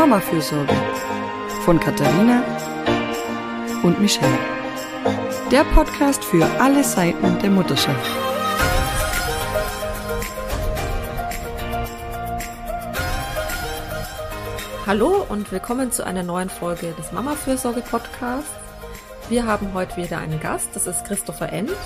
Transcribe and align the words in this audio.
Mama-Fürsorge 0.00 0.74
von 1.66 1.78
Katharina 1.78 2.42
und 3.82 4.00
Michelle. 4.00 4.38
Der 5.50 5.62
Podcast 5.62 6.24
für 6.24 6.46
alle 6.58 6.82
Seiten 6.82 7.38
der 7.40 7.50
Mutterschaft. 7.50 8.10
Hallo 14.86 15.26
und 15.28 15.52
willkommen 15.52 15.92
zu 15.92 16.06
einer 16.06 16.22
neuen 16.22 16.48
Folge 16.48 16.94
des 16.98 17.12
Mama-Fürsorge-Podcasts. 17.12 18.54
Wir 19.28 19.44
haben 19.44 19.74
heute 19.74 19.98
wieder 19.98 20.16
einen 20.16 20.40
Gast, 20.40 20.70
das 20.72 20.86
ist 20.86 21.04
Christopher 21.04 21.52
End. 21.52 21.76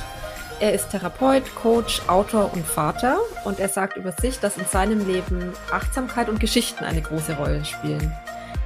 Er 0.65 0.73
ist 0.73 0.89
Therapeut, 0.89 1.43
Coach, 1.57 2.01
Autor 2.07 2.51
und 2.55 2.65
Vater 2.65 3.19
und 3.45 3.61
er 3.61 3.69
sagt 3.69 3.99
über 3.99 4.13
sich, 4.13 4.41
dass 4.41 4.57
in 4.57 4.65
seinem 4.65 5.07
Leben 5.07 5.53
Achtsamkeit 5.71 6.31
und 6.31 6.41
Geschichten 6.41 6.85
eine 6.85 7.03
große 7.03 7.35
Rolle 7.35 7.63
spielen. 7.67 8.11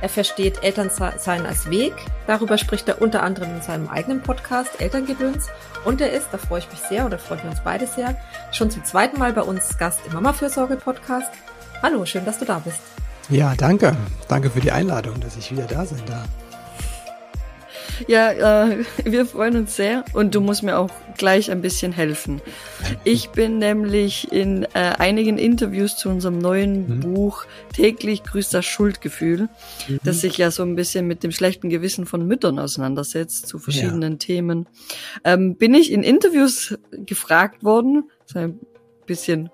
Er 0.00 0.08
versteht 0.08 0.62
Elternsein 0.62 1.44
als 1.44 1.68
Weg. 1.70 1.92
Darüber 2.28 2.56
spricht 2.56 2.86
er 2.86 3.02
unter 3.02 3.24
anderem 3.24 3.52
in 3.52 3.62
seinem 3.62 3.88
eigenen 3.88 4.22
Podcast 4.22 4.80
Elterngedöns. 4.80 5.48
Und 5.84 6.00
er 6.00 6.12
ist, 6.12 6.28
da 6.30 6.38
freue 6.38 6.60
ich 6.60 6.70
mich 6.70 6.78
sehr 6.82 7.04
oder 7.04 7.18
freuen 7.18 7.42
wir 7.42 7.50
uns 7.50 7.64
beide 7.64 7.88
sehr, 7.88 8.14
schon 8.52 8.70
zum 8.70 8.84
zweiten 8.84 9.18
Mal 9.18 9.32
bei 9.32 9.42
uns 9.42 9.76
Gast 9.76 9.98
im 10.06 10.12
Mama-Fürsorge-Podcast. 10.12 11.32
Hallo, 11.82 12.06
schön, 12.06 12.24
dass 12.24 12.38
du 12.38 12.44
da 12.44 12.60
bist. 12.60 12.78
Ja, 13.28 13.56
danke. 13.56 13.96
Danke 14.28 14.50
für 14.50 14.60
die 14.60 14.70
Einladung, 14.70 15.18
dass 15.18 15.36
ich 15.36 15.50
wieder 15.50 15.64
da 15.64 15.84
sein 15.84 16.06
darf. 16.06 16.28
Ja, 18.06 18.68
äh, 18.68 18.84
wir 19.04 19.26
freuen 19.26 19.56
uns 19.56 19.76
sehr 19.76 20.04
und 20.12 20.34
du 20.34 20.40
musst 20.40 20.62
mir 20.62 20.78
auch 20.78 20.90
gleich 21.16 21.50
ein 21.50 21.60
bisschen 21.60 21.92
helfen. 21.92 22.40
Ich 23.04 23.30
bin 23.30 23.58
nämlich 23.58 24.30
in 24.32 24.64
äh, 24.74 24.94
einigen 24.98 25.38
Interviews 25.38 25.96
zu 25.96 26.08
unserem 26.08 26.38
neuen 26.38 26.88
mhm. 26.88 27.00
Buch 27.00 27.44
Täglich 27.72 28.24
grüßt 28.24 28.54
das 28.54 28.66
Schuldgefühl, 28.66 29.48
mhm. 29.88 30.00
das 30.02 30.20
sich 30.20 30.36
ja 30.38 30.50
so 30.50 30.62
ein 30.62 30.74
bisschen 30.74 31.06
mit 31.06 31.22
dem 31.22 31.32
schlechten 31.32 31.68
Gewissen 31.68 32.06
von 32.06 32.26
Müttern 32.26 32.58
auseinandersetzt, 32.58 33.46
zu 33.46 33.58
verschiedenen 33.58 34.12
ja. 34.12 34.18
Themen. 34.18 34.66
Ähm, 35.24 35.56
bin 35.56 35.74
ich 35.74 35.92
in 35.92 36.02
Interviews 36.02 36.76
gefragt 36.90 37.62
worden, 37.62 38.10
so 38.26 38.38
ein 38.38 38.58
bisschen 39.06 39.50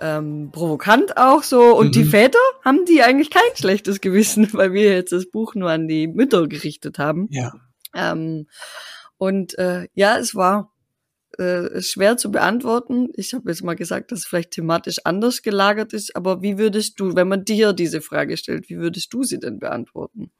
ähm, 0.00 0.50
provokant 0.52 1.16
auch 1.16 1.42
so. 1.42 1.76
Und 1.76 1.88
mhm. 1.88 1.92
die 1.92 2.04
Väter 2.04 2.38
haben 2.64 2.84
die 2.86 3.02
eigentlich 3.02 3.30
kein 3.30 3.42
schlechtes 3.54 4.00
Gewissen, 4.00 4.48
weil 4.52 4.72
wir 4.72 4.94
jetzt 4.94 5.12
das 5.12 5.26
Buch 5.26 5.54
nur 5.54 5.70
an 5.70 5.88
die 5.88 6.08
Mütter 6.08 6.48
gerichtet 6.48 6.98
haben. 6.98 7.28
Ja. 7.30 7.52
Ähm, 7.94 8.46
und 9.18 9.58
äh, 9.58 9.88
ja, 9.94 10.18
es 10.18 10.34
war 10.34 10.72
äh, 11.38 11.80
schwer 11.80 12.16
zu 12.16 12.30
beantworten. 12.30 13.08
Ich 13.14 13.34
habe 13.34 13.50
jetzt 13.50 13.62
mal 13.62 13.76
gesagt, 13.76 14.12
dass 14.12 14.20
es 14.20 14.26
vielleicht 14.26 14.50
thematisch 14.50 14.98
anders 15.04 15.42
gelagert 15.42 15.92
ist, 15.92 16.16
aber 16.16 16.42
wie 16.42 16.58
würdest 16.58 16.98
du, 16.98 17.14
wenn 17.14 17.28
man 17.28 17.44
dir 17.44 17.72
diese 17.72 18.00
Frage 18.00 18.36
stellt, 18.36 18.68
wie 18.68 18.78
würdest 18.78 19.12
du 19.12 19.22
sie 19.22 19.38
denn 19.38 19.58
beantworten? 19.58 20.30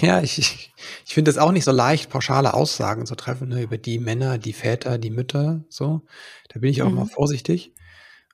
Ja, 0.00 0.20
ich, 0.20 0.38
ich, 0.38 0.72
ich 1.06 1.14
finde 1.14 1.30
es 1.30 1.38
auch 1.38 1.52
nicht 1.52 1.64
so 1.64 1.72
leicht, 1.72 2.10
pauschale 2.10 2.54
Aussagen 2.54 3.06
zu 3.06 3.14
treffen 3.14 3.48
ne, 3.48 3.62
über 3.62 3.78
die 3.78 3.98
Männer, 3.98 4.38
die 4.38 4.54
Väter, 4.54 4.98
die 4.98 5.10
Mütter, 5.10 5.64
so. 5.68 6.02
Da 6.48 6.60
bin 6.60 6.70
ich 6.70 6.82
auch 6.82 6.88
mhm. 6.88 6.96
mal 6.96 7.06
vorsichtig, 7.06 7.72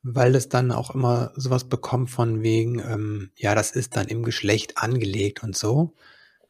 weil 0.03 0.35
es 0.35 0.49
dann 0.49 0.71
auch 0.71 0.95
immer 0.95 1.33
sowas 1.35 1.65
bekommt 1.65 2.11
von 2.11 2.43
wegen, 2.43 2.79
ähm, 2.79 3.31
ja, 3.37 3.55
das 3.55 3.73
ist 3.73 3.97
dann 3.97 4.07
im 4.07 4.23
Geschlecht 4.23 4.79
angelegt 4.79 5.43
und 5.43 5.57
so. 5.57 5.95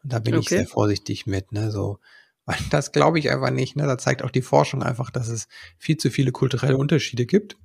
Da 0.09 0.19
bin 0.19 0.35
okay. 0.35 0.43
ich 0.43 0.49
sehr 0.49 0.67
vorsichtig 0.67 1.27
mit, 1.27 1.53
ne, 1.53 1.71
so. 1.71 1.99
Weil 2.47 2.59
das 2.71 2.93
glaube 2.93 3.19
ich 3.19 3.31
einfach 3.31 3.51
nicht, 3.51 3.77
ne. 3.77 3.87
Da 3.87 3.99
zeigt 3.99 4.23
auch 4.23 4.31
die 4.31 4.43
Forschung 4.43 4.83
einfach, 4.83 5.11
dass 5.11 5.29
es 5.29 5.49
viel 5.79 5.97
zu 5.97 6.11
viele 6.11 6.33
kulturelle 6.33 6.77
Unterschiede 6.77 7.27
gibt. 7.27 7.57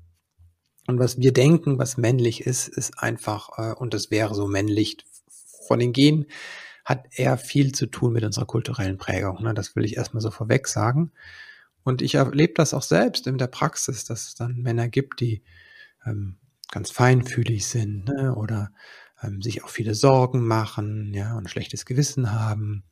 Und 0.88 1.00
was 1.00 1.20
wir 1.20 1.32
denken, 1.32 1.78
was 1.78 1.98
männlich 1.98 2.42
ist, 2.42 2.68
ist 2.68 2.98
einfach, 2.98 3.50
äh, 3.58 3.74
und 3.74 3.94
das 3.94 4.10
wäre 4.10 4.34
so 4.34 4.48
männlich 4.48 4.98
von 5.68 5.80
den 5.80 5.94
Genen, 5.94 6.26
hat 6.84 7.06
eher 7.12 7.38
viel 7.38 7.74
zu 7.74 7.86
tun 7.86 8.14
mit 8.14 8.24
unserer 8.24 8.46
kulturellen 8.46 8.98
Prägung. 8.98 9.44
Ne? 9.44 9.54
Das 9.54 9.76
will 9.76 9.86
ich 9.86 9.98
erstmal 9.98 10.22
so 10.22 10.32
vorweg 10.32 10.68
sagen. 10.68 11.12
Und 11.84 12.02
ich 12.02 12.16
erlebe 12.16 12.54
das 12.56 12.74
auch 12.74 12.82
selbst 12.82 13.28
in 13.28 13.38
der 13.38 13.48
Praxis, 13.48 14.06
dass 14.06 14.28
es 14.28 14.36
dann 14.36 14.58
Männer 14.58 14.88
gibt, 14.88 15.20
die 15.20 15.44
ähm, 16.06 16.38
ganz 16.72 16.92
feinfühlig 16.92 17.68
sind 17.68 18.06
ne? 18.06 18.36
oder 18.36 18.72
ähm, 19.22 19.42
sich 19.42 19.64
auch 19.64 19.70
viele 19.70 19.96
Sorgen 19.96 20.46
machen, 20.46 21.14
ja, 21.14 21.38
und 21.38 21.50
schlechtes 21.50 21.86
Gewissen 21.86 22.32
haben. 22.32 22.84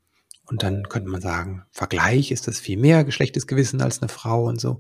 Und 0.45 0.63
dann 0.63 0.89
könnte 0.89 1.09
man 1.09 1.21
sagen, 1.21 1.63
Vergleich 1.71 2.31
ist 2.31 2.47
das 2.47 2.59
viel 2.59 2.77
mehr 2.77 3.03
geschlechtes 3.03 3.47
Gewissen 3.47 3.81
als 3.81 4.01
eine 4.01 4.09
Frau 4.09 4.45
und 4.45 4.59
so. 4.59 4.79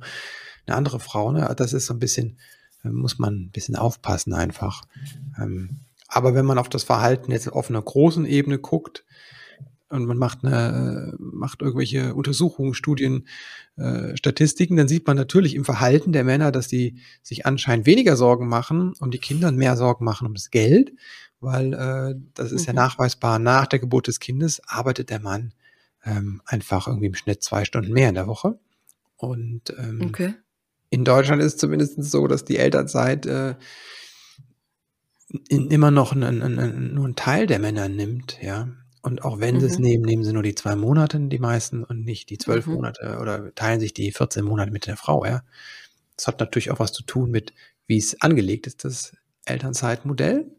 Eine 0.65 0.75
andere 0.77 0.99
Frau, 0.99 1.31
ne, 1.31 1.53
das 1.55 1.73
ist 1.73 1.85
so 1.85 1.93
ein 1.93 1.99
bisschen, 1.99 2.39
äh, 2.83 2.89
muss 2.89 3.19
man 3.19 3.35
ein 3.35 3.51
bisschen 3.51 3.75
aufpassen 3.75 4.33
einfach. 4.33 4.83
Ähm, 5.39 5.81
aber 6.07 6.33
wenn 6.33 6.45
man 6.45 6.57
auf 6.57 6.69
das 6.69 6.83
Verhalten 6.83 7.31
jetzt 7.31 7.47
auf 7.47 7.69
einer 7.69 7.81
großen 7.81 8.25
Ebene 8.25 8.57
guckt, 8.57 9.05
und 9.89 10.05
man 10.05 10.17
macht 10.17 10.45
eine, 10.45 11.15
macht 11.17 11.61
irgendwelche 11.61 12.13
Untersuchungen, 12.13 12.75
Studien, 12.75 13.27
äh, 13.75 14.15
Statistiken, 14.15 14.77
dann 14.77 14.87
sieht 14.87 15.07
man 15.07 15.17
natürlich 15.17 15.55
im 15.55 15.65
Verhalten 15.65 16.11
der 16.11 16.23
Männer, 16.23 16.51
dass 16.51 16.67
die 16.67 16.99
sich 17.23 17.45
anscheinend 17.45 17.87
weniger 17.87 18.15
Sorgen 18.15 18.47
machen 18.47 18.93
um 18.99 19.09
die 19.09 19.17
Kinder 19.17 19.47
und 19.47 19.57
mehr 19.57 19.75
Sorgen 19.77 20.05
machen 20.05 20.27
um 20.27 20.35
das 20.35 20.51
Geld 20.51 20.91
weil 21.39 21.73
äh, 21.73 22.15
das 22.33 22.51
ist 22.51 22.61
mhm. 22.61 22.67
ja 22.67 22.73
nachweisbar, 22.73 23.39
nach 23.39 23.67
der 23.67 23.79
Geburt 23.79 24.07
des 24.07 24.19
Kindes 24.19 24.61
arbeitet 24.67 25.09
der 25.09 25.19
Mann 25.19 25.53
ähm, 26.05 26.41
einfach 26.45 26.87
irgendwie 26.87 27.07
im 27.07 27.15
Schnitt 27.15 27.43
zwei 27.43 27.65
Stunden 27.65 27.91
mehr 27.91 28.09
in 28.09 28.15
der 28.15 28.27
Woche. 28.27 28.59
Und 29.17 29.73
ähm, 29.77 30.01
okay. 30.05 30.33
in 30.89 31.03
Deutschland 31.03 31.41
ist 31.41 31.53
es 31.53 31.57
zumindest 31.57 32.01
so, 32.03 32.27
dass 32.27 32.45
die 32.45 32.57
Elternzeit 32.57 33.25
äh, 33.25 33.55
in, 35.49 35.69
immer 35.69 35.91
noch 35.91 36.13
ein, 36.13 36.23
ein, 36.23 36.41
ein, 36.41 36.93
nur 36.93 37.07
ein 37.07 37.15
Teil 37.15 37.47
der 37.47 37.59
Männer 37.59 37.89
nimmt, 37.89 38.41
ja. 38.41 38.69
Und 39.01 39.23
auch 39.23 39.39
wenn 39.39 39.55
mhm. 39.55 39.59
sie 39.61 39.65
es 39.67 39.77
mhm. 39.77 39.85
nehmen, 39.85 40.03
nehmen 40.03 40.23
sie 40.23 40.33
nur 40.33 40.43
die 40.43 40.55
zwei 40.55 40.75
Monate, 40.75 41.19
die 41.19 41.39
meisten, 41.39 41.83
und 41.83 42.03
nicht 42.03 42.29
die 42.29 42.37
zwölf 42.37 42.65
mhm. 42.65 42.73
Monate 42.73 43.17
oder 43.21 43.53
teilen 43.55 43.79
sich 43.79 43.93
die 43.93 44.11
14 44.11 44.43
Monate 44.43 44.71
mit 44.71 44.87
der 44.87 44.97
Frau, 44.97 45.25
ja. 45.25 45.43
Das 46.15 46.27
hat 46.27 46.39
natürlich 46.39 46.71
auch 46.71 46.79
was 46.79 46.91
zu 46.91 47.03
tun 47.03 47.31
mit, 47.31 47.53
wie 47.87 47.97
es 47.97 48.21
angelegt 48.21 48.67
ist, 48.67 48.83
das 48.83 49.13
Elternzeitmodell. 49.45 50.51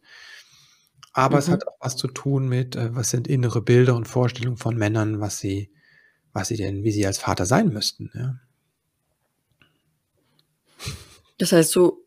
Aber 1.20 1.36
mhm. 1.36 1.38
es 1.40 1.48
hat 1.50 1.68
auch 1.68 1.76
was 1.80 1.96
zu 1.96 2.08
tun 2.08 2.48
mit, 2.48 2.76
äh, 2.76 2.94
was 2.94 3.10
sind 3.10 3.28
innere 3.28 3.60
Bilder 3.60 3.94
und 3.94 4.08
Vorstellungen 4.08 4.56
von 4.56 4.76
Männern, 4.76 5.20
was 5.20 5.38
sie, 5.38 5.70
was 6.32 6.48
sie 6.48 6.56
denn, 6.56 6.82
wie 6.82 6.92
sie 6.92 7.06
als 7.06 7.18
Vater 7.18 7.44
sein 7.44 7.68
müssten. 7.68 8.10
Ja. 8.14 8.36
Das 11.36 11.52
heißt, 11.52 11.70
so, 11.70 12.06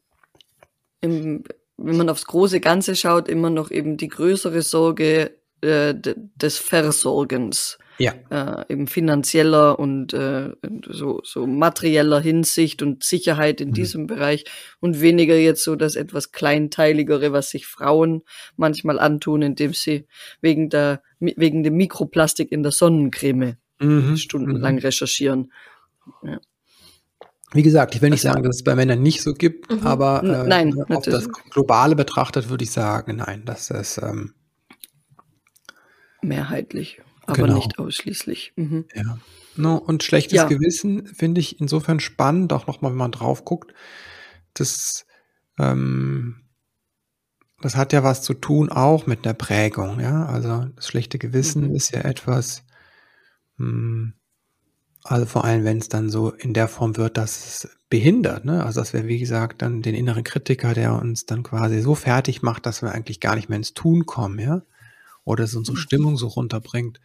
im, 1.01 1.44
wenn 1.78 1.97
man 1.97 2.09
aufs 2.09 2.25
große 2.25 2.59
Ganze 2.59 2.96
schaut, 2.96 3.28
immer 3.28 3.51
noch 3.51 3.69
eben 3.69 3.97
die 3.97 4.07
größere 4.07 4.63
Sorge 4.63 5.38
äh, 5.62 5.94
des 6.35 6.57
Versorgens 6.57 7.78
ja. 7.98 8.14
äh, 8.30 8.72
eben 8.72 8.88
finanzieller 8.88 9.80
und 9.80 10.14
äh, 10.14 10.52
so, 10.90 11.22
so 11.24 11.48
materieller 11.48 12.20
Hinsicht 12.20 12.81
und 12.81 13.04
Sicherheit 13.04 13.62
in 13.62 13.70
mhm. 13.70 13.74
diesem 13.74 14.08
Bereich 14.08 14.46
und 14.80 15.02
weniger 15.02 15.36
jetzt 15.36 15.64
so 15.64 15.76
das 15.76 15.96
etwas 15.96 16.31
kleinteiligere, 16.31 17.31
was 17.31 17.50
sich 17.50 17.66
Frauen 17.66 18.24
manchmal 18.56 19.00
antun, 19.00 19.42
indem 19.42 19.74
sie 19.74 20.08
wegen 20.42 20.70
der 20.70 21.02
wegen 21.20 21.64
dem 21.64 21.76
Mikroplastik 21.76 22.52
in 22.52 22.64
der 22.64 22.74
Sonnencreme 22.74 23.56
mhm. 23.80 24.18
stundenlang 24.18 24.75
mhm. 24.75 24.81
recherchieren. 24.81 25.52
Ja. 26.24 26.40
Wie 27.54 27.62
gesagt, 27.62 27.94
ich 27.96 28.02
will 28.02 28.10
nicht 28.10 28.25
also, 28.25 28.34
sagen, 28.34 28.44
dass 28.44 28.58
es 28.58 28.64
bei 28.64 28.75
Männern 28.75 29.02
nicht 29.02 29.22
so 29.22 29.34
gibt, 29.34 29.72
mhm. 29.72 29.86
aber 29.86 30.24
äh, 30.24 30.48
nein, 30.48 30.74
auf 30.90 31.06
das 31.06 31.30
Globale 31.52 31.96
betrachtet 31.96 32.50
würde 32.50 32.64
ich 32.64 32.72
sagen, 32.72 33.18
nein, 33.18 33.44
das 33.46 33.70
ist 33.70 34.00
ähm, 34.00 34.34
mehrheitlich 36.22 37.00
aber 37.26 37.44
genau. 37.44 37.56
nicht 37.56 37.80
ausschließlich. 37.80 38.54
Mhm. 38.56 38.86
Ja. 38.94 39.18
No, 39.56 39.78
und 39.78 40.04
schlechtes 40.04 40.38
ja. 40.38 40.48
Gewissen 40.48 41.06
finde 41.08 41.40
ich 41.40 41.60
insofern 41.60 42.00
spannend, 42.00 42.54
auch 42.54 42.68
nochmal, 42.68 42.92
wenn 42.92 42.98
man 42.98 43.12
drauf 43.12 43.46
guckt. 43.46 43.74
Das, 44.54 45.06
ähm, 45.60 46.42
das 47.62 47.75
hat 47.75 47.94
ja 47.94 48.04
was 48.04 48.24
zu 48.24 48.34
tun 48.34 48.70
auch 48.70 49.06
mit 49.06 49.25
der 49.25 49.34
Prägung, 49.34 50.00
ja. 50.00 50.25
Also 50.25 50.70
das 50.75 50.88
schlechte 50.88 51.20
Gewissen 51.20 51.70
mhm. 51.70 51.75
ist 51.75 51.94
ja 51.94 52.02
etwas, 52.02 52.64
mh, 53.58 53.68
hm, 53.68 54.14
also 55.06 55.26
vor 55.26 55.44
allem, 55.44 55.66
wenn 55.66 55.80
es 55.80 55.90
dann 55.90 56.10
so 56.10 56.31
in 56.31 56.54
der 56.54 56.69
Form 56.69 56.96
wird, 56.96 57.18
dass 57.18 57.36
es 57.46 57.78
behindert, 57.90 58.46
ne? 58.46 58.64
Also 58.66 58.80
dass 58.80 58.94
wir, 58.94 59.06
wie 59.06 59.19
gesagt, 59.19 59.62
dann 59.62 59.81
den 59.81 59.96
inneren 59.96 60.24
Kritiker, 60.24 60.74
der 60.74 60.94
uns 60.94 61.26
dann 61.26 61.44
quasi 61.44 61.81
so 61.81 61.94
fertig 61.94 62.42
macht, 62.42 62.66
dass 62.66 62.81
wir 62.81 62.94
eigentlich 62.94 63.19
gar 63.19 63.36
nicht 63.36 63.50
mehr 63.50 63.58
ins 63.58 63.74
Tun 63.74 64.06
kommen, 64.06 64.40
ja 64.40 64.64
oder 65.25 65.44
es 65.44 65.56
unsere 65.56 65.78
mhm. 65.78 65.81
Stimmung 65.81 66.18
so 66.18 66.28
runterbringt, 66.28 67.00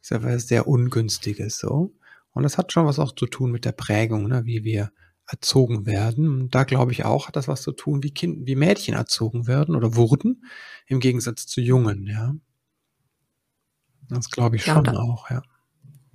ist 0.00 0.10
ja 0.10 0.22
was 0.22 0.48
sehr 0.48 0.66
Ungünstiges 0.66 1.58
so. 1.58 1.94
Und 2.32 2.42
das 2.44 2.58
hat 2.58 2.72
schon 2.72 2.86
was 2.86 2.98
auch 2.98 3.12
zu 3.12 3.26
tun 3.26 3.50
mit 3.50 3.64
der 3.64 3.72
Prägung, 3.72 4.28
ne, 4.28 4.46
wie 4.46 4.64
wir 4.64 4.90
erzogen 5.26 5.86
werden. 5.86 6.28
Und 6.28 6.54
da 6.54 6.64
glaube 6.64 6.92
ich 6.92 7.04
auch, 7.04 7.28
hat 7.28 7.36
das 7.36 7.48
was 7.48 7.62
zu 7.62 7.72
tun, 7.72 8.02
wie 8.02 8.10
Kind, 8.10 8.46
wie 8.46 8.56
Mädchen 8.56 8.94
erzogen 8.94 9.46
werden 9.46 9.76
oder 9.76 9.96
wurden, 9.96 10.44
im 10.86 11.00
Gegensatz 11.00 11.46
zu 11.46 11.60
Jungen, 11.60 12.06
ja. 12.06 12.34
Das 14.08 14.30
glaube 14.30 14.56
ich 14.56 14.66
ja, 14.66 14.74
schon 14.74 14.84
da, 14.84 14.92
auch, 14.94 15.30
ja. 15.30 15.42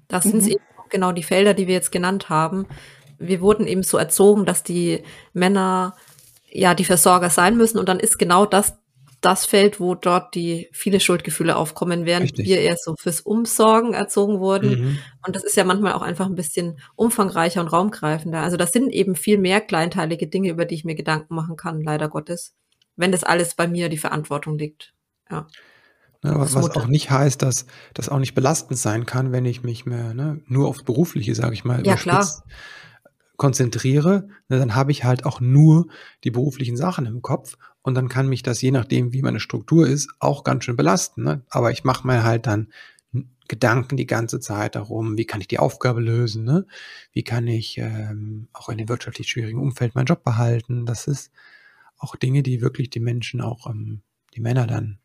Das 0.08 0.24
sind 0.24 0.44
mhm. 0.44 0.50
eben 0.50 0.64
genau 0.90 1.12
die 1.12 1.24
Felder, 1.24 1.54
die 1.54 1.68
wir 1.68 1.74
jetzt 1.74 1.92
genannt 1.92 2.30
haben. 2.30 2.68
Wir 3.18 3.42
wurden 3.42 3.66
eben 3.66 3.84
so 3.84 3.98
erzogen, 3.98 4.46
dass 4.46 4.64
die 4.64 5.04
Männer 5.34 5.96
ja 6.50 6.74
die 6.76 6.86
Versorger 6.86 7.30
sein 7.30 7.58
müssen 7.58 7.78
und 7.80 7.90
dann 7.90 8.00
ist 8.00 8.20
genau 8.20 8.46
das 8.46 8.78
das 9.22 9.46
Feld, 9.46 9.80
wo 9.80 9.96
dort 9.96 10.36
die 10.36 10.70
viele 10.72 11.00
Schuldgefühle 11.00 11.56
aufkommen, 11.56 12.06
während 12.06 12.26
Richtig. 12.26 12.46
wir 12.46 12.60
eher 12.60 12.76
so 12.78 12.96
fürs 12.98 13.22
Umsorgen 13.22 13.94
erzogen 13.94 14.40
wurden. 14.40 14.70
Mhm. 14.70 15.00
Und 15.26 15.36
das 15.36 15.44
ist 15.44 15.58
ja 15.58 15.64
manchmal 15.64 15.94
auch 15.94 16.02
einfach 16.02 16.28
ein 16.28 16.36
bisschen 16.36 16.80
umfangreicher 16.96 17.62
und 17.62 17.68
raumgreifender. 17.68 18.42
Also 18.42 18.58
das 18.58 18.72
sind 18.72 18.92
eben 18.92 19.16
viel 19.16 19.38
mehr 19.38 19.62
kleinteilige 19.62 20.28
Dinge, 20.28 20.50
über 20.50 20.66
die 20.66 20.76
ich 20.76 20.86
mir 20.86 20.96
Gedanken 20.96 21.34
machen 21.36 21.56
kann, 21.56 21.82
leider 21.82 22.10
Gottes, 22.10 22.56
wenn 22.96 23.12
das 23.12 23.24
alles 23.24 23.56
bei 23.56 23.68
mir 23.68 23.90
die 23.90 23.98
Verantwortung 23.98 24.58
liegt. 24.58 24.94
Ja. 25.32 25.48
Ne, 26.24 26.34
was, 26.36 26.56
was 26.56 26.72
auch 26.72 26.88
nicht 26.88 27.12
heißt, 27.12 27.42
dass 27.42 27.66
das 27.94 28.10
auch 28.10 28.20
nicht 28.20 28.34
belastend 28.34 28.80
sein 28.80 29.06
kann, 29.06 29.32
wenn 29.32 29.46
ich 29.46 29.64
mich 29.64 29.86
mehr 29.86 30.14
ne, 30.14 30.42
nur 30.48 30.68
aufs 30.68 30.84
Berufliche, 30.84 31.36
sage 31.36 31.54
ich 31.54 31.64
mal, 31.64 31.86
ja, 31.86 31.96
klar. 31.96 32.28
Konzentriere, 33.38 34.28
ne, 34.50 34.60
dann 34.60 34.76
habe 34.76 34.92
ich 34.92 35.04
halt 35.04 35.26
auch 35.26 35.40
nur 35.40 35.88
die 36.24 36.32
beruflichen 36.32 36.76
Sachen 36.76 37.06
im 37.06 37.22
Kopf 37.22 37.58
und 37.82 37.96
dann 37.96 38.10
kann 38.10 38.28
mich 38.28 38.44
das, 38.44 38.62
je 38.62 38.72
nachdem, 38.72 39.14
wie 39.14 39.22
meine 39.22 39.40
Struktur 39.40 39.88
ist, 39.88 40.10
auch 40.20 40.44
ganz 40.44 40.66
schön 40.66 40.76
belasten. 40.76 41.24
Ne? 41.24 41.44
Aber 41.50 41.72
ich 41.72 41.84
mache 41.84 42.06
mir 42.06 42.24
halt 42.24 42.48
dann 42.48 42.68
Gedanken 43.48 43.96
die 43.96 44.08
ganze 44.08 44.42
Zeit 44.42 44.76
darum, 44.76 45.18
wie 45.18 45.26
kann 45.26 45.40
ich 45.40 45.48
die 45.48 45.60
Aufgabe 45.60 46.02
lösen, 46.02 46.44
ne? 46.44 46.66
wie 47.14 47.24
kann 47.24 47.48
ich 47.48 47.78
ähm, 47.78 48.50
auch 48.52 48.68
in 48.68 48.78
dem 48.78 48.90
wirtschaftlich 48.90 49.30
schwierigen 49.30 49.62
Umfeld 49.62 49.96
meinen 49.96 50.08
Job 50.08 50.24
behalten. 50.24 50.86
Das 50.86 51.08
ist 51.08 51.32
auch 51.98 52.16
Dinge, 52.18 52.44
die 52.44 52.62
wirklich 52.62 52.90
die 52.90 53.00
Menschen, 53.00 53.40
auch 53.40 53.70
ähm, 53.70 54.02
die 54.34 54.42
Männer 54.42 54.68
dann 54.68 55.00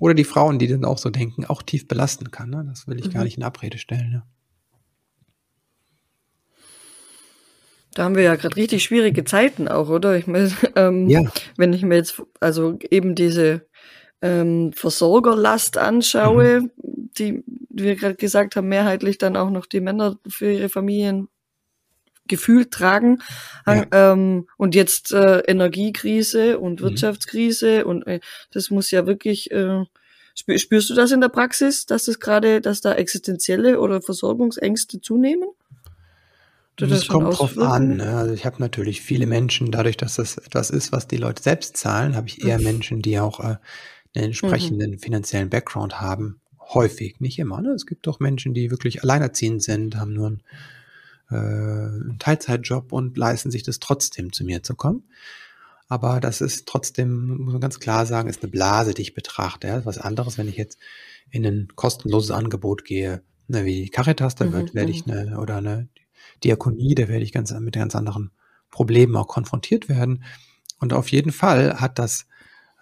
oder 0.00 0.14
die 0.14 0.24
Frauen, 0.24 0.58
die 0.58 0.68
dann 0.68 0.84
auch 0.84 0.98
so 0.98 1.10
denken, 1.10 1.46
auch 1.46 1.62
tief 1.62 1.88
belasten 1.88 2.30
kann. 2.30 2.50
Ne? 2.50 2.64
Das 2.68 2.86
will 2.86 2.98
ich 2.98 3.06
mhm. 3.06 3.12
gar 3.12 3.24
nicht 3.24 3.36
in 3.38 3.42
Abrede 3.42 3.78
stellen. 3.78 4.10
Ne? 4.10 4.22
Da 7.94 8.04
haben 8.04 8.16
wir 8.16 8.22
ja 8.22 8.36
gerade 8.36 8.56
richtig 8.56 8.82
schwierige 8.84 9.24
Zeiten 9.24 9.68
auch, 9.68 9.88
oder? 9.88 10.16
Ich 10.16 10.26
meine, 10.26 10.50
ähm, 10.76 11.08
ja. 11.08 11.22
wenn 11.56 11.72
ich 11.72 11.82
mir 11.82 11.96
jetzt 11.96 12.22
also 12.40 12.78
eben 12.90 13.14
diese 13.14 13.66
ähm, 14.22 14.72
Versorgerlast 14.72 15.78
anschaue, 15.78 16.62
mhm. 16.62 16.70
die, 17.18 17.44
wie 17.70 17.84
wir 17.84 17.96
gerade 17.96 18.14
gesagt 18.14 18.56
haben, 18.56 18.68
mehrheitlich 18.68 19.18
dann 19.18 19.36
auch 19.36 19.50
noch 19.50 19.66
die 19.66 19.80
Männer 19.80 20.18
für 20.26 20.52
ihre 20.52 20.68
Familien 20.68 21.28
gefühlt 22.28 22.70
tragen. 22.70 23.18
Ja. 23.66 23.84
Ähm, 23.90 24.46
und 24.56 24.74
jetzt 24.74 25.12
äh, 25.12 25.40
Energiekrise 25.40 26.58
und 26.58 26.80
mhm. 26.80 26.84
Wirtschaftskrise 26.84 27.84
und 27.84 28.06
äh, 28.06 28.20
das 28.52 28.70
muss 28.70 28.90
ja 28.90 29.06
wirklich 29.06 29.50
äh, 29.50 29.84
spürst 30.34 30.88
du 30.88 30.94
das 30.94 31.10
in 31.10 31.20
der 31.20 31.28
Praxis, 31.28 31.84
dass 31.84 32.08
es 32.08 32.20
gerade, 32.20 32.60
dass 32.60 32.80
da 32.80 32.94
existenzielle 32.94 33.80
oder 33.80 34.00
Versorgungsängste 34.00 35.00
zunehmen? 35.00 35.48
Das, 36.76 37.06
kommt 37.06 37.38
drauf 37.38 37.58
an. 37.58 37.98
Ne? 37.98 38.16
Also 38.16 38.34
ich 38.34 38.46
habe 38.46 38.56
natürlich 38.58 39.02
viele 39.02 39.26
Menschen, 39.26 39.70
dadurch, 39.70 39.96
dass 39.96 40.16
das 40.16 40.38
etwas 40.38 40.70
ist, 40.70 40.90
was 40.90 41.06
die 41.06 41.18
Leute 41.18 41.42
selbst 41.42 41.76
zahlen, 41.76 42.16
habe 42.16 42.28
ich 42.28 42.44
eher 42.44 42.58
mhm. 42.58 42.64
Menschen, 42.64 43.02
die 43.02 43.18
auch 43.18 43.40
äh, 43.40 43.42
einen 43.42 43.58
mhm. 44.14 44.22
entsprechenden 44.22 44.90
mhm. 44.92 44.98
finanziellen 44.98 45.50
Background 45.50 46.00
haben. 46.00 46.40
Häufig, 46.58 47.20
nicht 47.20 47.38
immer. 47.38 47.60
Ne? 47.60 47.70
Es 47.70 47.86
gibt 47.86 48.06
doch 48.06 48.20
Menschen, 48.20 48.54
die 48.54 48.70
wirklich 48.70 49.02
alleinerziehend 49.02 49.62
sind, 49.62 49.96
haben 49.96 50.14
nur 50.14 50.28
einen, 50.28 50.42
äh, 51.30 51.34
einen 51.34 52.16
Teilzeitjob 52.18 52.92
und 52.92 53.18
leisten 53.18 53.50
sich 53.50 53.62
das 53.62 53.78
trotzdem, 53.78 54.32
zu 54.32 54.44
mir 54.44 54.62
zu 54.62 54.74
kommen. 54.74 55.04
Aber 55.88 56.20
das 56.20 56.40
ist 56.40 56.66
trotzdem, 56.66 57.36
muss 57.36 57.52
man 57.52 57.60
ganz 57.60 57.78
klar 57.78 58.06
sagen, 58.06 58.30
ist 58.30 58.42
eine 58.42 58.50
Blase, 58.50 58.94
die 58.94 59.02
ich 59.02 59.14
betrachte. 59.14 59.66
Ja? 59.66 59.84
Was 59.84 59.98
anderes, 59.98 60.38
wenn 60.38 60.48
ich 60.48 60.56
jetzt 60.56 60.78
in 61.30 61.44
ein 61.44 61.68
kostenloses 61.76 62.30
Angebot 62.30 62.86
gehe, 62.86 63.22
ne, 63.48 63.66
wie 63.66 63.90
Caritas, 63.90 64.34
da 64.34 64.50
wird, 64.52 64.72
mhm. 64.72 64.74
werde 64.74 64.90
ich 64.90 65.04
mhm. 65.04 65.12
eine, 65.12 65.38
oder 65.38 65.56
eine 65.56 65.88
Diakonie, 66.44 66.94
da 66.94 67.08
werde 67.08 67.24
ich 67.24 67.32
ganz, 67.32 67.52
mit 67.52 67.74
ganz 67.74 67.94
anderen 67.94 68.30
Problemen 68.70 69.16
auch 69.16 69.28
konfrontiert 69.28 69.88
werden. 69.88 70.24
Und 70.78 70.92
auf 70.92 71.08
jeden 71.10 71.32
Fall 71.32 71.80
hat 71.80 71.98
das, 71.98 72.26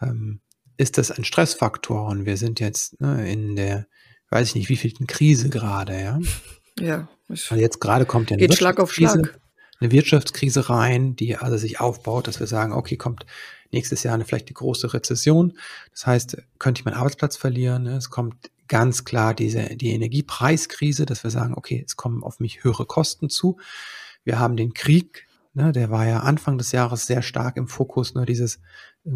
ähm, 0.00 0.40
ist 0.76 0.98
das 0.98 1.10
ein 1.10 1.24
Stressfaktor. 1.24 2.06
Und 2.06 2.24
wir 2.24 2.36
sind 2.36 2.60
jetzt 2.60 3.00
ne, 3.00 3.30
in 3.30 3.56
der, 3.56 3.86
weiß 4.30 4.48
ich 4.48 4.54
nicht, 4.54 4.68
wie 4.68 4.76
vielten 4.76 5.06
Krise 5.06 5.48
gerade, 5.50 6.00
ja. 6.00 6.18
Ja. 6.78 7.08
Und 7.28 7.58
jetzt 7.58 7.80
gerade 7.80 8.06
kommt 8.06 8.30
ja 8.30 8.36
eine 8.36 8.46
geht 8.46 8.56
Schlag 8.56 8.80
auf 8.80 8.94
Schlag. 8.94 9.38
eine 9.80 9.90
Wirtschaftskrise 9.90 10.70
rein, 10.70 11.14
die 11.14 11.36
also 11.36 11.58
sich 11.58 11.78
aufbaut, 11.78 12.26
dass 12.26 12.40
wir 12.40 12.46
sagen, 12.46 12.72
okay, 12.72 12.96
kommt 12.96 13.26
nächstes 13.70 14.02
Jahr 14.02 14.14
eine, 14.14 14.24
vielleicht 14.24 14.48
die 14.48 14.54
große 14.54 14.94
Rezession. 14.94 15.58
Das 15.92 16.06
heißt, 16.06 16.38
könnte 16.58 16.80
ich 16.80 16.84
meinen 16.84 16.94
Arbeitsplatz 16.94 17.36
verlieren. 17.36 17.82
Ne? 17.82 17.96
Es 17.96 18.08
kommt 18.08 18.50
ganz 18.70 19.04
klar 19.04 19.34
diese, 19.34 19.76
die 19.76 19.90
Energiepreiskrise, 19.90 21.04
dass 21.04 21.24
wir 21.24 21.30
sagen, 21.30 21.54
okay, 21.56 21.82
es 21.84 21.96
kommen 21.96 22.22
auf 22.22 22.38
mich 22.38 22.64
höhere 22.64 22.86
Kosten 22.86 23.28
zu. 23.28 23.58
Wir 24.24 24.38
haben 24.38 24.56
den 24.56 24.72
Krieg, 24.72 25.26
ne, 25.52 25.72
der 25.72 25.90
war 25.90 26.06
ja 26.06 26.20
Anfang 26.20 26.56
des 26.56 26.72
Jahres 26.72 27.06
sehr 27.06 27.20
stark 27.20 27.56
im 27.56 27.66
Fokus, 27.66 28.14
ne, 28.14 28.24
dieses 28.24 28.60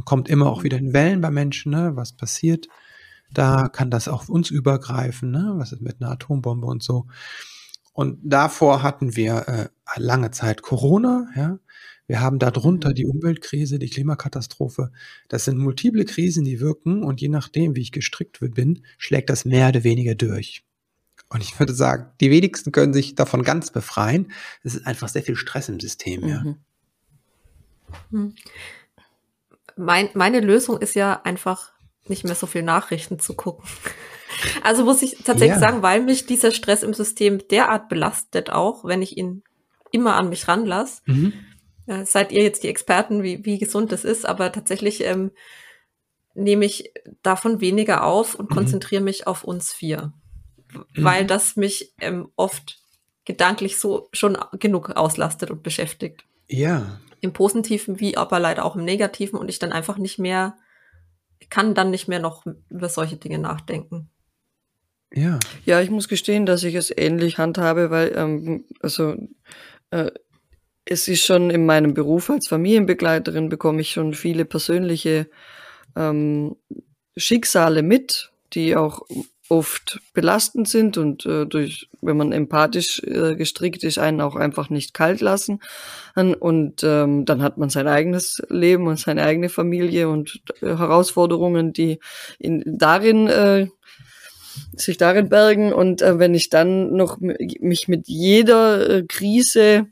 kommt 0.04 0.28
immer 0.28 0.50
auch 0.50 0.64
wieder 0.64 0.76
in 0.76 0.92
Wellen 0.92 1.20
bei 1.20 1.30
Menschen, 1.30 1.70
ne, 1.70 1.92
was 1.94 2.12
passiert. 2.12 2.66
Da 3.30 3.68
kann 3.68 3.90
das 3.90 4.08
auf 4.08 4.28
uns 4.28 4.50
übergreifen, 4.50 5.30
ne, 5.30 5.54
was 5.56 5.72
ist 5.72 5.80
mit 5.80 6.02
einer 6.02 6.10
Atombombe 6.10 6.66
und 6.66 6.82
so. 6.82 7.06
Und 7.92 8.18
davor 8.24 8.82
hatten 8.82 9.14
wir 9.14 9.46
äh, 9.46 9.68
lange 9.96 10.32
Zeit 10.32 10.62
Corona, 10.62 11.28
ja, 11.36 11.58
wir 12.06 12.20
haben 12.20 12.38
darunter 12.38 12.92
die 12.92 13.06
Umweltkrise, 13.06 13.78
die 13.78 13.88
Klimakatastrophe. 13.88 14.90
Das 15.28 15.44
sind 15.44 15.58
multiple 15.58 16.04
Krisen, 16.04 16.44
die 16.44 16.60
wirken 16.60 17.02
und 17.02 17.20
je 17.20 17.28
nachdem, 17.28 17.76
wie 17.76 17.80
ich 17.80 17.92
gestrickt 17.92 18.40
bin, 18.40 18.82
schlägt 18.98 19.30
das 19.30 19.44
mehr 19.44 19.68
oder 19.68 19.84
weniger 19.84 20.14
durch. 20.14 20.64
Und 21.30 21.42
ich 21.42 21.58
würde 21.58 21.74
sagen, 21.74 22.12
die 22.20 22.30
wenigsten 22.30 22.72
können 22.72 22.92
sich 22.92 23.14
davon 23.14 23.42
ganz 23.42 23.70
befreien. 23.70 24.30
Es 24.62 24.74
ist 24.74 24.86
einfach 24.86 25.08
sehr 25.08 25.22
viel 25.22 25.36
Stress 25.36 25.68
im 25.68 25.80
System, 25.80 26.26
ja. 26.28 26.42
Mhm. 26.42 26.56
Hm. 28.10 28.34
Mein, 29.76 30.10
meine 30.14 30.40
Lösung 30.40 30.78
ist 30.78 30.94
ja 30.94 31.22
einfach 31.22 31.72
nicht 32.06 32.24
mehr 32.24 32.34
so 32.34 32.46
viel 32.46 32.62
Nachrichten 32.62 33.18
zu 33.18 33.34
gucken. 33.34 33.64
Also 34.62 34.84
muss 34.84 35.00
ich 35.00 35.18
tatsächlich 35.24 35.50
ja. 35.50 35.58
sagen, 35.60 35.82
weil 35.82 36.02
mich 36.02 36.26
dieser 36.26 36.50
Stress 36.50 36.82
im 36.82 36.92
System 36.92 37.46
derart 37.48 37.88
belastet, 37.88 38.50
auch 38.50 38.84
wenn 38.84 39.00
ich 39.00 39.16
ihn 39.16 39.42
immer 39.92 40.16
an 40.16 40.28
mich 40.28 40.48
ranlasse, 40.48 41.02
mhm. 41.06 41.32
Ja, 41.86 42.06
seid 42.06 42.32
ihr 42.32 42.42
jetzt 42.42 42.62
die 42.62 42.69
Experten, 42.69 43.22
wie, 43.22 43.44
wie 43.44 43.58
gesund 43.58 43.92
das 43.92 44.04
ist, 44.04 44.25
aber 44.26 44.50
tatsächlich 44.52 45.04
ähm, 45.04 45.32
nehme 46.34 46.64
ich 46.64 46.92
davon 47.22 47.60
weniger 47.60 48.04
auf 48.04 48.34
und 48.34 48.50
mhm. 48.50 48.54
konzentriere 48.54 49.02
mich 49.02 49.26
auf 49.26 49.44
uns 49.44 49.72
vier. 49.72 50.12
Mhm. 50.72 51.04
Weil 51.04 51.26
das 51.26 51.56
mich 51.56 51.92
ähm, 52.00 52.28
oft 52.36 52.81
gedanklich 53.25 53.78
so 53.78 54.08
schon 54.12 54.36
genug 54.58 54.90
auslastet 54.90 55.50
und 55.50 55.62
beschäftigt. 55.62 56.24
Ja. 56.48 57.00
Im 57.20 57.32
Positiven 57.32 58.00
wie 58.00 58.17
aber 58.17 58.38
leider 58.38 58.64
auch 58.64 58.76
im 58.76 58.84
Negativen 58.84 59.38
und 59.38 59.48
ich 59.48 59.58
dann 59.58 59.72
einfach 59.72 59.96
nicht 59.96 60.19
mehr, 60.19 60.56
kann 61.48 61.74
dann 61.74 61.91
nicht 61.91 62.08
mehr 62.08 62.20
noch 62.20 62.44
über 62.69 62.88
solche 62.88 63.17
Dinge 63.17 63.38
nachdenken. 63.38 64.10
Ja. 65.12 65.38
Ja, 65.64 65.81
ich 65.81 65.91
muss 65.91 66.08
gestehen, 66.08 66.44
dass 66.44 66.64
ich 66.64 66.74
es 66.74 66.93
ähnlich 66.94 67.38
handhabe, 67.38 67.91
weil, 67.91 68.12
ähm, 68.17 68.64
also, 68.81 69.14
äh, 69.91 70.10
es 70.84 71.08
ist 71.08 71.24
schon 71.24 71.50
in 71.50 71.67
meinem 71.67 71.94
Beruf 71.94 72.31
als 72.31 72.48
Familienbegleiterin 72.48 73.48
bekomme 73.48 73.81
ich 73.81 73.93
schon 73.93 74.14
viele 74.14 74.44
persönliche 74.44 75.29
ähm, 75.96 76.56
Schicksale 77.17 77.82
mit, 77.82 78.32
die 78.53 78.76
auch 78.76 79.03
oft 79.48 80.00
belastend 80.14 80.69
sind 80.69 80.96
und 80.96 81.26
äh, 81.26 81.46
durch, 81.46 81.88
wenn 82.00 82.17
man 82.17 82.32
empathisch 82.32 83.03
äh, 83.05 83.36
gestrickt 83.36 83.84
ist, 83.84 83.98
einen 83.98 84.20
auch 84.20 84.36
einfach 84.36 84.70
nicht 84.70 84.94
kalt 84.94 85.20
lassen. 85.20 85.60
Und 86.14 86.82
ähm, 86.82 87.24
dann 87.26 87.43
hat 87.43 87.58
man 87.58 87.69
sein 87.69 87.86
eigenes 87.86 88.43
Leben 88.48 88.86
und 88.86 88.98
seine 88.98 89.22
eigene 89.22 89.50
Familie 89.50 90.08
und 90.08 90.41
äh, 90.62 90.69
Herausforderungen, 90.76 91.74
die 91.74 91.98
in, 92.38 92.62
darin 92.67 93.29
äh, 93.29 93.69
sich 94.76 94.96
darin 94.96 95.29
bergen. 95.29 95.72
Und 95.72 96.00
äh, 96.00 96.19
wenn 96.19 96.34
ich 96.34 96.48
dann 96.48 96.93
noch 96.93 97.19
mich 97.20 97.86
mit 97.86 98.08
jeder 98.08 98.88
äh, 98.88 99.03
Krise 99.06 99.88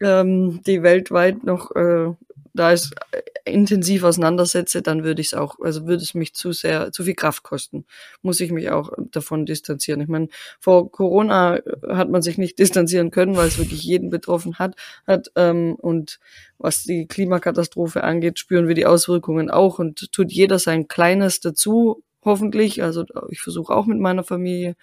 ähm, 0.00 0.62
die 0.66 0.82
weltweit 0.82 1.44
noch 1.44 1.74
äh, 1.76 2.12
da 2.54 2.72
ist 2.72 2.94
äh, 3.12 3.22
intensiv 3.44 4.04
auseinandersetze, 4.04 4.82
dann 4.82 5.04
würde 5.04 5.20
ich 5.20 5.28
es 5.28 5.34
auch, 5.34 5.58
also 5.60 5.86
würde 5.86 6.02
es 6.02 6.14
mich 6.14 6.34
zu 6.34 6.52
sehr, 6.52 6.92
zu 6.92 7.04
viel 7.04 7.14
Kraft 7.14 7.42
kosten. 7.42 7.84
Muss 8.22 8.40
ich 8.40 8.52
mich 8.52 8.70
auch 8.70 8.92
davon 9.12 9.46
distanzieren. 9.46 10.00
Ich 10.00 10.08
meine, 10.08 10.28
vor 10.58 10.90
Corona 10.90 11.60
hat 11.88 12.10
man 12.10 12.22
sich 12.22 12.38
nicht 12.38 12.58
distanzieren 12.58 13.10
können, 13.10 13.36
weil 13.36 13.48
es 13.48 13.58
wirklich 13.58 13.82
jeden 13.82 14.10
betroffen 14.10 14.58
hat. 14.58 14.76
hat 15.06 15.30
ähm, 15.36 15.74
und 15.76 16.18
was 16.58 16.82
die 16.84 17.06
Klimakatastrophe 17.06 18.04
angeht, 18.04 18.38
spüren 18.38 18.68
wir 18.68 18.74
die 18.74 18.86
Auswirkungen 18.86 19.50
auch 19.50 19.78
und 19.78 20.12
tut 20.12 20.32
jeder 20.32 20.58
sein 20.58 20.88
Kleines 20.88 21.40
dazu, 21.40 22.02
hoffentlich. 22.24 22.82
Also 22.82 23.04
ich 23.30 23.40
versuche 23.40 23.74
auch 23.74 23.86
mit 23.86 23.98
meiner 23.98 24.24
Familie 24.24 24.76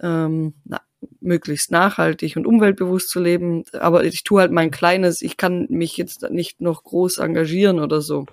ähm, 0.00 0.54
na, 0.64 0.80
möglichst 1.20 1.70
nachhaltig 1.70 2.36
und 2.36 2.46
umweltbewusst 2.46 3.10
zu 3.10 3.20
leben. 3.20 3.64
Aber 3.72 4.04
ich 4.04 4.24
tue 4.24 4.40
halt 4.40 4.52
mein 4.52 4.70
Kleines. 4.70 5.22
Ich 5.22 5.36
kann 5.36 5.66
mich 5.68 5.96
jetzt 5.96 6.28
nicht 6.30 6.60
noch 6.60 6.84
groß 6.84 7.18
engagieren 7.18 7.80
oder 7.80 8.00
so. 8.00 8.26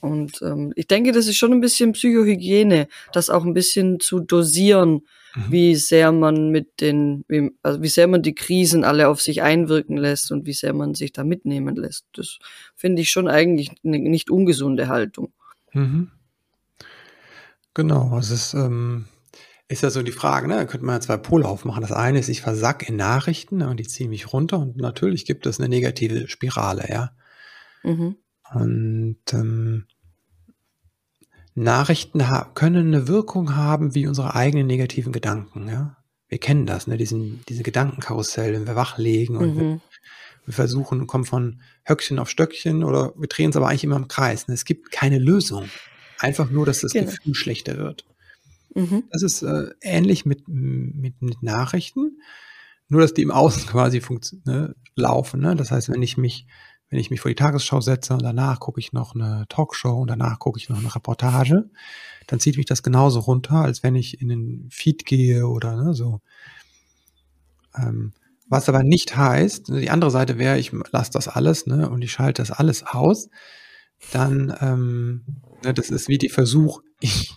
Und 0.00 0.42
ähm, 0.42 0.72
ich 0.74 0.88
denke, 0.88 1.12
das 1.12 1.28
ist 1.28 1.36
schon 1.36 1.52
ein 1.52 1.60
bisschen 1.60 1.92
Psychohygiene, 1.92 2.88
das 3.12 3.30
auch 3.30 3.44
ein 3.44 3.54
bisschen 3.54 4.00
zu 4.00 4.18
dosieren, 4.18 5.06
mhm. 5.36 5.44
wie 5.48 5.76
sehr 5.76 6.10
man 6.10 6.50
mit 6.50 6.80
den, 6.80 7.24
wie, 7.28 7.52
also 7.62 7.82
wie 7.82 7.88
sehr 7.88 8.08
man 8.08 8.20
die 8.20 8.34
Krisen 8.34 8.82
alle 8.82 9.06
auf 9.06 9.22
sich 9.22 9.42
einwirken 9.42 9.96
lässt 9.96 10.32
und 10.32 10.44
wie 10.44 10.54
sehr 10.54 10.72
man 10.72 10.94
sich 10.94 11.12
da 11.12 11.22
mitnehmen 11.22 11.76
lässt. 11.76 12.04
Das 12.14 12.38
finde 12.74 13.02
ich 13.02 13.10
schon 13.10 13.28
eigentlich 13.28 13.70
eine 13.84 14.00
nicht 14.00 14.28
ungesunde 14.28 14.88
Haltung. 14.88 15.32
Mhm. 15.72 16.10
Genau, 17.74 18.18
es 18.18 18.30
ist, 18.30 18.54
ähm, 18.54 19.06
ist 19.68 19.82
ja 19.82 19.90
so 19.90 20.02
die 20.02 20.12
Frage, 20.12 20.48
ne? 20.48 20.56
Da 20.56 20.64
könnte 20.66 20.84
man 20.84 20.96
ja 20.96 21.00
zwei 21.00 21.16
Pole 21.16 21.46
aufmachen. 21.46 21.80
Das 21.80 21.92
eine 21.92 22.18
ist, 22.18 22.28
ich 22.28 22.42
versack 22.42 22.88
in 22.88 22.96
Nachrichten 22.96 23.58
ne, 23.58 23.68
und 23.70 23.78
die 23.78 23.86
ziehen 23.86 24.10
mich 24.10 24.32
runter 24.32 24.58
und 24.58 24.76
natürlich 24.76 25.24
gibt 25.24 25.46
es 25.46 25.58
eine 25.58 25.68
negative 25.68 26.28
Spirale, 26.28 26.86
ja. 26.90 27.10
Mhm. 27.82 28.16
Und 28.54 29.18
ähm, 29.32 29.86
Nachrichten 31.54 32.22
können 32.54 32.88
eine 32.88 33.08
Wirkung 33.08 33.56
haben 33.56 33.94
wie 33.94 34.06
unsere 34.06 34.34
eigenen 34.34 34.66
negativen 34.66 35.12
Gedanken, 35.12 35.68
ja. 35.68 35.96
Wir 36.28 36.38
kennen 36.38 36.64
das, 36.64 36.86
ne? 36.86 36.96
Diesen, 36.96 37.44
diese 37.48 37.62
Gedankenkarussell, 37.62 38.54
wenn 38.54 38.66
wir 38.66 38.76
wachlegen 38.76 39.36
und 39.36 39.56
wir, 39.56 39.64
Mhm. 39.64 39.80
wir 40.46 40.54
versuchen, 40.54 41.06
kommen 41.06 41.24
von 41.24 41.60
Höckchen 41.84 42.18
auf 42.18 42.30
Stöckchen 42.30 42.84
oder 42.84 43.12
wir 43.16 43.28
drehen 43.28 43.50
es 43.50 43.56
aber 43.56 43.68
eigentlich 43.68 43.84
immer 43.84 43.96
im 43.96 44.08
Kreis. 44.08 44.48
Ne? 44.48 44.54
Es 44.54 44.64
gibt 44.64 44.90
keine 44.90 45.18
Lösung. 45.18 45.68
Einfach 46.18 46.50
nur, 46.50 46.64
dass 46.64 46.80
das 46.80 46.92
Genau. 46.92 47.10
Gefühl 47.10 47.34
schlechter 47.34 47.76
wird. 47.76 48.06
Mhm. 48.74 49.04
Das 49.10 49.22
ist 49.22 49.42
äh, 49.42 49.70
ähnlich 49.80 50.24
mit, 50.24 50.48
mit, 50.48 51.20
mit 51.20 51.42
Nachrichten, 51.42 52.20
nur 52.88 53.00
dass 53.00 53.14
die 53.14 53.22
im 53.22 53.30
Außen 53.30 53.66
quasi 53.66 54.02
ne, 54.44 54.74
laufen. 54.94 55.40
Ne? 55.40 55.56
Das 55.56 55.70
heißt, 55.70 55.90
wenn 55.90 56.02
ich 56.02 56.16
mich, 56.16 56.46
wenn 56.88 56.98
ich 56.98 57.10
mich 57.10 57.20
vor 57.20 57.30
die 57.30 57.36
Tagesschau 57.36 57.80
setze 57.80 58.14
und 58.14 58.22
danach 58.22 58.60
gucke 58.60 58.80
ich 58.80 58.92
noch 58.92 59.14
eine 59.14 59.46
Talkshow 59.48 60.00
und 60.00 60.08
danach 60.08 60.38
gucke 60.38 60.58
ich 60.58 60.68
noch 60.68 60.78
eine 60.78 60.94
Reportage, 60.94 61.70
dann 62.26 62.40
zieht 62.40 62.56
mich 62.56 62.66
das 62.66 62.82
genauso 62.82 63.20
runter, 63.20 63.56
als 63.56 63.82
wenn 63.82 63.94
ich 63.94 64.20
in 64.20 64.28
den 64.28 64.68
Feed 64.70 65.06
gehe 65.06 65.46
oder 65.46 65.76
ne, 65.76 65.94
so. 65.94 66.20
Ähm, 67.76 68.12
was 68.48 68.68
aber 68.68 68.82
nicht 68.82 69.16
heißt, 69.16 69.68
die 69.68 69.88
andere 69.88 70.10
Seite 70.10 70.38
wäre, 70.38 70.58
ich 70.58 70.72
lasse 70.90 71.10
das 71.12 71.26
alles 71.26 71.66
ne, 71.66 71.88
und 71.88 72.02
ich 72.02 72.12
schalte 72.12 72.42
das 72.42 72.50
alles 72.50 72.82
aus, 72.82 73.30
dann, 74.10 74.54
ähm, 74.60 75.24
ne, 75.64 75.72
das 75.72 75.88
ist 75.88 76.08
wie 76.08 76.18
die 76.18 76.28
Versuch, 76.28 76.82
ich 77.00 77.32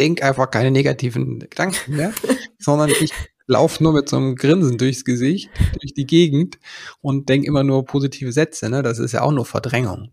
denke 0.00 0.24
einfach 0.24 0.50
keine 0.50 0.70
negativen 0.70 1.40
Gedanken 1.40 1.96
mehr, 1.96 2.12
sondern 2.58 2.88
ich 2.88 3.12
laufe 3.46 3.82
nur 3.82 3.92
mit 3.92 4.08
so 4.08 4.16
einem 4.16 4.34
Grinsen 4.34 4.78
durchs 4.78 5.04
Gesicht, 5.04 5.50
durch 5.80 5.92
die 5.92 6.06
Gegend 6.06 6.58
und 7.02 7.28
denke 7.28 7.46
immer 7.46 7.64
nur 7.64 7.84
positive 7.84 8.32
Sätze. 8.32 8.70
Ne? 8.70 8.82
Das 8.82 8.98
ist 8.98 9.12
ja 9.12 9.20
auch 9.20 9.32
nur 9.32 9.44
Verdrängung. 9.44 10.10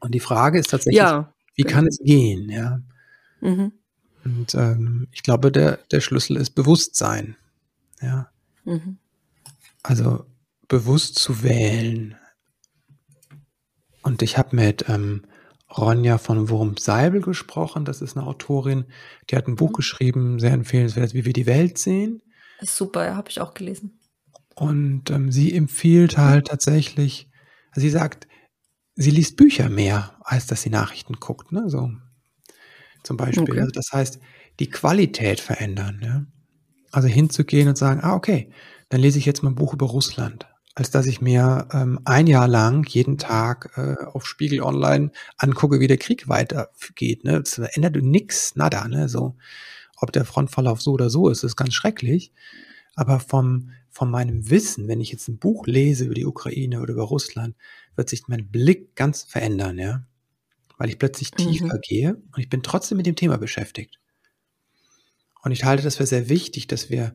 Und 0.00 0.14
die 0.14 0.20
Frage 0.20 0.58
ist 0.58 0.70
tatsächlich, 0.70 0.98
Ja. 0.98 1.32
wie 1.54 1.62
kann 1.62 1.86
es 1.86 1.98
gehen? 1.98 2.50
Ja? 2.50 2.82
Mhm. 3.40 3.72
Und 4.24 4.54
ähm, 4.54 5.08
ich 5.12 5.22
glaube, 5.22 5.50
der, 5.50 5.78
der 5.90 6.00
Schlüssel 6.00 6.36
ist 6.36 6.50
Bewusstsein. 6.50 7.36
Ja? 8.02 8.28
Mhm. 8.64 8.98
Also 9.82 10.26
bewusst 10.68 11.14
zu 11.18 11.42
wählen. 11.42 12.16
Und 14.02 14.20
ich 14.20 14.36
habe 14.36 14.54
mit 14.54 14.86
ähm, 14.88 15.22
Ronja 15.70 16.18
von 16.18 16.48
Wurm-Seibel 16.48 17.20
gesprochen. 17.20 17.84
Das 17.84 18.02
ist 18.02 18.16
eine 18.16 18.26
Autorin, 18.26 18.84
die 19.30 19.36
hat 19.36 19.48
ein 19.48 19.56
Buch 19.56 19.72
geschrieben, 19.72 20.38
sehr 20.38 20.52
empfehlenswert, 20.52 21.14
wie 21.14 21.24
wir 21.24 21.32
die 21.32 21.46
Welt 21.46 21.78
sehen. 21.78 22.22
Das 22.60 22.70
ist 22.70 22.76
super, 22.76 23.04
ja, 23.04 23.16
habe 23.16 23.30
ich 23.30 23.40
auch 23.40 23.54
gelesen. 23.54 23.98
Und 24.54 25.10
ähm, 25.10 25.30
sie 25.30 25.54
empfiehlt 25.54 26.16
halt 26.16 26.46
tatsächlich, 26.46 27.30
also 27.70 27.82
sie 27.82 27.90
sagt, 27.90 28.26
sie 28.94 29.10
liest 29.10 29.36
Bücher 29.36 29.68
mehr, 29.68 30.16
als 30.22 30.46
dass 30.46 30.62
sie 30.62 30.70
Nachrichten 30.70 31.14
guckt. 31.14 31.52
Ne? 31.52 31.68
So 31.68 31.90
zum 33.02 33.16
Beispiel. 33.16 33.42
Okay. 33.42 33.60
Also 33.60 33.72
das 33.72 33.92
heißt, 33.92 34.20
die 34.58 34.70
Qualität 34.70 35.40
verändern. 35.40 36.00
Ja? 36.02 36.26
Also 36.90 37.08
hinzugehen 37.08 37.68
und 37.68 37.76
sagen, 37.76 38.00
ah, 38.02 38.14
okay, 38.14 38.50
dann 38.88 39.00
lese 39.00 39.18
ich 39.18 39.26
jetzt 39.26 39.42
mal 39.42 39.50
ein 39.50 39.56
Buch 39.56 39.74
über 39.74 39.86
Russland, 39.86 40.46
als 40.76 40.90
dass 40.90 41.06
ich 41.06 41.22
mir 41.22 41.68
ähm, 41.72 41.98
ein 42.04 42.26
Jahr 42.26 42.46
lang 42.46 42.86
jeden 42.86 43.16
Tag 43.16 43.72
äh, 43.76 43.94
auf 44.04 44.26
Spiegel 44.26 44.60
Online 44.62 45.10
angucke, 45.38 45.80
wie 45.80 45.86
der 45.86 45.96
Krieg 45.96 46.28
weitergeht. 46.28 47.24
Ne? 47.24 47.40
Das 47.40 47.56
ändert 47.58 47.96
nix, 47.96 48.56
nada. 48.56 48.86
Ne? 48.86 49.08
So, 49.08 49.36
ob 49.96 50.12
der 50.12 50.26
Frontverlauf 50.26 50.82
so 50.82 50.92
oder 50.92 51.08
so 51.08 51.30
ist, 51.30 51.44
ist 51.44 51.56
ganz 51.56 51.72
schrecklich. 51.72 52.30
Aber 52.94 53.20
vom, 53.20 53.70
von 53.88 54.10
meinem 54.10 54.50
Wissen, 54.50 54.86
wenn 54.86 55.00
ich 55.00 55.10
jetzt 55.10 55.28
ein 55.28 55.38
Buch 55.38 55.66
lese 55.66 56.04
über 56.04 56.14
die 56.14 56.26
Ukraine 56.26 56.82
oder 56.82 56.92
über 56.92 57.04
Russland, 57.04 57.56
wird 57.94 58.10
sich 58.10 58.28
mein 58.28 58.46
Blick 58.50 58.94
ganz 58.96 59.22
verändern, 59.22 59.78
ja. 59.78 60.04
Weil 60.76 60.90
ich 60.90 60.98
plötzlich 60.98 61.32
Mhm. 61.32 61.36
tiefer 61.36 61.78
gehe 61.78 62.16
und 62.32 62.38
ich 62.38 62.50
bin 62.50 62.62
trotzdem 62.62 62.98
mit 62.98 63.06
dem 63.06 63.16
Thema 63.16 63.38
beschäftigt. 63.38 63.98
Und 65.42 65.52
ich 65.52 65.64
halte 65.64 65.82
das 65.82 65.96
für 65.96 66.06
sehr 66.06 66.28
wichtig, 66.28 66.66
dass 66.66 66.90
wir 66.90 67.14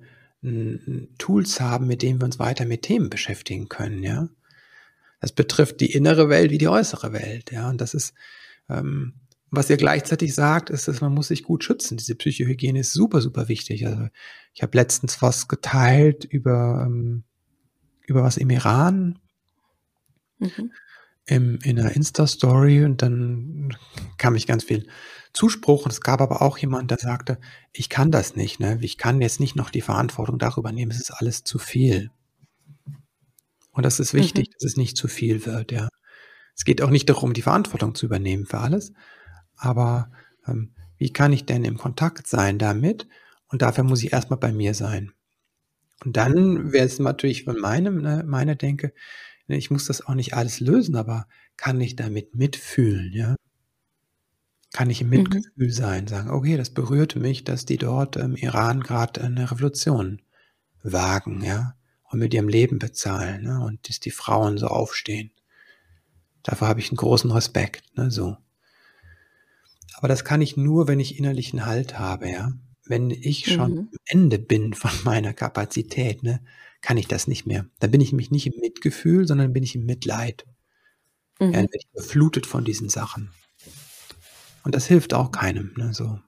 Tools 1.18 1.60
haben, 1.62 1.88
mit 1.88 2.02
denen 2.02 2.20
wir 2.20 2.26
uns 2.26 2.40
weiter 2.40 2.66
mit 2.66 2.82
Themen 2.84 3.10
beschäftigen 3.10 3.70
können, 3.70 4.04
ja. 4.04 4.30
Das 5.20 5.32
betrifft 5.32 5.82
die 5.82 5.92
innere 5.94 6.30
Welt 6.30 6.50
wie 6.52 6.58
die 6.58 6.68
äußere 6.68 7.14
Welt, 7.14 7.52
ja. 7.52 7.70
Und 7.70 7.80
das 7.80 7.94
ist, 7.94 8.14
ähm, 8.70 9.14
was 9.52 9.70
ihr 9.70 9.78
gleichzeitig 9.78 10.34
sagt, 10.34 10.70
ist, 10.70 10.88
dass 10.88 11.02
man 11.02 11.14
muss 11.14 11.28
sich 11.28 11.44
gut 11.44 11.64
schützen. 11.64 11.98
Diese 11.98 12.16
Psychohygiene 12.16 12.80
ist 12.80 12.94
super, 12.94 13.22
super 13.22 13.48
wichtig. 13.50 13.86
Also 13.86 14.08
ich 14.54 14.64
habe 14.64 14.78
letztens 14.78 15.22
was 15.22 15.48
geteilt 15.48 16.24
über, 16.26 16.86
ähm, 16.88 17.24
über 18.08 18.24
was 18.24 18.38
im 18.38 18.50
Iran 18.50 19.20
Mhm. 20.42 20.72
im, 21.28 21.60
in 21.64 21.80
einer 21.80 21.96
Insta-Story 21.96 22.84
und 22.84 23.02
dann 23.04 23.78
kam 24.18 24.36
ich 24.36 24.48
ganz 24.48 24.64
viel 24.64 24.88
Zuspruch 25.34 25.86
und 25.86 25.92
es 25.92 26.02
gab 26.02 26.22
aber 26.22 26.42
auch 26.42 26.58
jemand, 26.58 26.92
der 26.92 26.98
sagte, 26.98 27.40
ich 27.74 27.90
kann 27.90 28.12
das 28.12 28.36
nicht, 28.36 28.60
ne? 28.60 28.78
ich 28.82 28.98
kann 28.98 29.22
jetzt 29.22 29.40
nicht 29.40 29.56
noch 29.56 29.70
die 29.70 29.82
Verantwortung 29.82 30.38
darüber 30.40 30.72
nehmen, 30.72 30.92
es 30.92 31.00
ist 31.00 31.12
alles 31.12 31.44
zu 31.44 31.58
viel. 31.58 32.12
Und 33.72 33.86
das 33.86 34.00
ist 34.00 34.14
wichtig, 34.14 34.50
dass 34.52 34.64
es 34.64 34.78
nicht 34.78 34.98
zu 34.98 35.08
viel 35.08 35.46
wird, 35.46 35.72
ja. 35.72 35.88
Es 36.56 36.66
geht 36.66 36.82
auch 36.82 36.90
nicht 36.90 37.10
darum, 37.10 37.34
die 37.34 37.42
Verantwortung 37.42 37.96
zu 37.96 38.06
übernehmen 38.06 38.46
für 38.46 38.60
alles, 38.60 38.92
aber 39.56 40.12
ähm, 40.46 40.74
wie 40.98 41.14
kann 41.14 41.34
ich 41.34 41.46
denn 41.46 41.64
im 41.64 41.78
Kontakt 41.78 42.28
sein 42.28 42.60
damit? 42.60 43.08
Und 43.48 43.62
dafür 43.62 43.84
muss 43.84 44.04
ich 44.04 44.14
erstmal 44.14 44.40
bei 44.40 44.52
mir 44.52 44.74
sein. 44.74 45.14
Und 46.04 46.18
dann 46.18 46.72
wäre 46.72 46.86
es 46.86 47.00
natürlich 47.00 47.44
von 47.44 47.60
meinem, 47.60 48.02
ne, 48.02 48.24
meiner 48.26 48.56
Denke, 48.56 48.94
ne, 49.48 49.58
ich 49.58 49.72
muss 49.72 49.86
das 49.86 50.06
auch 50.06 50.14
nicht 50.14 50.34
alles 50.34 50.60
lösen, 50.60 50.96
aber 50.96 51.28
kann 51.58 51.80
ich 51.80 51.96
damit 51.96 52.36
mitfühlen, 52.36 53.14
ja? 53.14 53.36
Kann 54.74 54.90
ich 54.90 55.02
im 55.02 55.08
Mhm. 55.08 55.10
Mitgefühl 55.10 55.72
sein, 55.72 56.08
sagen, 56.08 56.30
okay, 56.30 56.58
das 56.58 56.70
berührte 56.72 57.20
mich, 57.20 57.44
dass 57.44 57.66
die 57.66 57.78
dort 57.78 58.16
im 58.16 58.36
Iran 58.36 58.82
gerade 58.82 59.22
eine 59.22 59.52
Revolution 59.52 60.22
wagen, 60.84 61.44
ja, 61.44 61.76
und 62.04 62.20
mit 62.20 62.34
ihrem 62.34 62.48
Leben 62.50 62.80
bezahlen, 62.80 63.44
ne, 63.44 63.62
und 63.64 63.88
dass 63.90 64.00
die 64.00 64.12
Frauen 64.12 64.58
so 64.58 64.68
aufstehen. 64.68 65.32
Dafür 66.44 66.68
habe 66.68 66.80
ich 66.80 66.90
einen 66.90 66.98
großen 66.98 67.32
Respekt, 67.32 67.84
ne, 67.98 68.12
so. 68.12 68.38
Aber 69.98 70.08
das 70.08 70.24
kann 70.26 70.42
ich 70.42 70.58
nur, 70.58 70.88
wenn 70.88 71.00
ich 71.00 71.18
innerlichen 71.18 71.66
Halt 71.66 72.00
habe, 72.00 72.30
ja. 72.30 72.52
Wenn 72.86 73.10
ich 73.12 73.52
schon 73.52 73.72
Mhm. 73.72 73.78
am 73.80 73.98
Ende 74.06 74.40
bin 74.40 74.74
von 74.74 74.92
meiner 75.04 75.34
Kapazität, 75.34 76.24
ne, 76.24 76.44
kann 76.82 76.98
ich 76.98 77.08
das 77.08 77.28
nicht 77.28 77.46
mehr. 77.46 77.66
Dann 77.80 77.92
bin 77.92 78.02
ich 78.02 78.12
nämlich 78.12 78.32
nicht 78.32 78.48
im 78.48 78.60
Mitgefühl, 78.60 79.28
sondern 79.28 79.54
bin 79.54 79.64
ich 79.64 79.76
im 79.76 79.86
Mitleid. 79.86 80.46
Ja, 81.40 81.48
Mhm. 81.48 81.54
dann 81.54 81.62
werde 81.64 81.78
ich 81.78 81.88
beflutet 81.94 82.46
von 82.46 82.66
diesen 82.66 82.90
Sachen. 82.90 83.32
Und 84.64 84.76
das 84.76 84.86
hilft 84.86 85.14
auch 85.14 85.32
keinem, 85.32 85.74
ne, 85.78 85.94
so. 85.94 86.20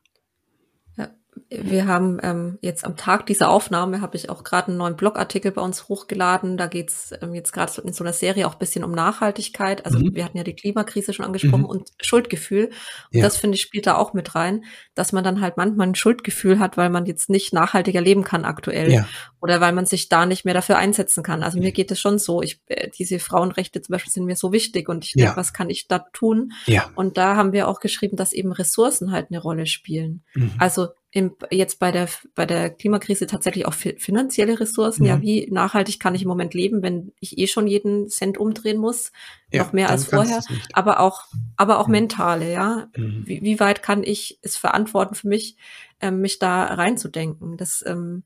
Wir 1.49 1.85
haben 1.87 2.19
ähm, 2.23 2.57
jetzt 2.61 2.83
am 2.85 2.95
Tag 2.97 3.25
dieser 3.27 3.49
Aufnahme 3.49 4.01
habe 4.01 4.17
ich 4.17 4.29
auch 4.29 4.43
gerade 4.43 4.69
einen 4.69 4.77
neuen 4.77 4.95
Blogartikel 4.95 5.51
bei 5.51 5.61
uns 5.61 5.87
hochgeladen. 5.87 6.57
Da 6.57 6.67
geht's 6.67 7.11
ähm, 7.21 7.33
jetzt 7.33 7.51
gerade 7.53 7.71
in 7.81 7.93
so 7.93 8.03
einer 8.03 8.13
Serie 8.13 8.47
auch 8.47 8.53
ein 8.53 8.59
bisschen 8.59 8.83
um 8.83 8.91
Nachhaltigkeit. 8.91 9.85
Also 9.85 9.99
Mhm. 9.99 10.15
wir 10.15 10.25
hatten 10.25 10.37
ja 10.37 10.43
die 10.43 10.55
Klimakrise 10.55 11.13
schon 11.13 11.25
angesprochen 11.25 11.61
Mhm. 11.61 11.65
und 11.69 11.89
Schuldgefühl. 12.01 12.65
Und 13.11 13.19
Ja. 13.19 13.23
das 13.23 13.37
finde 13.37 13.55
ich 13.55 13.61
spielt 13.61 13.85
da 13.87 13.95
auch 13.97 14.13
mit 14.13 14.35
rein, 14.35 14.63
dass 14.95 15.11
man 15.11 15.23
dann 15.23 15.41
halt 15.41 15.57
manchmal 15.57 15.87
ein 15.87 15.95
Schuldgefühl 15.95 16.59
hat, 16.59 16.75
weil 16.77 16.89
man 16.89 17.05
jetzt 17.05 17.29
nicht 17.29 17.53
nachhaltiger 17.53 18.01
leben 18.01 18.23
kann 18.23 18.45
aktuell 18.45 18.91
Ja, 18.91 19.07
oder 19.39 19.61
weil 19.61 19.73
man 19.73 19.85
sich 19.85 20.09
da 20.09 20.25
nicht 20.25 20.45
mehr 20.45 20.53
dafür 20.53 20.77
einsetzen 20.77 21.23
kann. 21.23 21.43
Also 21.43 21.59
mir 21.59 21.71
geht 21.71 21.91
es 21.91 21.99
schon 21.99 22.17
so. 22.19 22.41
Ich 22.41 22.61
äh, 22.67 22.89
diese 22.97 23.19
Frauenrechte 23.19 23.81
zum 23.81 23.93
Beispiel 23.93 24.11
sind 24.11 24.25
mir 24.25 24.35
so 24.35 24.51
wichtig 24.51 24.89
und 24.89 25.05
ich 25.05 25.13
Ja. 25.15 25.25
denke, 25.25 25.37
was 25.37 25.53
kann 25.53 25.69
ich 25.69 25.87
da 25.87 25.99
tun? 26.13 26.51
ja. 26.65 26.89
Und 26.95 27.17
da 27.17 27.35
haben 27.35 27.53
wir 27.53 27.67
auch 27.67 27.79
geschrieben, 27.79 28.17
dass 28.17 28.33
eben 28.33 28.51
Ressourcen 28.51 29.11
halt 29.11 29.27
eine 29.29 29.39
Rolle 29.39 29.65
spielen. 29.65 30.23
Mhm. 30.33 30.51
Also 30.57 30.87
im, 31.15 31.35
jetzt 31.51 31.77
bei 31.79 31.91
der, 31.91 32.09
bei 32.33 32.47
der 32.47 32.71
Klimakrise 32.71 33.27
tatsächlich 33.27 33.67
auch 33.67 33.75
fi- 33.75 33.95
finanzielle 33.99 34.59
Ressourcen. 34.59 35.05
Ja, 35.05 35.17
Mhm. 35.17 35.21
wie 35.21 35.47
nachhaltig 35.51 35.99
kann 35.99 36.15
ich 36.15 36.23
im 36.23 36.27
Moment 36.27 36.55
leben, 36.55 36.81
wenn 36.81 37.13
ich 37.19 37.37
eh 37.37 37.45
schon 37.45 37.67
jeden 37.67 38.09
Cent 38.09 38.39
umdrehen 38.39 38.79
muss? 38.79 39.11
Ja, 39.51 39.63
noch 39.63 39.73
mehr 39.73 39.89
als 39.91 40.05
vorher. 40.05 40.41
Aber 40.73 40.99
auch, 40.99 41.25
aber 41.55 41.77
auch 41.77 41.87
Mhm. 41.87 41.91
mentale, 41.91 42.51
ja. 42.51 42.87
Mhm. 42.97 43.27
Wie, 43.27 43.41
wie 43.43 43.59
weit 43.59 43.83
kann 43.83 44.03
ich 44.03 44.39
es 44.41 44.57
verantworten 44.57 45.13
für 45.13 45.27
mich, 45.27 45.55
ähm, 46.01 46.19
mich 46.19 46.39
da 46.39 46.63
reinzudenken? 46.65 47.57
Das, 47.57 47.83
ähm, 47.85 48.23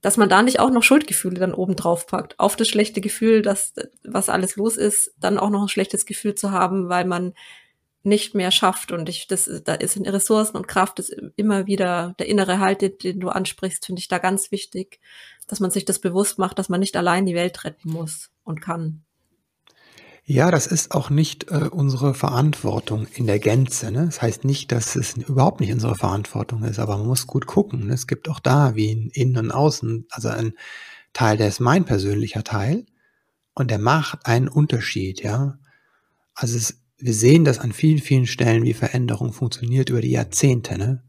dass 0.00 0.16
man 0.16 0.28
da 0.28 0.42
nicht 0.42 0.60
auch 0.60 0.70
noch 0.70 0.84
Schuldgefühle 0.84 1.40
dann 1.40 1.52
oben 1.52 1.74
drauf 1.74 2.06
packt. 2.06 2.38
Auf 2.38 2.54
das 2.54 2.68
schlechte 2.68 3.00
Gefühl, 3.00 3.42
dass, 3.42 3.72
was 4.04 4.28
alles 4.28 4.54
los 4.54 4.76
ist, 4.76 5.12
dann 5.18 5.36
auch 5.36 5.50
noch 5.50 5.62
ein 5.62 5.68
schlechtes 5.68 6.06
Gefühl 6.06 6.36
zu 6.36 6.52
haben, 6.52 6.88
weil 6.88 7.06
man 7.06 7.32
nicht 8.04 8.34
mehr 8.34 8.50
schafft. 8.50 8.92
Und 8.92 9.08
ich, 9.08 9.26
das, 9.26 9.50
da 9.64 9.74
ist 9.74 9.96
in 9.96 10.06
Ressourcen 10.06 10.56
und 10.56 10.68
Kraft 10.68 10.98
ist 10.98 11.14
immer 11.36 11.66
wieder 11.66 12.14
der 12.18 12.28
innere 12.28 12.58
Halt, 12.58 12.82
den, 12.82 12.98
den 12.98 13.20
du 13.20 13.28
ansprichst, 13.30 13.86
finde 13.86 14.00
ich 14.00 14.08
da 14.08 14.18
ganz 14.18 14.52
wichtig, 14.52 15.00
dass 15.46 15.60
man 15.60 15.70
sich 15.70 15.84
das 15.84 15.98
bewusst 15.98 16.38
macht, 16.38 16.58
dass 16.58 16.68
man 16.68 16.80
nicht 16.80 16.96
allein 16.96 17.26
die 17.26 17.34
Welt 17.34 17.64
retten 17.64 17.90
muss 17.90 18.30
und 18.44 18.60
kann. 18.60 19.02
Ja, 20.26 20.50
das 20.50 20.66
ist 20.66 20.92
auch 20.92 21.10
nicht 21.10 21.50
äh, 21.50 21.68
unsere 21.70 22.14
Verantwortung 22.14 23.06
in 23.14 23.26
der 23.26 23.38
Gänze. 23.38 23.90
Ne? 23.90 24.06
Das 24.06 24.22
heißt 24.22 24.44
nicht, 24.44 24.72
dass 24.72 24.96
es 24.96 25.18
überhaupt 25.18 25.60
nicht 25.60 25.72
unsere 25.72 25.96
Verantwortung 25.96 26.64
ist, 26.64 26.78
aber 26.78 26.96
man 26.96 27.06
muss 27.06 27.26
gut 27.26 27.44
gucken. 27.44 27.88
Ne? 27.88 27.94
Es 27.94 28.06
gibt 28.06 28.30
auch 28.30 28.40
da 28.40 28.74
wie 28.74 28.90
in 28.90 29.10
Innen 29.10 29.36
und 29.36 29.50
Außen, 29.50 30.06
also 30.10 30.28
ein 30.28 30.54
Teil, 31.12 31.36
der 31.36 31.48
ist 31.48 31.60
mein 31.60 31.84
persönlicher 31.84 32.42
Teil 32.42 32.86
und 33.54 33.70
der 33.70 33.78
macht 33.78 34.24
einen 34.24 34.48
Unterschied, 34.48 35.22
ja. 35.22 35.58
Also 36.34 36.56
es, 36.56 36.80
wir 36.98 37.14
sehen 37.14 37.44
das 37.44 37.58
an 37.58 37.72
vielen, 37.72 37.98
vielen 37.98 38.26
Stellen, 38.26 38.64
wie 38.64 38.74
Veränderung 38.74 39.32
funktioniert 39.32 39.90
über 39.90 40.00
die 40.00 40.12
Jahrzehnte, 40.12 40.78
ne? 40.78 41.02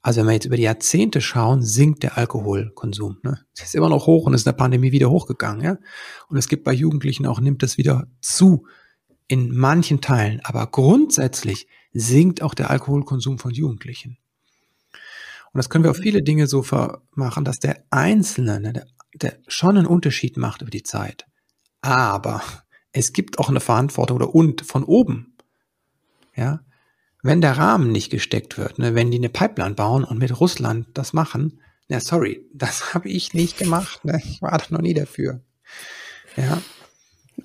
Also 0.00 0.20
wenn 0.20 0.28
wir 0.28 0.34
jetzt 0.34 0.46
über 0.46 0.56
die 0.56 0.62
Jahrzehnte 0.62 1.20
schauen, 1.20 1.62
sinkt 1.62 2.02
der 2.02 2.16
Alkoholkonsum. 2.16 3.18
Ne? 3.22 3.40
Es 3.54 3.64
ist 3.64 3.74
immer 3.74 3.88
noch 3.88 4.06
hoch 4.06 4.26
und 4.26 4.34
ist 4.34 4.46
in 4.46 4.52
der 4.52 4.56
Pandemie 4.56 4.92
wieder 4.92 5.10
hochgegangen. 5.10 5.62
Ja? 5.62 5.76
Und 6.28 6.36
es 6.36 6.48
gibt 6.48 6.64
bei 6.64 6.72
Jugendlichen 6.72 7.26
auch, 7.26 7.40
nimmt 7.40 7.62
es 7.62 7.76
wieder 7.76 8.06
zu 8.20 8.66
in 9.26 9.54
manchen 9.54 10.00
Teilen. 10.00 10.40
Aber 10.44 10.66
grundsätzlich 10.68 11.66
sinkt 11.92 12.42
auch 12.42 12.54
der 12.54 12.70
Alkoholkonsum 12.70 13.38
von 13.38 13.50
Jugendlichen. 13.50 14.18
Und 15.52 15.58
das 15.58 15.68
können 15.68 15.84
wir 15.84 15.90
auf 15.90 15.98
viele 15.98 16.22
Dinge 16.22 16.46
so 16.46 16.64
machen, 17.12 17.44
dass 17.44 17.58
der 17.58 17.84
Einzelne, 17.90 18.60
ne, 18.60 18.72
der, 18.72 18.86
der 19.14 19.38
schon 19.48 19.76
einen 19.76 19.86
Unterschied 19.86 20.36
macht 20.36 20.62
über 20.62 20.70
die 20.70 20.84
Zeit. 20.84 21.26
Aber 21.80 22.42
es 22.98 23.12
gibt 23.12 23.38
auch 23.38 23.48
eine 23.48 23.60
Verantwortung 23.60 24.16
oder 24.16 24.34
und 24.34 24.62
von 24.62 24.84
oben. 24.84 25.36
Ja, 26.34 26.60
wenn 27.22 27.40
der 27.40 27.58
Rahmen 27.58 27.90
nicht 27.90 28.10
gesteckt 28.10 28.58
wird, 28.58 28.78
ne, 28.78 28.94
wenn 28.94 29.10
die 29.10 29.18
eine 29.18 29.28
Pipeline 29.28 29.74
bauen 29.74 30.04
und 30.04 30.18
mit 30.18 30.40
Russland 30.40 30.86
das 30.94 31.12
machen, 31.12 31.60
na 31.88 32.00
sorry, 32.00 32.46
das 32.54 32.94
habe 32.94 33.08
ich 33.08 33.34
nicht 33.34 33.58
gemacht. 33.58 34.04
Ne? 34.04 34.20
Ich 34.24 34.42
war 34.42 34.56
da 34.56 34.64
noch 34.70 34.80
nie 34.80 34.94
dafür. 34.94 35.40
Ja. 36.36 36.60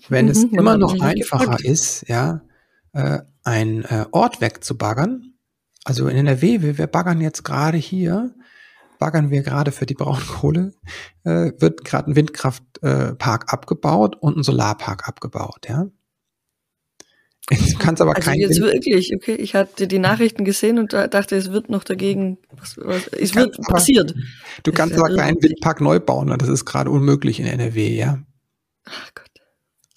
Wenn 0.09 0.25
mhm, 0.25 0.31
es 0.31 0.43
immer 0.43 0.77
noch 0.77 0.99
einfacher 0.99 1.45
gefragt. 1.45 1.61
ist, 1.61 2.07
ja, 2.07 2.41
äh, 2.93 3.19
ein 3.43 3.83
äh, 3.85 4.05
Ort 4.11 4.41
wegzubaggern, 4.41 5.33
also 5.85 6.07
in 6.07 6.17
NRW, 6.17 6.61
wir, 6.61 6.77
wir 6.77 6.87
baggern 6.87 7.21
jetzt 7.21 7.43
gerade 7.43 7.77
hier, 7.77 8.33
baggern 9.03 9.31
wir 9.31 9.43
gerade 9.43 9.73
für 9.73 9.85
die 9.85 9.95
Braunkohle, 9.95 10.71
äh, 11.25 11.51
wird 11.59 11.83
gerade 11.83 12.09
ein 12.09 12.15
Windkraftpark 12.15 13.43
äh, 13.43 13.51
abgebaut 13.51 14.15
und 14.21 14.37
ein 14.37 14.43
Solarpark 14.43 15.09
abgebaut, 15.09 15.67
ja. 15.67 15.87
Du 17.49 17.57
kannst 17.79 18.01
aber 18.01 18.15
also 18.15 18.29
kein 18.29 18.39
jetzt 18.39 18.61
wirklich, 18.61 19.13
okay, 19.13 19.35
ich 19.35 19.55
hatte 19.55 19.89
die 19.89 19.99
Nachrichten 19.99 20.45
gesehen 20.45 20.79
und 20.79 20.93
dachte, 20.93 21.35
es 21.35 21.51
wird 21.51 21.69
noch 21.69 21.83
dagegen, 21.83 22.37
was, 22.53 22.77
was, 22.77 23.07
es 23.07 23.35
wird 23.35 23.59
aber, 23.59 23.73
passiert. 23.73 24.15
Du 24.63 24.71
kannst 24.71 24.97
aber 24.97 25.13
keinen 25.13 25.43
Windpark 25.43 25.81
neu 25.81 25.99
bauen, 25.99 26.33
das 26.37 26.47
ist 26.47 26.63
gerade 26.63 26.89
unmöglich 26.89 27.41
in 27.41 27.45
NRW, 27.45 27.97
ja. 27.97 28.23
Ach 28.85 29.11
Gott. 29.13 29.27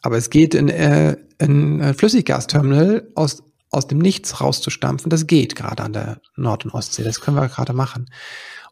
Aber 0.02 0.16
es 0.16 0.30
geht 0.30 0.56
in, 0.56 0.68
äh, 0.68 1.16
ein 1.38 1.80
äh, 1.80 1.94
Flüssiggasterminal 1.94 3.08
aus, 3.14 3.44
aus 3.70 3.86
dem 3.86 3.98
Nichts 3.98 4.40
rauszustampfen, 4.40 5.10
das 5.10 5.28
geht 5.28 5.54
gerade 5.54 5.84
an 5.84 5.92
der 5.92 6.20
Nord- 6.34 6.64
und 6.64 6.74
Ostsee, 6.74 7.04
das 7.04 7.20
können 7.20 7.36
wir 7.36 7.46
gerade 7.46 7.72
machen. 7.72 8.10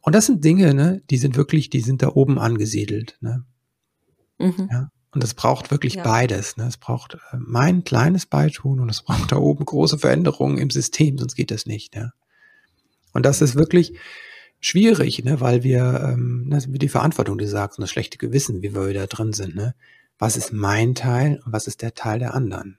Und 0.04 0.14
das 0.14 0.26
sind 0.26 0.44
Dinge, 0.44 0.75
ne, 0.75 1.02
die 1.08 1.16
sind 1.16 1.34
wirklich, 1.34 1.70
die 1.70 1.80
sind 1.80 2.02
da 2.02 2.08
oben 2.08 2.38
angesiedelt, 2.38 3.16
ne. 3.20 3.44
Mhm. 4.38 4.68
Ja. 4.70 4.90
Und 5.12 5.25
es 5.25 5.32
braucht 5.32 5.70
wirklich 5.70 5.94
ja. 5.94 6.02
beides. 6.02 6.56
Ne? 6.56 6.66
Es 6.66 6.76
braucht 6.76 7.14
äh, 7.14 7.37
mein 7.38 7.84
kleines 7.84 8.26
Beitun 8.26 8.80
und 8.80 8.90
es 8.90 9.02
braucht 9.02 9.32
da 9.32 9.37
oben 9.37 9.64
große 9.64 9.99
Veränderungen 9.99 10.58
im 10.58 10.70
System, 10.70 11.16
sonst 11.18 11.37
geht 11.37 11.50
das 11.50 11.66
nicht. 11.66 11.94
Ja? 11.94 12.12
Und 13.12 13.25
das 13.25 13.40
ist 13.40 13.54
wirklich 13.54 13.96
schwierig, 14.61 15.25
ne? 15.25 15.40
weil 15.40 15.62
wir, 15.62 16.11
ähm, 16.12 16.49
das 16.50 16.66
ist 16.66 16.82
die 16.82 16.88
Verantwortung, 16.88 17.38
die 17.38 17.46
sagt, 17.46 17.78
und 17.78 17.82
das 17.82 17.90
schlechte 17.90 18.18
Gewissen, 18.18 18.61
wie 18.61 18.75
wir 18.75 18.92
da 18.92 19.06
drin 19.06 19.32
sind. 19.32 19.54
Ne? 19.54 19.75
Was 20.18 20.37
ist 20.37 20.52
mein 20.52 20.94
Teil 20.94 21.40
und 21.46 21.52
was 21.52 21.66
ist 21.66 21.80
der 21.80 21.94
Teil 21.94 22.18
der 22.18 22.34
anderen? 22.34 22.76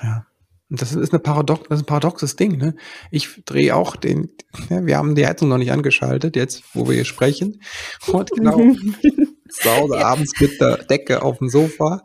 Ja. 0.00 0.26
Und 0.70 0.82
das 0.82 0.92
ist 0.92 1.12
eine 1.12 1.18
Paradox, 1.18 1.68
das 1.68 1.78
ist 1.78 1.84
ein 1.84 1.86
paradoxes 1.86 2.36
Ding, 2.36 2.58
ne? 2.58 2.74
Ich 3.10 3.42
drehe 3.46 3.74
auch 3.74 3.96
den, 3.96 4.30
ja, 4.68 4.84
wir 4.84 4.98
haben 4.98 5.14
die 5.14 5.26
Heizung 5.26 5.48
noch 5.48 5.58
nicht 5.58 5.72
angeschaltet, 5.72 6.36
jetzt, 6.36 6.62
wo 6.74 6.86
wir 6.86 6.94
hier 6.94 7.06
sprechen. 7.06 7.62
Und 8.06 8.30
genau, 8.32 8.58
zu 9.48 9.70
Hause 9.70 10.04
abends 10.04 10.32
mit 10.40 10.60
der 10.60 10.78
Decke 10.84 11.22
auf 11.22 11.38
dem 11.38 11.48
Sofa. 11.48 12.02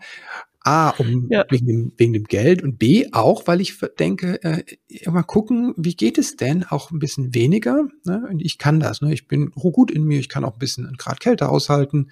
A, 0.65 0.91
um 0.91 1.28
ja. 1.30 1.43
wegen, 1.49 1.67
dem, 1.67 1.93
wegen 1.97 2.13
dem 2.13 2.23
Geld 2.23 2.63
und 2.63 2.80
B, 2.80 3.10
auch, 3.12 3.47
weil 3.47 3.60
ich 3.60 3.78
denke, 3.99 4.41
äh, 4.43 4.63
mal 5.10 5.23
gucken, 5.23 5.73
wie 5.76 5.93
geht 5.93 6.17
es 6.17 6.38
denn 6.38 6.63
auch 6.63 6.89
ein 6.89 6.99
bisschen 6.99 7.34
weniger? 7.34 7.84
Ne? 8.06 8.26
Und 8.30 8.39
ich 8.39 8.60
kann 8.60 8.80
das, 8.80 9.02
ne? 9.02 9.13
ich 9.13 9.28
bin 9.28 9.52
gut 9.52 9.91
in 9.91 10.06
mir, 10.06 10.19
ich 10.19 10.30
kann 10.30 10.45
auch 10.45 10.54
ein 10.54 10.60
bisschen 10.60 10.86
einen 10.86 10.95
Grad 10.95 11.19
Kälte 11.19 11.49
aushalten 11.49 12.12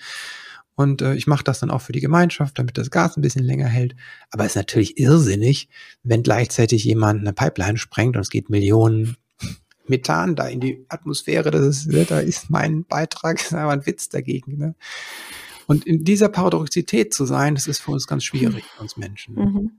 und 0.76 1.02
äh, 1.02 1.16
ich 1.16 1.28
mache 1.28 1.44
das 1.44 1.60
dann 1.60 1.72
auch 1.72 1.82
für 1.82 1.92
die 1.92 2.00
Gemeinschaft, 2.00 2.58
damit 2.58 2.78
das 2.78 2.92
Gas 2.92 3.18
ein 3.18 3.22
bisschen 3.22 3.44
länger 3.44 3.68
hält. 3.68 3.96
Aber 4.32 4.46
es 4.46 4.52
ist 4.52 4.56
natürlich 4.56 4.98
irrsinnig, 4.98 5.70
wenn 6.04 6.24
gleichzeitig 6.24 6.84
jemand 6.84 7.22
eine 7.22 7.34
Pipeline 7.34 7.78
sprengt 7.78 8.16
und 8.16 8.22
es 8.22 8.30
geht 8.30 8.50
Millionen 8.50 9.18
Methan 9.88 10.36
da 10.36 10.48
in 10.48 10.60
die 10.60 10.86
Atmosphäre, 10.90 11.52
das 11.52 11.66
ist, 11.66 11.88
ne, 11.88 12.06
da 12.06 12.20
ist 12.20 12.50
mein 12.50 12.86
Beitrag, 12.86 13.42
ist 13.42 13.54
einfach 13.54 13.72
ein 13.72 13.86
Witz 13.86 14.10
dagegen. 14.10 14.58
Ne? 14.58 14.76
Und 15.68 15.86
in 15.86 16.04
dieser 16.04 16.30
Paradoxität 16.30 17.14
zu 17.14 17.26
sein, 17.26 17.56
das 17.56 17.68
ist 17.68 17.80
für 17.80 17.92
uns 17.92 18.08
ganz 18.08 18.24
schwierig, 18.24 18.64
uns 18.80 18.98
Menschen. 18.98 19.36
Mhm. 19.36 19.72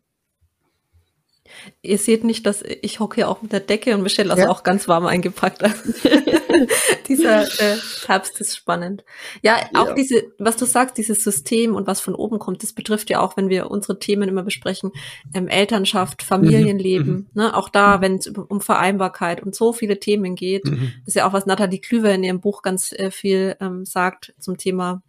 Ihr 1.83 1.99
seht 1.99 2.25
nicht, 2.25 2.47
dass 2.47 2.63
ich 2.63 3.01
hocke 3.01 3.17
hier 3.17 3.29
auch 3.29 3.43
mit 3.43 3.53
der 3.53 3.61
Decke 3.61 3.95
und 3.95 4.03
Michelle 4.03 4.33
ist 4.33 4.39
ja. 4.39 4.49
auch 4.49 4.63
ganz 4.63 4.89
warm 4.89 5.07
eingepackt. 5.07 5.63
Dieser 7.09 7.43
äh, 7.43 7.77
Herbst 8.07 8.41
ist 8.41 8.57
spannend. 8.57 9.05
Ja, 9.43 9.57
auch 9.75 9.89
ja. 9.89 9.95
diese, 9.95 10.25
was 10.39 10.57
du 10.57 10.65
sagst, 10.65 10.99
dieses 10.99 11.25
System 11.25 11.75
und 11.75 11.87
was 11.87 12.01
von 12.01 12.15
oben 12.15 12.39
kommt, 12.39 12.63
das 12.63 12.73
betrifft 12.73 13.11
ja 13.11 13.21
auch, 13.21 13.37
wenn 13.37 13.49
wir 13.49 13.71
unsere 13.71 13.99
Themen 13.99 14.29
immer 14.29 14.43
besprechen, 14.43 14.93
ähm, 15.35 15.49
Elternschaft, 15.49 16.23
Familienleben, 16.23 17.13
mhm. 17.13 17.27
ne? 17.35 17.57
auch 17.57 17.69
da, 17.69 17.97
mhm. 17.97 18.03
wenn 18.03 18.17
es 18.17 18.29
um 18.29 18.61
Vereinbarkeit 18.61 19.43
und 19.43 19.55
so 19.55 19.73
viele 19.73 19.99
Themen 19.99 20.35
geht, 20.35 20.67
mhm. 20.67 20.93
ist 21.07 21.17
ja 21.17 21.27
auch, 21.27 21.33
was 21.33 21.47
Nathalie 21.47 21.81
Klüver 21.81 22.13
in 22.13 22.23
ihrem 22.23 22.41
Buch 22.41 22.63
ganz 22.63 22.93
äh, 22.93 23.11
viel 23.11 23.57
ähm, 23.61 23.85
sagt 23.85 24.35
zum 24.39 24.57
Thema 24.57 25.03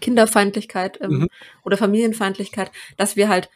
Kinderfeindlichkeit 0.00 0.98
ähm, 1.00 1.10
mhm. 1.10 1.28
oder 1.64 1.78
Familienfeindlichkeit, 1.78 2.70
dass 2.98 3.16
wir 3.16 3.28
halt 3.28 3.48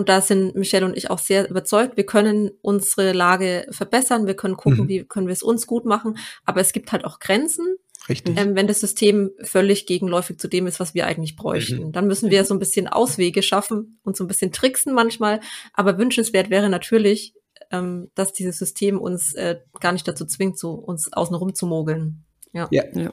und 0.00 0.08
da 0.08 0.22
sind 0.22 0.54
Michelle 0.54 0.86
und 0.86 0.96
ich 0.96 1.10
auch 1.10 1.18
sehr 1.18 1.50
überzeugt, 1.50 1.98
wir 1.98 2.06
können 2.06 2.52
unsere 2.62 3.12
Lage 3.12 3.66
verbessern, 3.70 4.26
wir 4.26 4.32
können 4.32 4.56
gucken, 4.56 4.84
mhm. 4.84 4.88
wie 4.88 5.04
können 5.04 5.26
wir 5.26 5.34
es 5.34 5.42
uns 5.42 5.66
gut 5.66 5.84
machen, 5.84 6.16
aber 6.46 6.62
es 6.62 6.72
gibt 6.72 6.90
halt 6.90 7.04
auch 7.04 7.18
Grenzen. 7.18 7.76
Richtig. 8.08 8.40
Ähm, 8.40 8.56
wenn 8.56 8.66
das 8.66 8.80
System 8.80 9.30
völlig 9.42 9.84
gegenläufig 9.84 10.38
zu 10.38 10.48
dem 10.48 10.66
ist, 10.66 10.80
was 10.80 10.94
wir 10.94 11.04
eigentlich 11.04 11.36
bräuchten. 11.36 11.88
Mhm. 11.88 11.92
Dann 11.92 12.06
müssen 12.06 12.30
wir 12.30 12.46
so 12.46 12.54
ein 12.54 12.58
bisschen 12.58 12.88
Auswege 12.88 13.42
schaffen 13.42 14.00
und 14.02 14.16
so 14.16 14.24
ein 14.24 14.26
bisschen 14.26 14.52
tricksen 14.52 14.94
manchmal. 14.94 15.40
Aber 15.74 15.98
wünschenswert 15.98 16.48
wäre 16.48 16.70
natürlich, 16.70 17.34
ähm, 17.70 18.10
dass 18.14 18.32
dieses 18.32 18.56
System 18.56 18.98
uns 18.98 19.34
äh, 19.34 19.58
gar 19.80 19.92
nicht 19.92 20.08
dazu 20.08 20.24
zwingt, 20.24 20.58
so 20.58 20.72
uns 20.72 21.12
außenrum 21.12 21.54
zu 21.54 21.66
mogeln. 21.66 22.24
Ja. 22.54 22.68
ja. 22.70 22.84
ja. 22.94 23.12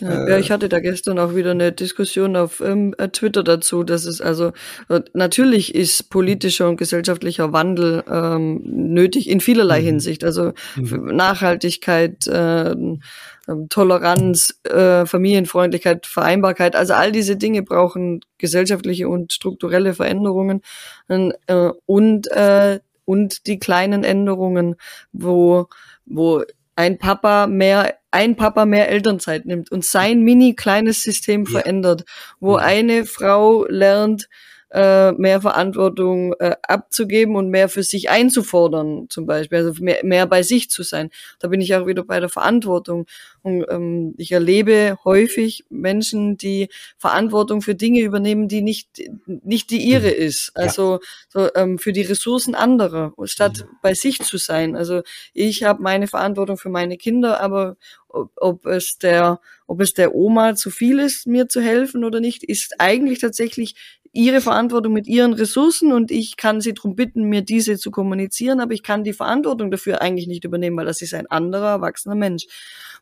Ja, 0.00 0.28
ja, 0.28 0.38
ich 0.38 0.50
hatte 0.50 0.68
da 0.68 0.80
gestern 0.80 1.20
auch 1.20 1.36
wieder 1.36 1.52
eine 1.52 1.70
Diskussion 1.70 2.34
auf 2.34 2.60
ähm, 2.60 2.94
äh, 2.98 3.08
Twitter 3.08 3.44
dazu, 3.44 3.84
dass 3.84 4.06
es 4.06 4.20
also 4.20 4.52
äh, 4.88 5.00
natürlich 5.12 5.74
ist 5.74 6.10
politischer 6.10 6.68
und 6.68 6.76
gesellschaftlicher 6.76 7.52
Wandel 7.52 8.02
ähm, 8.10 8.60
nötig 8.64 9.30
in 9.30 9.40
vielerlei 9.40 9.80
mhm. 9.80 9.84
Hinsicht, 9.84 10.24
also 10.24 10.52
mhm. 10.74 11.14
Nachhaltigkeit, 11.14 12.26
äh, 12.26 12.70
ähm, 12.70 13.68
Toleranz, 13.68 14.58
äh, 14.64 15.06
Familienfreundlichkeit, 15.06 16.06
Vereinbarkeit, 16.06 16.74
also 16.74 16.94
all 16.94 17.12
diese 17.12 17.36
Dinge 17.36 17.62
brauchen 17.62 18.20
gesellschaftliche 18.38 19.08
und 19.08 19.32
strukturelle 19.32 19.94
Veränderungen. 19.94 20.62
Äh, 21.08 21.70
und 21.86 22.26
äh, 22.32 22.80
und 23.04 23.46
die 23.46 23.58
kleinen 23.58 24.02
Änderungen, 24.02 24.76
wo 25.12 25.68
wo 26.06 26.42
ein 26.76 26.98
Papa 26.98 27.46
mehr, 27.46 27.98
ein 28.10 28.36
Papa 28.36 28.66
mehr 28.66 28.88
Elternzeit 28.88 29.46
nimmt 29.46 29.70
und 29.70 29.84
sein 29.84 30.22
mini 30.22 30.54
kleines 30.54 31.02
System 31.02 31.44
ja. 31.44 31.50
verändert, 31.50 32.04
wo 32.40 32.58
ja. 32.58 32.64
eine 32.64 33.04
Frau 33.04 33.64
lernt, 33.68 34.28
äh, 34.74 35.12
mehr 35.12 35.40
Verantwortung 35.40 36.34
äh, 36.40 36.56
abzugeben 36.62 37.36
und 37.36 37.48
mehr 37.48 37.68
für 37.68 37.84
sich 37.84 38.10
einzufordern, 38.10 39.06
zum 39.08 39.24
Beispiel, 39.24 39.58
also 39.58 39.72
mehr, 39.80 40.00
mehr 40.02 40.26
bei 40.26 40.42
sich 40.42 40.68
zu 40.68 40.82
sein. 40.82 41.10
Da 41.38 41.46
bin 41.46 41.60
ich 41.60 41.76
auch 41.76 41.86
wieder 41.86 42.02
bei 42.02 42.18
der 42.18 42.28
Verantwortung. 42.28 43.06
Und 43.42 43.64
ähm, 43.70 44.14
ich 44.18 44.32
erlebe 44.32 44.98
häufig 45.04 45.64
Menschen, 45.70 46.36
die 46.38 46.70
Verantwortung 46.98 47.62
für 47.62 47.76
Dinge 47.76 48.00
übernehmen, 48.00 48.48
die 48.48 48.62
nicht 48.62 48.88
nicht 49.26 49.70
die 49.70 49.78
ihre 49.78 50.08
mhm. 50.08 50.14
ist. 50.14 50.50
Also 50.54 50.94
ja. 50.94 50.98
so, 51.28 51.54
ähm, 51.54 51.78
für 51.78 51.92
die 51.92 52.02
Ressourcen 52.02 52.56
anderer, 52.56 53.12
statt 53.26 53.58
ja. 53.58 53.66
Mhm. 53.66 53.68
bei 53.80 53.94
sich 53.94 54.22
zu 54.22 54.38
sein. 54.38 54.74
Also 54.74 55.02
ich 55.34 55.62
habe 55.62 55.84
meine 55.84 56.08
Verantwortung 56.08 56.56
für 56.56 56.70
meine 56.70 56.96
Kinder, 56.96 57.40
aber 57.40 57.76
ob, 58.08 58.32
ob 58.36 58.66
es 58.66 58.98
der 58.98 59.40
ob 59.66 59.80
es 59.80 59.94
der 59.94 60.14
Oma 60.14 60.56
zu 60.56 60.70
viel 60.70 60.98
ist, 60.98 61.26
mir 61.26 61.48
zu 61.48 61.60
helfen 61.60 62.04
oder 62.04 62.20
nicht, 62.20 62.44
ist 62.44 62.74
eigentlich 62.80 63.20
tatsächlich 63.20 63.76
ihre 64.14 64.40
Verantwortung 64.40 64.92
mit 64.92 65.06
ihren 65.08 65.34
Ressourcen 65.34 65.92
und 65.92 66.10
ich 66.10 66.36
kann 66.36 66.60
sie 66.60 66.72
darum 66.72 66.94
bitten, 66.94 67.24
mir 67.24 67.42
diese 67.42 67.76
zu 67.76 67.90
kommunizieren, 67.90 68.60
aber 68.60 68.72
ich 68.72 68.82
kann 68.82 69.04
die 69.04 69.12
Verantwortung 69.12 69.70
dafür 69.70 70.00
eigentlich 70.00 70.28
nicht 70.28 70.44
übernehmen, 70.44 70.76
weil 70.76 70.86
das 70.86 71.02
ist 71.02 71.14
ein 71.14 71.26
anderer 71.26 71.70
erwachsener 71.70 72.14
Mensch. 72.14 72.46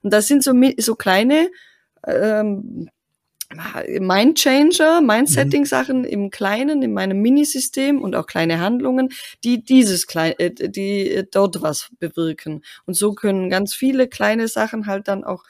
Und 0.03 0.13
das 0.13 0.27
sind 0.27 0.43
so, 0.43 0.53
so 0.79 0.95
kleine 0.95 1.51
ähm, 2.07 2.89
Mind-Changer, 3.55 5.03
Mind-Setting-Sachen 5.03 6.05
im 6.05 6.31
Kleinen, 6.31 6.83
in 6.83 6.95
meinem 6.95 7.21
Minisystem 7.21 8.01
und 8.01 8.17
auch 8.17 8.27
kleine 8.27 8.61
Handlungen, 8.61 9.11
die 9.45 9.63
dieses 9.63 10.07
kleine, 10.07 10.39
äh, 10.39 10.51
die 10.71 11.25
dort 11.31 11.61
was 11.61 11.91
bewirken. 11.99 12.63
Und 12.87 12.95
so 12.95 13.13
können 13.13 13.51
ganz 13.51 13.75
viele 13.75 14.09
kleine 14.09 14.49
Sachen 14.49 14.87
halt 14.87 15.09
dann 15.09 15.25
auch 15.25 15.45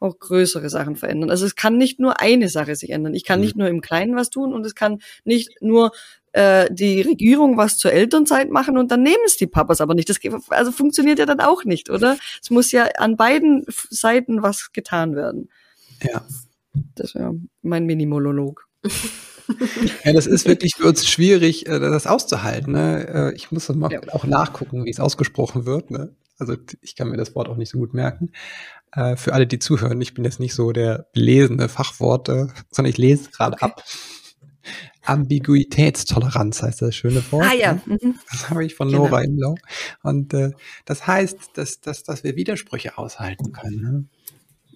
auch 0.00 0.18
größere 0.18 0.70
Sachen 0.70 0.96
verändern. 0.96 1.30
Also 1.30 1.44
es 1.44 1.56
kann 1.56 1.76
nicht 1.76 1.98
nur 1.98 2.20
eine 2.20 2.48
Sache 2.48 2.76
sich 2.76 2.90
ändern. 2.90 3.14
Ich 3.14 3.24
kann 3.24 3.40
mhm. 3.40 3.44
nicht 3.44 3.56
nur 3.56 3.68
im 3.68 3.80
Kleinen 3.80 4.16
was 4.16 4.30
tun 4.30 4.52
und 4.52 4.64
es 4.64 4.74
kann 4.74 5.00
nicht 5.24 5.60
nur 5.60 5.92
äh, 6.32 6.68
die 6.72 7.00
Regierung 7.00 7.56
was 7.56 7.78
zur 7.78 7.92
Elternzeit 7.92 8.50
machen 8.50 8.78
und 8.78 8.90
dann 8.90 9.02
nehmen 9.02 9.22
es 9.26 9.36
die 9.36 9.46
Papas 9.46 9.80
aber 9.80 9.94
nicht. 9.94 10.08
Das 10.08 10.18
also 10.50 10.72
funktioniert 10.72 11.18
ja 11.18 11.26
dann 11.26 11.40
auch 11.40 11.64
nicht, 11.64 11.90
oder? 11.90 12.16
Es 12.42 12.50
muss 12.50 12.70
ja 12.70 12.84
an 12.98 13.16
beiden 13.16 13.64
Seiten 13.90 14.42
was 14.42 14.72
getan 14.72 15.16
werden. 15.16 15.48
Ja. 16.02 16.24
Das 16.94 17.14
wäre 17.14 17.34
mein 17.62 17.86
Mini-Monolog. 17.86 18.66
Ja, 20.04 20.12
das 20.12 20.26
ist 20.26 20.46
wirklich 20.46 20.74
für 20.76 20.86
uns 20.86 21.08
schwierig, 21.08 21.66
äh, 21.66 21.80
das 21.80 22.06
auszuhalten. 22.06 22.72
Ne? 22.72 23.08
Äh, 23.08 23.34
ich 23.34 23.50
muss 23.50 23.66
mal 23.70 23.90
ja. 23.90 24.00
auch 24.12 24.24
nachgucken, 24.24 24.84
wie 24.84 24.90
es 24.90 25.00
ausgesprochen 25.00 25.64
wird. 25.64 25.90
Ne? 25.90 26.14
Also 26.38 26.56
ich 26.80 26.96
kann 26.96 27.08
mir 27.08 27.16
das 27.16 27.34
Wort 27.34 27.48
auch 27.48 27.56
nicht 27.56 27.70
so 27.70 27.78
gut 27.78 27.94
merken. 27.94 28.32
Äh, 28.92 29.16
für 29.16 29.34
alle, 29.34 29.46
die 29.46 29.58
zuhören, 29.58 30.00
ich 30.00 30.14
bin 30.14 30.24
jetzt 30.24 30.40
nicht 30.40 30.54
so 30.54 30.72
der 30.72 31.08
belesene 31.12 31.68
Fachworte, 31.68 32.48
sondern 32.70 32.90
ich 32.90 32.98
lese 32.98 33.30
gerade 33.30 33.54
okay. 33.54 33.64
ab. 33.64 33.84
Ambiguitätstoleranz 35.02 36.62
heißt 36.62 36.82
das 36.82 36.94
schöne 36.94 37.22
Wort. 37.32 37.46
Ah 37.46 37.54
ja. 37.54 37.72
Ne? 37.74 37.98
Mhm. 38.02 38.14
Das 38.30 38.50
habe 38.50 38.64
ich 38.64 38.74
von 38.74 38.88
genau. 38.88 39.04
Nora 39.04 39.22
Imlau. 39.22 39.54
Und 40.02 40.34
äh, 40.34 40.52
das 40.84 41.06
heißt, 41.06 41.50
dass, 41.54 41.80
dass, 41.80 42.04
dass 42.04 42.24
wir 42.24 42.36
Widersprüche 42.36 42.98
aushalten 42.98 43.52
können. 43.52 44.08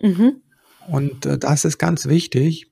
Ne? 0.00 0.08
Mhm. 0.08 0.42
Und 0.88 1.26
äh, 1.26 1.38
das 1.38 1.64
ist 1.64 1.78
ganz 1.78 2.06
wichtig, 2.06 2.66
äh, 2.66 2.71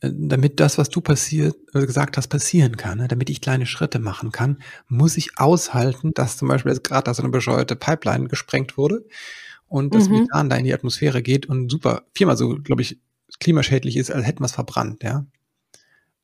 damit 0.00 0.60
das, 0.60 0.78
was 0.78 0.90
du 0.90 1.00
passiert, 1.00 1.56
äh, 1.74 1.86
gesagt 1.86 2.16
hast, 2.16 2.28
passieren 2.28 2.76
kann, 2.76 2.98
ne? 2.98 3.08
damit 3.08 3.30
ich 3.30 3.40
kleine 3.40 3.66
Schritte 3.66 3.98
machen 3.98 4.30
kann, 4.30 4.58
muss 4.88 5.16
ich 5.16 5.38
aushalten, 5.38 6.12
dass 6.14 6.36
zum 6.36 6.48
Beispiel 6.48 6.72
jetzt 6.72 6.84
gerade 6.84 7.12
so 7.14 7.22
eine 7.22 7.32
bescheuerte 7.32 7.76
Pipeline 7.76 8.28
gesprengt 8.28 8.76
wurde 8.76 9.04
und 9.68 9.94
das 9.94 10.08
mhm. 10.08 10.20
Methan 10.20 10.50
da 10.50 10.56
in 10.56 10.64
die 10.64 10.74
Atmosphäre 10.74 11.22
geht 11.22 11.46
und 11.46 11.70
super, 11.70 12.04
viermal 12.14 12.36
so, 12.36 12.56
glaube 12.62 12.82
ich, 12.82 13.00
klimaschädlich 13.40 13.96
ist, 13.96 14.10
als 14.10 14.26
hätten 14.26 14.40
wir 14.40 14.46
es 14.46 14.52
verbrannt, 14.52 15.02
ja. 15.02 15.26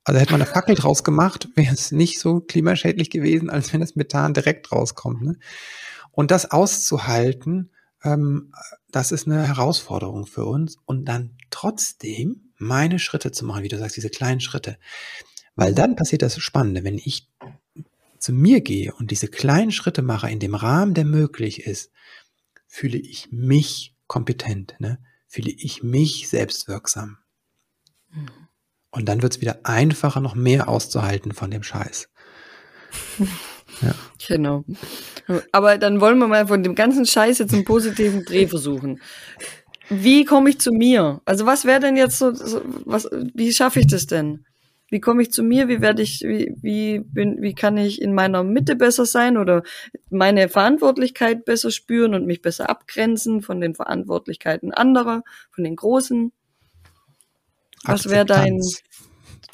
Also 0.05 0.19
hätte 0.19 0.33
man 0.33 0.43
eine 0.43 0.51
Fackel 0.51 0.75
draus 0.75 1.05
gemacht, 1.05 1.49
wäre 1.55 1.73
es 1.73 1.93
nicht 1.93 2.19
so 2.19 2.41
klimaschädlich 2.41 3.09
gewesen, 3.09 3.51
als 3.51 3.73
wenn 3.73 3.81
das 3.81 3.95
Methan 3.95 4.35
direkt 4.35 4.73
rauskommt. 4.73 5.23
Ne? 5.23 5.39
Und 6.11 6.33
das 6.33 6.51
auszuhalten, 6.51 7.71
ähm, 8.03 8.53
das 8.91 9.13
ist 9.13 9.29
eine 9.29 9.47
Herausforderung 9.47 10.27
für 10.27 10.45
uns. 10.45 10.77
Und 10.87 11.05
dann 11.05 11.37
trotzdem 11.51 12.52
meine 12.63 12.99
Schritte 12.99 13.33
zu 13.33 13.45
machen, 13.45 13.63
wie 13.63 13.69
du 13.69 13.79
sagst, 13.79 13.97
diese 13.97 14.11
kleinen 14.11 14.41
Schritte. 14.41 14.79
Weil 15.55 15.75
dann 15.75 15.97
passiert 15.97 16.23
das 16.23 16.39
Spannende, 16.39 16.85
wenn 16.85 16.97
ich 16.97 17.29
zu 18.19 18.33
mir 18.33 18.61
gehe 18.61 18.95
und 18.95 19.11
diese 19.11 19.29
kleinen 19.29 19.73
Schritte 19.73 20.03
mache 20.03 20.31
in 20.31 20.39
dem 20.39 20.55
Rahmen, 20.55 20.95
der 20.95 21.05
möglich 21.05 21.67
ist, 21.67 21.91
fühle 22.67 22.99
ich 22.99 23.31
mich 23.33 23.95
kompetent, 24.07 24.77
ne? 24.79 24.99
fühle 25.27 25.51
ich 25.51 25.83
mich 25.83 26.29
selbstwirksam. 26.29 27.19
Mhm. 28.11 28.29
Und 28.91 29.07
dann 29.09 29.23
wird 29.23 29.35
es 29.35 29.41
wieder 29.41 29.61
einfacher, 29.65 30.21
noch 30.21 30.35
mehr 30.35 30.69
auszuhalten 30.69 31.33
von 31.33 31.51
dem 31.51 31.63
Scheiß. 31.63 32.09
Ja. 33.81 33.95
Genau. 34.29 34.65
Aber 35.51 35.79
dann 35.79 36.03
wollen 36.03 36.19
wir 36.19 36.29
mal 36.29 36.47
von 36.47 36.63
dem 36.63 36.75
ganzen 36.75 37.07
Scheiß 37.07 37.39
jetzt 37.39 37.55
einen 37.55 37.65
positiven 37.65 38.23
Dreh 38.23 38.47
versuchen. 38.47 39.01
Wie 39.89 40.25
komme 40.25 40.51
ich 40.51 40.61
zu 40.61 40.73
mir? 40.73 41.21
Also 41.25 41.47
was 41.47 41.65
wäre 41.65 41.81
denn 41.81 41.97
jetzt 41.97 42.19
so, 42.19 42.35
so 42.35 42.63
was, 42.85 43.09
wie 43.35 43.53
schaffe 43.53 43.81
ich 43.81 43.87
das 43.87 44.07
denn? 44.07 44.45
Wie 44.93 45.01
komme 45.01 45.23
ich 45.23 45.33
zu 45.33 45.43
mir? 45.43 45.69
Wie 45.69 45.81
werde 45.81 46.03
ich, 46.03 46.21
wie, 46.21 46.55
wie 46.61 46.99
bin, 46.99 47.41
wie 47.41 47.55
kann 47.55 47.79
ich 47.79 48.03
in 48.03 48.13
meiner 48.13 48.45
Mitte 48.45 48.77
besser 48.77 49.07
sein 49.07 49.39
oder 49.39 49.63
meine 50.11 50.51
Verantwortlichkeit 50.51 51.47
besser 51.47 51.71
spüren 51.71 52.15
und 52.15 52.27
mich 52.27 52.43
besser 52.43 52.69
abgrenzen 52.69 53.41
von 53.41 53.61
den 53.63 53.75
Verantwortlichkeiten 53.75 54.71
anderer, 54.71 55.23
von 55.51 55.65
den 55.65 55.77
Großen? 55.77 56.31
Was 57.85 58.11
wäre 58.11 58.27
dein 58.27 58.61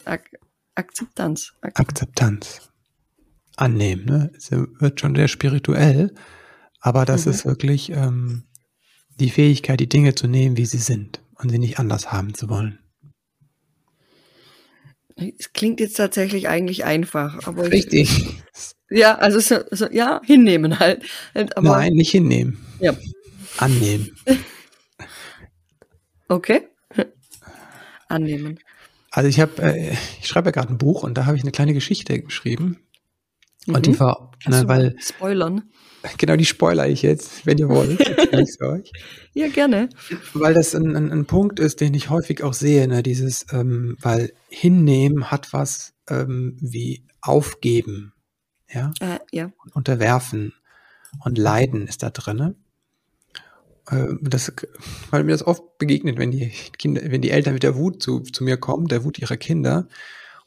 Ak 0.04 0.28
Akzeptanz? 0.74 1.52
Ak 1.60 1.78
Akzeptanz. 1.78 2.72
Annehmen, 3.56 4.06
ne? 4.06 4.32
Es 4.36 4.50
wird 4.50 5.00
schon 5.00 5.14
sehr 5.14 5.28
spirituell, 5.28 6.14
aber 6.80 7.04
das 7.04 7.26
mhm. 7.26 7.32
ist 7.32 7.46
wirklich 7.46 7.90
ähm, 7.90 8.47
die 9.20 9.30
Fähigkeit, 9.30 9.80
die 9.80 9.88
Dinge 9.88 10.14
zu 10.14 10.26
nehmen, 10.26 10.56
wie 10.56 10.66
sie 10.66 10.78
sind 10.78 11.20
und 11.36 11.50
sie 11.50 11.58
nicht 11.58 11.78
anders 11.78 12.12
haben 12.12 12.34
zu 12.34 12.48
wollen. 12.48 12.78
Es 15.16 15.52
klingt 15.52 15.80
jetzt 15.80 15.96
tatsächlich 15.96 16.48
eigentlich 16.48 16.84
einfach, 16.84 17.46
aber 17.46 17.72
richtig. 17.72 18.18
Ich, 18.18 18.74
ja, 18.90 19.16
also 19.16 19.40
so, 19.40 19.58
so, 19.70 19.90
ja, 19.90 20.20
hinnehmen 20.24 20.78
halt. 20.78 21.04
aber, 21.34 21.60
Nein, 21.60 21.94
nicht 21.94 22.12
hinnehmen. 22.12 22.64
Ja. 22.80 22.94
Annehmen. 23.56 24.16
okay. 26.28 26.68
Annehmen. 28.08 28.60
Also 29.10 29.28
ich 29.28 29.40
habe, 29.40 29.60
äh, 29.62 29.96
ich 30.20 30.28
schreibe 30.28 30.48
ja 30.48 30.50
gerade 30.52 30.72
ein 30.72 30.78
Buch 30.78 31.02
und 31.02 31.18
da 31.18 31.26
habe 31.26 31.36
ich 31.36 31.42
eine 31.42 31.50
kleine 31.50 31.74
Geschichte 31.74 32.22
geschrieben. 32.22 32.78
Mhm. 33.66 33.74
Und 33.74 33.86
die 33.86 33.90
mhm. 33.90 34.00
war, 34.00 34.30
ne, 34.46 34.68
weil 34.68 34.96
Spoilern. 35.00 35.70
Genau, 36.16 36.36
die 36.36 36.44
spoiler 36.44 36.88
ich 36.88 37.02
jetzt, 37.02 37.44
wenn 37.44 37.58
ihr 37.58 37.68
wollt. 37.68 37.98
ja, 39.34 39.48
gerne. 39.48 39.88
Weil 40.32 40.54
das 40.54 40.74
ein, 40.74 40.94
ein, 40.94 41.10
ein, 41.10 41.26
Punkt 41.26 41.58
ist, 41.58 41.80
den 41.80 41.94
ich 41.94 42.08
häufig 42.08 42.42
auch 42.42 42.54
sehe, 42.54 42.86
ne, 42.86 43.02
dieses, 43.02 43.46
ähm, 43.52 43.96
weil 44.00 44.32
hinnehmen 44.48 45.30
hat 45.30 45.52
was 45.52 45.94
ähm, 46.08 46.56
wie 46.60 47.04
aufgeben, 47.20 48.12
ja, 48.68 48.92
äh, 49.00 49.18
ja. 49.32 49.50
unterwerfen 49.74 50.54
und 51.24 51.36
leiden 51.36 51.86
ist 51.86 52.02
da 52.02 52.10
drinne. 52.10 52.54
Äh, 53.90 54.14
das, 54.20 54.52
weil 55.10 55.24
mir 55.24 55.32
das 55.32 55.46
oft 55.46 55.78
begegnet, 55.78 56.18
wenn 56.18 56.30
die 56.30 56.52
Kinder, 56.78 57.02
wenn 57.04 57.22
die 57.22 57.30
Eltern 57.30 57.54
mit 57.54 57.62
der 57.62 57.76
Wut 57.76 58.02
zu, 58.02 58.20
zu 58.20 58.44
mir 58.44 58.56
kommen, 58.56 58.86
der 58.86 59.04
Wut 59.04 59.18
ihrer 59.18 59.36
Kinder, 59.36 59.88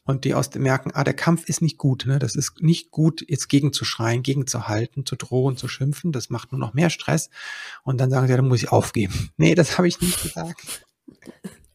und 0.04 0.26
die 0.26 0.34
aus 0.34 0.50
dem 0.50 0.64
merken, 0.64 0.92
ah, 0.94 1.04
der 1.04 1.14
Kampf 1.14 1.46
ist 1.46 1.62
nicht 1.62 1.78
gut, 1.78 2.06
ne? 2.08 2.18
Das 2.18 2.36
ist 2.36 2.62
nicht 2.62 2.92
gut, 2.92 3.24
jetzt 3.28 3.50
gegenzuschreien, 3.50 4.24
gegenzuhalten, 4.24 5.06
zu 5.06 5.16
drohen, 5.16 5.58
zu 5.58 5.68
schimpfen. 5.68 6.12
Das 6.12 6.30
macht 6.30 6.52
nur 6.52 6.60
noch 6.60 6.74
mehr 6.74 6.90
Stress. 6.90 7.30
Und 7.84 8.02
dann 8.02 8.10
sagen 8.10 8.28
sie, 8.28 8.32
ja, 8.32 8.38
dann 8.38 8.48
muss 8.48 8.64
ich 8.64 8.72
aufgeben. 8.72 9.30
Nee, 9.38 9.56
das 9.56 9.78
habe 9.78 9.88
ich 9.88 10.00
nicht 10.02 10.22
gesagt. 10.22 10.86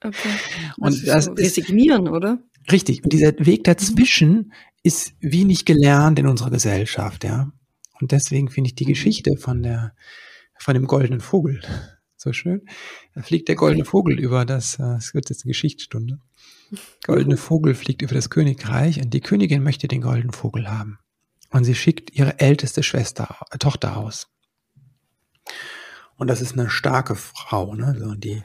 Okay. 0.03 0.29
Und 0.77 0.87
also 0.87 1.07
das 1.07 1.25
so 1.25 1.33
ist 1.33 1.59
resignieren, 1.59 2.09
oder? 2.09 2.39
Richtig. 2.71 3.03
Und 3.03 3.13
dieser 3.13 3.33
Weg 3.39 3.65
dazwischen 3.65 4.53
ist 4.83 5.15
wenig 5.21 5.65
gelernt 5.65 6.19
in 6.19 6.27
unserer 6.27 6.51
Gesellschaft, 6.51 7.25
ja. 7.25 7.51
Und 8.01 8.13
deswegen 8.13 8.49
finde 8.51 8.69
ich 8.69 8.75
die. 8.75 8.85
Geschichte 8.85 9.37
von 9.37 9.63
der, 9.63 9.95
von 10.59 10.75
dem 10.75 10.87
goldenen 10.87 11.21
Vogel 11.21 11.61
so 12.17 12.33
schön. 12.33 12.63
Da 13.15 13.23
fliegt 13.23 13.49
der 13.49 13.57
goldene 13.57 13.85
Vogel 13.85 14.19
über 14.19 14.45
das, 14.45 14.79
äh, 14.79 14.97
es 14.97 15.15
wird 15.15 15.29
jetzt 15.31 15.45
eine 15.45 15.51
Geschichtsstunde. 15.51 16.21
Goldene 17.05 17.37
Vogel 17.37 17.75
fliegt 17.75 18.03
über 18.03 18.15
das 18.15 18.31
Königreich 18.31 19.01
und 19.01 19.13
die 19.15 19.21
Königin 19.21 19.63
möchte 19.63 19.89
den 19.89 20.01
goldenen 20.01 20.33
Vogel 20.33 20.71
haben. 20.71 20.99
Und 21.51 21.65
sie 21.65 21.75
schickt 21.75 22.13
ihre 22.15 22.41
älteste 22.41 22.83
Schwester, 22.83 23.37
äh, 23.51 23.59
Tochter 23.59 23.97
aus. 23.97 24.29
Und 26.17 26.29
das 26.29 26.41
ist 26.41 26.55
eine 26.55 26.71
starke 26.71 27.15
Frau, 27.15 27.75
ne? 27.75 27.97
So, 27.99 28.15
die 28.15 28.43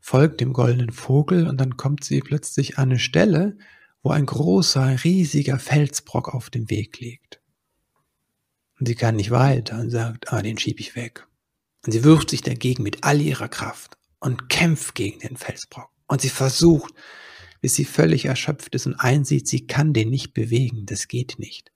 folgt 0.00 0.40
dem 0.40 0.52
goldenen 0.52 0.90
Vogel 0.90 1.48
und 1.48 1.60
dann 1.60 1.76
kommt 1.76 2.04
sie 2.04 2.20
plötzlich 2.20 2.78
an 2.78 2.90
eine 2.90 2.98
Stelle, 2.98 3.56
wo 4.02 4.10
ein 4.10 4.26
großer, 4.26 5.02
riesiger 5.02 5.58
Felsbrock 5.58 6.34
auf 6.34 6.50
dem 6.50 6.68
Weg 6.68 7.00
liegt. 7.00 7.40
Und 8.78 8.86
sie 8.86 8.96
kann 8.96 9.16
nicht 9.16 9.30
weiter 9.30 9.78
und 9.78 9.88
sagt, 9.88 10.32
ah, 10.32 10.42
den 10.42 10.58
schieb 10.58 10.78
ich 10.78 10.94
weg. 10.94 11.26
Und 11.86 11.92
sie 11.92 12.04
wirft 12.04 12.30
sich 12.30 12.42
dagegen 12.42 12.82
mit 12.82 13.04
all 13.04 13.20
ihrer 13.20 13.48
Kraft 13.48 13.96
und 14.20 14.48
kämpft 14.48 14.94
gegen 14.94 15.20
den 15.20 15.36
Felsbrock. 15.36 15.93
Und 16.06 16.20
sie 16.20 16.28
versucht, 16.28 16.94
bis 17.60 17.74
sie 17.74 17.84
völlig 17.84 18.26
erschöpft 18.26 18.74
ist 18.74 18.86
und 18.86 18.94
einsieht, 18.94 19.48
sie 19.48 19.66
kann 19.66 19.92
den 19.92 20.10
nicht 20.10 20.34
bewegen. 20.34 20.86
Das 20.86 21.08
geht 21.08 21.38
nicht. 21.38 21.72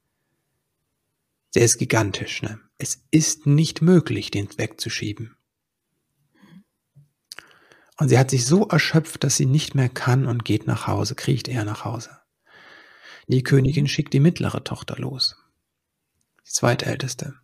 Der 1.55 1.63
ist 1.63 1.77
gigantisch. 1.77 2.41
Ne? 2.41 2.59
Es 2.77 3.03
ist 3.11 3.47
nicht 3.47 3.81
möglich, 3.81 4.29
den 4.31 4.47
wegzuschieben. 4.57 5.35
Und 7.97 8.09
sie 8.09 8.17
hat 8.17 8.29
sich 8.29 8.45
so 8.45 8.67
erschöpft, 8.67 9.23
dass 9.23 9.35
sie 9.35 9.45
nicht 9.45 9.75
mehr 9.75 9.89
kann 9.89 10.25
und 10.25 10.45
geht 10.45 10.67
nach 10.67 10.87
Hause, 10.87 11.15
kriecht 11.15 11.47
er 11.47 11.65
nach 11.65 11.83
Hause. 11.83 12.11
Die 13.27 13.43
Königin 13.43 13.87
schickt 13.87 14.13
die 14.13 14.21
mittlere 14.21 14.63
Tochter 14.63 14.95
los. 14.97 15.35
Die 16.47 16.51
zweitälteste. 16.51 17.35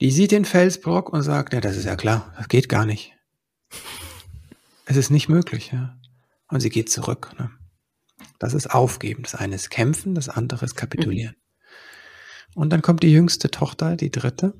Die 0.00 0.10
sieht 0.10 0.30
den 0.30 0.44
Felsbrock 0.44 1.12
und 1.12 1.22
sagt, 1.22 1.52
ja, 1.54 1.60
das 1.60 1.76
ist 1.76 1.84
ja 1.86 1.96
klar, 1.96 2.32
das 2.36 2.48
geht 2.48 2.68
gar 2.68 2.86
nicht. 2.86 3.12
Es 4.84 4.96
ist 4.96 5.10
nicht 5.10 5.28
möglich, 5.28 5.72
ja. 5.72 5.98
Und 6.48 6.60
sie 6.60 6.70
geht 6.70 6.90
zurück. 6.90 7.32
Ne? 7.38 7.50
Das 8.38 8.54
ist 8.54 8.70
Aufgeben. 8.70 9.22
Das 9.22 9.34
eine 9.34 9.54
ist 9.54 9.70
Kämpfen, 9.70 10.14
das 10.14 10.28
andere 10.28 10.64
ist 10.64 10.74
Kapitulieren. 10.74 11.36
Mhm. 11.36 12.62
Und 12.62 12.70
dann 12.70 12.82
kommt 12.82 13.02
die 13.02 13.12
jüngste 13.12 13.50
Tochter, 13.50 13.96
die 13.96 14.10
dritte, 14.10 14.54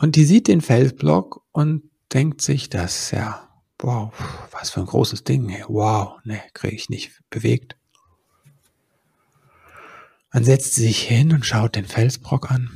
und 0.00 0.16
die 0.16 0.24
sieht 0.24 0.48
den 0.48 0.62
Felsblock 0.62 1.44
und 1.52 1.82
denkt 2.14 2.40
sich, 2.40 2.70
das 2.70 3.10
ja, 3.10 3.50
wow, 3.78 4.14
was 4.50 4.70
für 4.70 4.80
ein 4.80 4.86
großes 4.86 5.24
Ding, 5.24 5.50
ey. 5.50 5.62
wow, 5.68 6.18
ne, 6.24 6.40
kriege 6.54 6.74
ich 6.74 6.88
nicht 6.88 7.20
bewegt. 7.28 7.76
Man 10.32 10.42
setzt 10.42 10.74
sich 10.74 11.02
hin 11.02 11.34
und 11.34 11.44
schaut 11.44 11.76
den 11.76 11.84
Felsbrock 11.84 12.50
an 12.50 12.70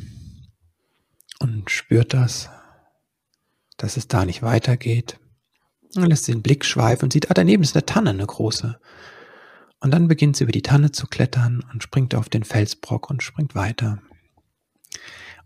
und 1.38 1.70
spürt 1.70 2.12
das, 2.12 2.50
dass 3.78 3.96
es 3.96 4.06
da 4.06 4.26
nicht 4.26 4.42
weitergeht. 4.42 5.18
Man 5.96 6.10
lässt 6.10 6.28
den 6.28 6.42
Blick 6.42 6.64
schweifen 6.64 7.04
und 7.04 7.12
sieht, 7.12 7.30
ah, 7.30 7.34
daneben 7.34 7.62
ist 7.62 7.76
eine 7.76 7.86
Tanne, 7.86 8.10
eine 8.10 8.26
große. 8.26 8.78
Und 9.80 9.90
dann 9.90 10.08
beginnt 10.08 10.36
sie 10.36 10.44
über 10.44 10.52
die 10.52 10.62
Tanne 10.62 10.92
zu 10.92 11.06
klettern 11.06 11.64
und 11.72 11.82
springt 11.82 12.14
auf 12.14 12.28
den 12.28 12.44
Felsbrock 12.44 13.10
und 13.10 13.22
springt 13.22 13.54
weiter. 13.54 14.00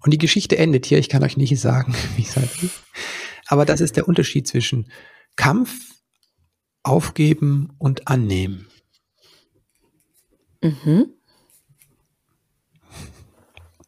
Und 0.01 0.13
die 0.13 0.19
Geschichte 0.19 0.57
endet 0.57 0.87
hier. 0.87 0.99
Ich 0.99 1.09
kann 1.09 1.25
euch 1.25 1.37
nicht 1.37 1.59
sagen, 1.59 1.95
wie 2.17 2.23
es 2.23 2.37
halt 2.37 2.63
ist. 2.63 2.83
Aber 3.47 3.65
das 3.65 3.81
ist 3.81 3.97
der 3.97 4.07
Unterschied 4.07 4.47
zwischen 4.47 4.91
Kampf, 5.37 5.73
Aufgeben 6.83 7.75
und 7.79 8.09
Annehmen. 8.09 8.69
Mhm. 10.63 11.15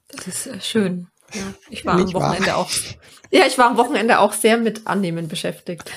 Das 0.09 0.27
ist 0.27 0.47
äh, 0.47 0.61
schön. 0.61 1.09
Ja, 1.33 1.55
ich 1.69 1.85
war 1.85 1.97
nicht 1.97 2.15
am 2.15 2.23
Wochenende 2.23 2.49
wahr. 2.49 2.59
auch. 2.59 2.71
Ja, 3.31 3.47
ich 3.47 3.57
war 3.57 3.71
am 3.71 3.77
Wochenende 3.77 4.19
auch 4.19 4.33
sehr 4.33 4.57
mit 4.57 4.87
Annehmen 4.87 5.29
beschäftigt. 5.29 5.91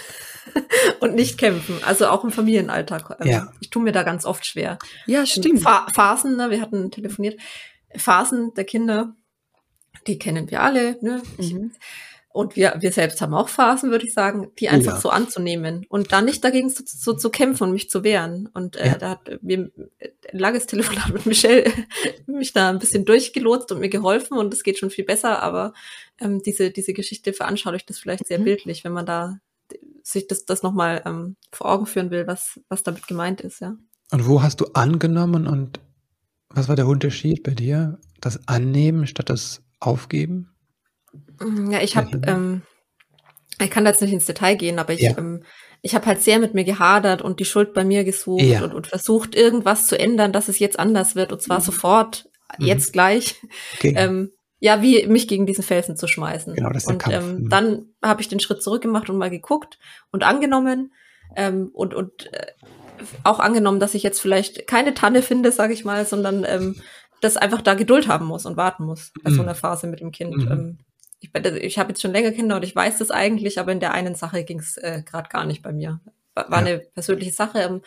und 1.00 1.16
nicht 1.16 1.38
kämpfen. 1.38 1.80
Also 1.86 2.08
auch 2.08 2.24
im 2.24 2.32
Familienalltag. 2.32 3.12
Also 3.20 3.30
ja. 3.30 3.52
Ich 3.60 3.70
tue 3.70 3.84
mir 3.84 3.92
da 3.92 4.04
ganz 4.04 4.26
oft 4.26 4.46
schwer. 4.46 4.80
Ja, 5.06 5.26
stimmt. 5.26 5.62
Phasen, 5.62 6.38
ne, 6.38 6.50
wir 6.50 6.62
hatten 6.62 6.92
telefoniert. 6.92 7.40
Phasen 7.96 8.54
der 8.54 8.66
Kinder, 8.66 9.16
die 10.08 10.18
kennen 10.18 10.50
wir 10.50 10.62
alle. 10.62 10.98
Ne? 11.02 11.22
Mhm. 11.38 11.72
Und 12.34 12.56
wir, 12.56 12.78
wir 12.80 12.92
selbst 12.92 13.22
haben 13.22 13.36
auch 13.36 13.48
Phasen, 13.48 13.92
würde 13.92 14.08
ich 14.08 14.14
sagen, 14.14 14.52
die 14.58 14.68
einfach 14.68 14.96
ja. 14.96 15.00
so 15.00 15.12
anzunehmen 15.12 15.86
und 15.88 16.12
dann 16.12 16.26
nicht 16.26 16.44
dagegen 16.44 16.68
so, 16.68 16.84
so 16.84 17.14
zu 17.14 17.30
kämpfen 17.30 17.66
und 17.66 17.74
mich 17.74 17.92
zu 17.92 18.04
wehren. 18.04 18.50
Und 18.56 18.76
äh, 18.76 18.88
ja. 18.88 18.96
da 18.96 19.10
hat 19.12 19.44
mir 19.44 19.70
ein 19.70 20.40
langes 20.40 20.66
Telefonat 20.66 21.14
mit 21.14 21.28
Michelle 21.28 21.72
mich 22.26 22.52
da 22.52 22.72
ein 22.72 22.80
bisschen 22.80 23.06
durchgelotst 23.06 23.72
und 23.72 23.80
mir 23.80 23.90
geholfen 23.90 24.36
und 24.36 24.52
es 24.52 24.64
geht 24.64 24.80
schon 24.80 24.90
viel 24.90 25.06
besser, 25.06 25.44
aber 25.44 25.74
ähm, 26.20 26.42
diese, 26.42 26.72
diese 26.72 26.94
Geschichte 26.94 27.34
veranschaulicht 27.34 27.88
das 27.88 28.00
vielleicht 28.00 28.26
sehr 28.26 28.40
mhm. 28.40 28.46
bildlich, 28.46 28.84
wenn 28.84 28.94
man 28.94 29.06
da 29.06 29.38
sich 30.04 30.28
das, 30.28 30.46
das 30.46 30.62
nochmal 30.62 31.02
ähm, 31.06 31.38
vor 31.52 31.72
Augen 31.72 31.86
führen 31.86 32.12
will, 32.12 32.28
was, 32.28 32.60
was 32.70 32.84
damit 32.84 33.08
gemeint 33.08 33.42
ist, 33.42 33.62
ja. 33.62 33.76
Und 34.12 34.28
wo 34.28 34.44
hast 34.44 34.62
du 34.62 34.66
angenommen 34.74 35.48
und 35.48 35.80
was 36.50 36.68
war 36.70 36.76
der 36.76 36.88
Unterschied 36.88 37.42
bei 37.42 37.52
dir? 37.52 37.98
Das 38.22 38.48
Annehmen 38.48 39.08
statt 39.08 39.30
das 39.30 39.64
Aufgeben? 39.80 40.54
Ja, 41.70 41.82
ich 41.82 41.98
habe, 41.98 42.22
ähm, 42.28 42.62
ich 43.60 43.72
kann 43.72 43.86
da 43.86 43.92
jetzt 43.92 44.02
nicht 44.02 44.14
ins 44.14 44.26
Detail 44.26 44.56
gehen, 44.56 44.78
aber 44.78 44.94
ich, 44.94 45.02
ja. 45.02 45.18
ähm, 45.18 45.44
ich 45.82 45.96
habe 45.96 46.06
halt 46.06 46.22
sehr 46.22 46.40
mit 46.40 46.54
mir 46.54 46.64
gehadert 46.64 47.22
und 47.22 47.40
die 47.40 47.46
Schuld 47.46 47.74
bei 47.74 47.84
mir 47.84 48.04
gesucht 48.04 48.44
ja. 48.44 48.64
und, 48.64 48.74
und, 48.74 48.88
versucht, 48.88 49.36
irgendwas 49.36 49.88
zu 49.88 49.98
ändern, 49.98 50.32
dass 50.32 50.48
es 50.48 50.60
jetzt 50.60 50.80
anders 50.80 51.16
wird 51.16 51.32
und 51.32 51.42
zwar 51.42 51.60
mhm. 51.60 51.64
sofort, 51.64 52.30
mhm. 52.58 52.66
jetzt 52.66 52.94
gleich. 52.94 53.36
Okay. 53.76 53.94
Ähm, 53.98 54.32
ja, 54.64 54.82
wie 54.82 55.06
mich 55.08 55.28
gegen 55.28 55.46
diesen 55.46 55.62
Felsen 55.62 55.98
zu 55.98 56.08
schmeißen. 56.08 56.56
Genau, 56.56 56.70
das 56.70 56.84
ist 56.84 56.90
und 56.90 57.06
ähm, 57.10 57.36
mhm. 57.36 57.50
dann 57.50 57.86
habe 58.02 58.22
ich 58.22 58.30
den 58.30 58.40
Schritt 58.40 58.64
zurück 58.64 58.82
gemacht 58.82 59.10
und 59.10 59.18
mal 59.18 59.30
geguckt 59.30 59.78
und 60.10 60.24
angenommen 60.24 60.94
ähm, 61.36 61.70
und 61.74 61.94
und 61.94 62.32
äh, 62.32 62.48
auch 63.26 63.42
angenommen, 63.42 63.82
dass 63.82 63.94
ich 63.94 64.04
jetzt 64.04 64.22
vielleicht 64.22 64.66
keine 64.66 64.94
Tanne 64.94 65.22
finde, 65.22 65.52
sage 65.52 65.74
ich 65.74 65.84
mal, 65.84 66.06
sondern 66.06 66.46
ähm, 66.48 66.78
das 67.20 67.36
einfach 67.36 67.62
da 67.62 67.74
Geduld 67.74 68.08
haben 68.08 68.26
muss 68.26 68.46
und 68.46 68.56
warten 68.56 68.86
muss 68.86 69.12
bei 69.22 69.32
mhm. 69.32 69.36
so 69.36 69.42
einer 69.42 69.56
Phase 69.56 69.88
mit 69.88 70.00
dem 70.00 70.14
Kind. 70.14 70.38
Mhm. 70.38 70.52
Ähm, 70.52 70.78
ich, 71.20 71.36
ich 71.36 71.78
habe 71.78 71.90
jetzt 71.90 72.02
schon 72.02 72.14
länger 72.14 72.32
Kinder 72.32 72.56
und 72.56 72.64
ich 72.64 72.74
weiß 72.74 73.00
das 73.00 73.12
eigentlich, 73.12 73.60
aber 73.60 73.74
in 73.74 73.82
der 73.82 73.94
einen 73.94 74.16
Sache 74.16 74.46
ging 74.46 74.60
es 74.60 74.78
äh, 74.78 75.04
gerade 75.06 75.28
gar 75.28 75.44
nicht 75.44 75.62
bei 75.62 75.74
mir. 75.74 76.00
War, 76.36 76.50
war 76.50 76.60
ja. 76.62 76.66
eine 76.66 76.80
persönliche 76.80 77.34
Sache. 77.34 77.60
Ähm, 77.60 77.82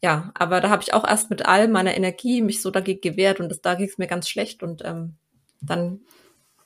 ja, 0.00 0.30
aber 0.34 0.60
da 0.60 0.70
habe 0.70 0.82
ich 0.84 0.94
auch 0.94 1.04
erst 1.04 1.30
mit 1.30 1.44
all 1.44 1.66
meiner 1.66 1.96
Energie 1.96 2.40
mich 2.40 2.62
so 2.62 2.70
dagegen 2.70 3.00
gewehrt 3.00 3.40
und 3.40 3.48
das, 3.48 3.62
da 3.62 3.74
ging 3.74 3.88
es 3.88 3.98
mir 3.98 4.06
ganz 4.06 4.28
schlecht 4.28 4.62
und 4.62 4.84
ähm, 4.84 5.16
dann 5.66 6.00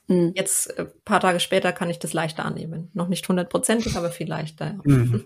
mhm. 0.07 0.33
jetzt 0.35 0.77
äh, 0.77 0.85
paar 1.05 1.19
Tage 1.19 1.39
später 1.39 1.71
kann 1.71 1.89
ich 1.89 1.99
das 1.99 2.13
leichter 2.13 2.45
annehmen. 2.45 2.89
Noch 2.93 3.07
nicht 3.07 3.27
hundertprozentig, 3.27 3.95
aber 3.95 4.11
viel 4.11 4.27
leichter. 4.27 4.77
Ja. 4.85 4.95
Mhm. 4.95 5.25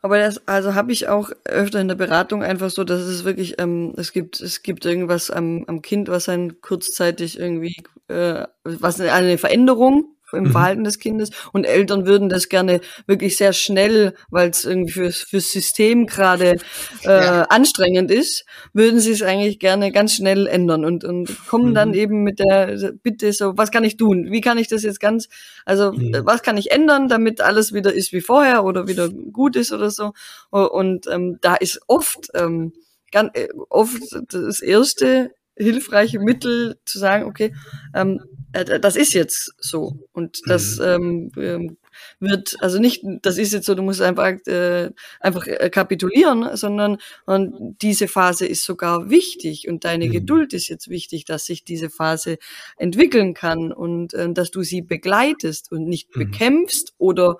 Aber 0.00 0.18
das, 0.18 0.46
also 0.46 0.74
habe 0.74 0.92
ich 0.92 1.08
auch 1.08 1.30
öfter 1.44 1.80
in 1.80 1.88
der 1.88 1.96
Beratung 1.96 2.44
einfach 2.44 2.70
so, 2.70 2.84
dass 2.84 3.00
es 3.00 3.24
wirklich, 3.24 3.60
ähm, 3.60 3.94
es 3.96 4.12
gibt, 4.12 4.40
es 4.40 4.62
gibt 4.62 4.84
irgendwas 4.84 5.30
am, 5.30 5.64
am 5.66 5.82
Kind, 5.82 6.08
was 6.08 6.26
dann 6.26 6.60
kurzzeitig 6.60 7.38
irgendwie, 7.38 7.82
äh, 8.06 8.46
was 8.62 9.00
eine 9.00 9.38
Veränderung 9.38 10.14
im 10.32 10.44
mhm. 10.44 10.50
Verhalten 10.52 10.84
des 10.84 10.98
Kindes 10.98 11.30
und 11.52 11.64
Eltern 11.64 12.06
würden 12.06 12.28
das 12.28 12.48
gerne 12.48 12.80
wirklich 13.06 13.36
sehr 13.36 13.52
schnell, 13.52 14.14
weil 14.30 14.50
es 14.50 14.64
irgendwie 14.64 14.92
fürs, 14.92 15.22
fürs 15.22 15.50
System 15.50 16.06
gerade 16.06 16.58
äh, 17.04 17.08
ja. 17.08 17.42
anstrengend 17.44 18.10
ist, 18.10 18.44
würden 18.72 19.00
sie 19.00 19.12
es 19.12 19.22
eigentlich 19.22 19.58
gerne 19.58 19.92
ganz 19.92 20.14
schnell 20.14 20.46
ändern 20.46 20.84
und, 20.84 21.04
und 21.04 21.46
kommen 21.46 21.70
mhm. 21.70 21.74
dann 21.74 21.94
eben 21.94 22.22
mit 22.22 22.38
der 22.38 22.92
Bitte 23.02 23.32
so, 23.32 23.56
was 23.56 23.70
kann 23.70 23.84
ich 23.84 23.96
tun? 23.96 24.28
Wie 24.30 24.40
kann 24.40 24.58
ich 24.58 24.68
das 24.68 24.82
jetzt 24.82 25.00
ganz, 25.00 25.28
also 25.64 25.92
mhm. 25.92 26.20
was 26.24 26.42
kann 26.42 26.56
ich 26.56 26.70
ändern, 26.70 27.08
damit 27.08 27.40
alles 27.40 27.72
wieder 27.72 27.92
ist 27.92 28.12
wie 28.12 28.20
vorher 28.20 28.64
oder 28.64 28.88
wieder 28.88 29.08
gut 29.08 29.56
ist 29.56 29.72
oder 29.72 29.90
so? 29.90 30.12
Und 30.50 31.06
ähm, 31.06 31.38
da 31.40 31.54
ist 31.54 31.80
oft, 31.86 32.28
ähm, 32.34 32.72
ganz, 33.12 33.30
äh, 33.34 33.48
oft 33.68 34.02
das 34.30 34.60
erste 34.60 35.30
hilfreiche 35.58 36.20
Mittel 36.20 36.78
zu 36.84 36.98
sagen, 36.98 37.24
okay, 37.24 37.54
ähm, 37.94 38.20
äh, 38.52 38.80
das 38.80 38.96
ist 38.96 39.12
jetzt 39.12 39.54
so 39.58 40.08
und 40.12 40.40
das 40.46 40.78
mhm. 40.78 40.84
ähm, 40.84 41.30
ähm, 41.36 41.76
wird 42.20 42.56
also 42.60 42.78
nicht, 42.78 43.02
das 43.22 43.38
ist 43.38 43.52
jetzt 43.52 43.66
so, 43.66 43.74
du 43.74 43.82
musst 43.82 44.00
einfach 44.00 44.32
äh, 44.46 44.90
einfach 45.20 45.46
äh, 45.46 45.70
kapitulieren, 45.70 46.56
sondern 46.56 46.98
und 47.26 47.76
diese 47.82 48.08
Phase 48.08 48.46
ist 48.46 48.64
sogar 48.64 49.10
wichtig 49.10 49.68
und 49.68 49.84
deine 49.84 50.06
mhm. 50.06 50.12
Geduld 50.12 50.52
ist 50.52 50.68
jetzt 50.68 50.88
wichtig, 50.88 51.24
dass 51.24 51.46
sich 51.46 51.64
diese 51.64 51.90
Phase 51.90 52.38
entwickeln 52.76 53.34
kann 53.34 53.72
und 53.72 54.14
äh, 54.14 54.32
dass 54.32 54.50
du 54.50 54.62
sie 54.62 54.82
begleitest 54.82 55.72
und 55.72 55.84
nicht 55.88 56.14
mhm. 56.14 56.20
bekämpfst 56.20 56.94
oder 56.98 57.38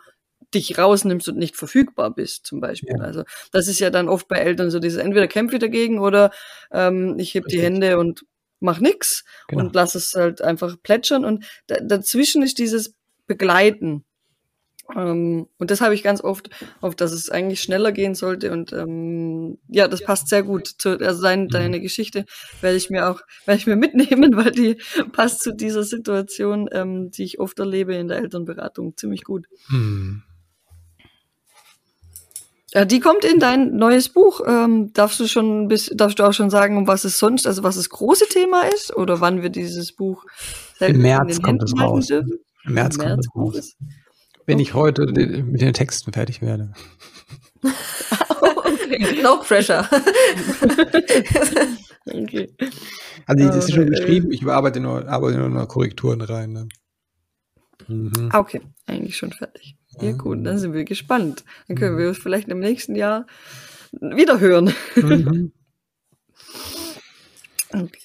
dich 0.54 0.78
rausnimmst 0.78 1.28
und 1.28 1.38
nicht 1.38 1.56
verfügbar 1.56 2.14
bist, 2.14 2.46
zum 2.46 2.60
Beispiel. 2.60 2.96
Ja. 2.98 3.04
Also 3.04 3.24
das 3.52 3.68
ist 3.68 3.80
ja 3.80 3.90
dann 3.90 4.08
oft 4.08 4.28
bei 4.28 4.36
Eltern 4.36 4.70
so 4.70 4.78
dieses 4.78 4.98
entweder 4.98 5.28
kämpfe 5.28 5.58
dagegen 5.58 5.98
oder 5.98 6.30
ähm, 6.72 7.18
ich 7.18 7.34
heb 7.34 7.46
die 7.46 7.60
Hände 7.60 7.98
und 7.98 8.24
mach 8.60 8.80
nix 8.80 9.24
genau. 9.48 9.64
und 9.64 9.74
lass 9.74 9.94
es 9.94 10.14
halt 10.14 10.42
einfach 10.42 10.76
plätschern. 10.82 11.24
Und 11.24 11.44
dazwischen 11.66 12.42
ist 12.42 12.58
dieses 12.58 12.94
Begleiten. 13.26 14.04
Ähm, 14.96 15.48
und 15.58 15.70
das 15.70 15.80
habe 15.80 15.94
ich 15.94 16.02
ganz 16.02 16.22
oft, 16.22 16.48
auf 16.80 16.94
dass 16.94 17.12
es 17.12 17.28
eigentlich 17.28 17.60
schneller 17.60 17.92
gehen 17.92 18.14
sollte. 18.14 18.52
Und 18.52 18.72
ähm, 18.72 19.58
ja, 19.68 19.86
das 19.86 20.02
passt 20.02 20.28
sehr 20.28 20.42
gut 20.42 20.66
zu 20.66 20.98
also 20.98 21.22
dein, 21.22 21.44
mhm. 21.44 21.48
deine 21.48 21.80
Geschichte 21.80 22.24
werde 22.60 22.76
ich 22.76 22.90
mir 22.90 23.10
auch, 23.10 23.20
werde 23.46 23.58
ich 23.58 23.66
mir 23.66 23.76
mitnehmen, 23.76 24.36
weil 24.36 24.50
die 24.50 24.76
passt 25.12 25.42
zu 25.42 25.54
dieser 25.54 25.84
Situation, 25.84 26.68
ähm, 26.72 27.10
die 27.10 27.24
ich 27.24 27.38
oft 27.38 27.58
erlebe 27.58 27.94
in 27.94 28.08
der 28.08 28.18
Elternberatung 28.18 28.96
ziemlich 28.96 29.24
gut. 29.24 29.46
Mhm. 29.68 30.22
Ja, 32.74 32.84
die 32.84 33.00
kommt 33.00 33.24
in 33.24 33.38
dein 33.40 33.76
neues 33.76 34.10
Buch. 34.10 34.42
Ähm, 34.46 34.92
darfst 34.92 35.18
du 35.20 35.26
schon 35.26 35.68
bis, 35.68 35.90
darfst 35.94 36.18
du 36.18 36.24
auch 36.24 36.34
schon 36.34 36.50
sagen, 36.50 36.76
um 36.76 36.86
was 36.86 37.04
es 37.04 37.18
sonst, 37.18 37.46
also 37.46 37.62
was 37.62 37.76
das 37.76 37.88
große 37.88 38.26
Thema 38.28 38.62
ist 38.62 38.94
oder 38.94 39.20
wann 39.20 39.42
wir 39.42 39.48
dieses 39.48 39.92
Buch 39.92 40.24
im 40.80 41.00
März 41.00 41.40
kommt 41.40 41.62
es 41.62 41.72
raus. 41.78 42.08
Dürfen? 42.08 42.40
Im 42.66 42.74
März, 42.74 42.96
Im 42.96 43.04
März 43.04 43.24
kommt 43.24 43.24
es 43.24 43.34
raus. 43.34 43.76
Wenn 44.44 44.58
ich 44.58 44.74
heute 44.74 45.06
mit 45.06 45.60
den 45.60 45.72
Texten 45.72 46.12
fertig 46.12 46.42
werde. 46.42 46.72
okay. 47.62 49.22
No 49.22 49.38
pressure. 49.40 49.88
okay. 52.06 52.54
Also 53.26 53.46
das 53.46 53.68
ist 53.68 53.74
schon 53.74 53.90
geschrieben, 53.90 54.30
ich 54.30 54.46
arbeite 54.46 54.80
nur, 54.80 55.08
arbeite 55.08 55.38
nur 55.38 55.48
noch 55.48 55.68
Korrekturen 55.68 56.20
rein. 56.20 56.52
Ne? 56.52 56.68
Mhm. 57.88 58.30
Okay, 58.32 58.60
eigentlich 58.86 59.16
schon 59.16 59.32
fertig. 59.32 59.77
Ja, 60.00 60.12
gut, 60.12 60.44
dann 60.44 60.58
sind 60.58 60.72
wir 60.74 60.84
gespannt. 60.84 61.44
Dann 61.66 61.76
können 61.76 61.98
wir 61.98 62.08
uns 62.08 62.18
vielleicht 62.18 62.48
im 62.48 62.60
nächsten 62.60 62.94
Jahr 62.94 63.26
wieder 63.92 64.40
hören. 64.40 64.72
Mhm. 64.96 65.52
okay. 67.72 67.98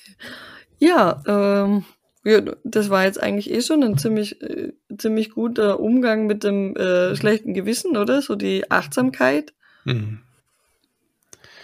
Ja, 0.80 1.24
ähm, 1.28 1.86
ja, 2.26 2.42
das 2.64 2.90
war 2.90 3.04
jetzt 3.04 3.22
eigentlich 3.22 3.52
eh 3.52 3.62
schon 3.62 3.84
ein 3.84 3.98
ziemlich, 3.98 4.42
äh, 4.42 4.74
ziemlich 4.98 5.32
guter 5.32 5.80
Umgang 5.80 6.26
mit 6.26 6.44
dem 6.44 6.76
äh, 6.76 7.16
schlechten 7.16 7.54
Gewissen, 7.54 7.98
oder? 7.98 8.22
So 8.22 8.36
die 8.36 8.70
Achtsamkeit. 8.72 9.54
Mhm. 9.84 10.20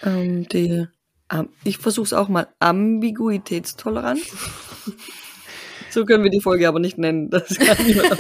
Ähm, 0.04 0.48
die, 0.50 0.88
ähm, 1.32 1.50
ich 1.64 1.78
versuche 1.78 2.06
es 2.06 2.14
auch 2.14 2.28
mal, 2.28 2.48
Ambiguitätstoleranz. 2.60 4.22
so 5.90 6.06
können 6.06 6.24
wir 6.24 6.32
die 6.32 6.42
Folge 6.42 6.68
aber 6.68 6.80
nicht 6.80 6.98
nennen. 6.98 7.30
Das 7.30 7.48
kann 7.58 7.78
niemand 7.86 8.20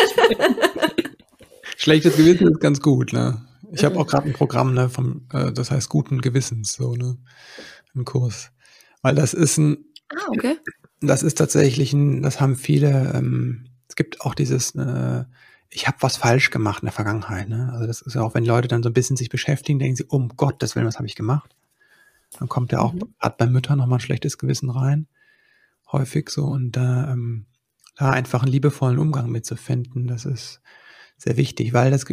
Schlechtes 1.81 2.17
Gewissen 2.17 2.49
ist 2.49 2.59
ganz 2.59 2.81
gut, 2.81 3.13
ne? 3.13 3.45
Ich 3.71 3.85
habe 3.85 3.97
auch 3.97 4.07
gerade 4.07 4.27
ein 4.27 4.33
Programm, 4.33 4.73
ne, 4.73 4.89
vom, 4.89 5.27
äh, 5.31 5.53
das 5.53 5.71
heißt 5.71 5.87
guten 5.89 6.19
Gewissens, 6.19 6.73
so, 6.73 6.95
ne? 6.95 7.17
Im 7.95 8.03
Kurs. 8.03 8.51
Weil 9.01 9.15
das 9.15 9.33
ist 9.33 9.57
ein, 9.57 9.85
ah, 10.09 10.27
okay. 10.29 10.57
das 10.99 11.23
ist 11.23 11.37
tatsächlich 11.37 11.93
ein, 11.93 12.21
das 12.21 12.41
haben 12.41 12.55
viele, 12.57 13.13
ähm, 13.15 13.67
es 13.87 13.95
gibt 13.95 14.21
auch 14.21 14.35
dieses 14.35 14.75
äh, 14.75 15.23
ich 15.69 15.87
habe 15.87 15.97
was 16.01 16.17
falsch 16.17 16.49
gemacht 16.49 16.81
in 16.81 16.87
der 16.87 16.93
Vergangenheit. 16.93 17.47
Ne? 17.47 17.69
Also 17.71 17.85
das 17.85 18.01
ist 18.01 18.15
ja 18.15 18.21
auch, 18.21 18.33
wenn 18.33 18.45
Leute 18.45 18.67
dann 18.67 18.83
so 18.83 18.89
ein 18.89 18.93
bisschen 18.93 19.17
sich 19.17 19.29
beschäftigen, 19.29 19.79
denken 19.79 19.95
sie, 19.95 20.05
um 20.05 20.29
Gottes 20.29 20.75
Willen, 20.75 20.87
was 20.87 20.97
habe 20.97 21.07
ich 21.07 21.15
gemacht? 21.15 21.55
Dann 22.37 22.49
kommt 22.49 22.71
ja 22.71 22.79
auch 22.79 22.93
mhm. 22.93 23.13
gerade 23.19 23.35
bei 23.37 23.45
Müttern 23.45 23.77
nochmal 23.77 23.99
ein 23.99 24.01
schlechtes 24.01 24.37
Gewissen 24.37 24.69
rein. 24.69 25.07
Häufig 25.91 26.29
so. 26.29 26.45
Und 26.45 26.71
da, 26.71 27.11
ähm, 27.11 27.45
da 27.95 28.11
einfach 28.11 28.43
einen 28.43 28.51
liebevollen 28.51 28.99
Umgang 28.99 29.29
mitzufinden, 29.29 30.07
das 30.07 30.25
ist 30.25 30.61
sehr 31.19 31.37
wichtig, 31.37 31.73
weil 31.73 31.91
das, 31.91 32.05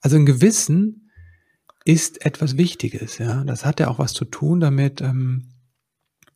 also 0.00 0.16
ein 0.16 0.26
Gewissen 0.26 1.10
ist 1.84 2.24
etwas 2.24 2.56
Wichtiges, 2.56 3.18
ja. 3.18 3.42
Das 3.44 3.64
hat 3.64 3.80
ja 3.80 3.88
auch 3.88 3.98
was 3.98 4.12
zu 4.12 4.24
tun 4.24 4.60
damit, 4.60 5.00
ähm, 5.00 5.48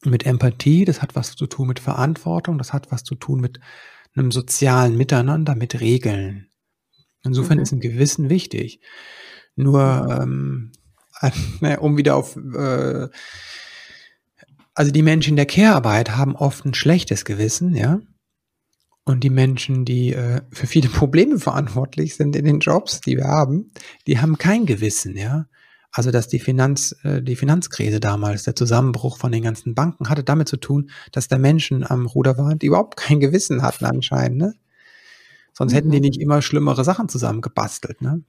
mit 0.05 0.27
Empathie, 0.27 0.85
das 0.85 1.03
hat 1.03 1.15
was 1.15 1.37
zu 1.37 1.47
tun 1.47 1.69
mit 1.69 1.81
Verantwortung, 1.81 2.59
das 2.59 2.73
hat 2.73 2.91
was 2.91 3.05
zu 3.05 3.15
tun 3.15 3.41
mit 3.41 3.61
einem 4.15 4.31
sozialen 4.31 4.97
Miteinander, 4.97 5.55
mit 5.55 5.81
Regeln. 5.81 6.49
Insofern 7.23 7.57
mhm. 7.59 7.63
ist 7.63 7.73
ein 7.73 7.81
Gewissen 7.81 8.29
wichtig. 8.29 8.81
Nur, 9.57 10.19
ähm, 10.21 10.73
um 11.81 11.97
wieder 11.97 12.17
auf, 12.17 12.37
äh, 12.37 13.09
also 14.75 14.91
die 14.91 15.03
Menschen 15.03 15.31
in 15.31 15.37
der 15.37 15.47
Care-Arbeit 15.47 16.17
haben 16.17 16.37
oft 16.37 16.65
ein 16.65 16.75
schlechtes 16.75 17.25
Gewissen, 17.25 17.75
ja. 17.75 18.01
Und 19.05 19.23
die 19.23 19.31
Menschen, 19.31 19.85
die 19.85 20.13
äh, 20.15 20.41
für 20.51 20.67
viele 20.67 20.89
Probleme 20.91 21.39
verantwortlich 21.39 22.17
sind 22.17 22.37
in 22.37 22.45
den 22.45 22.61
Jobs, 22.61 23.01
die 23.01 23.17
wir 23.17 23.27
haben, 23.27 23.71
die 24.07 24.19
haben 24.19 24.39
kein 24.39 24.67
Gewissen, 24.67 25.17
ja. 25.17 25.47
Also 25.97 26.11
dass 26.11 26.27
die 26.27 26.41
Finanz, 26.41 26.97
äh, 27.05 27.23
die 27.23 27.37
Finanzkrise 27.37 28.01
damals, 28.01 28.43
der 28.43 28.57
Zusammenbruch 28.57 29.17
von 29.17 29.31
den 29.31 29.45
ganzen 29.45 29.77
Banken, 29.77 30.09
hatte 30.09 30.25
damit 30.25 30.49
zu 30.49 30.57
tun, 30.57 30.91
dass 31.13 31.29
da 31.29 31.39
Menschen 31.39 31.89
am 31.89 32.07
Ruder 32.07 32.37
waren, 32.37 32.59
die 32.59 32.67
überhaupt 32.67 32.97
kein 32.97 33.21
Gewissen 33.21 33.63
hatten 33.63 33.85
anscheinend, 33.85 34.39
ne? 34.39 34.55
Sonst 35.53 35.73
mhm. 35.73 35.77
hätten 35.77 35.91
die 35.91 35.99
mhm. 35.99 36.03
nicht 36.03 36.21
immer 36.21 36.43
schlimmere 36.43 36.83
Sachen 36.83 37.09
zusammengebastelt, 37.09 38.03
ne? 38.03 38.23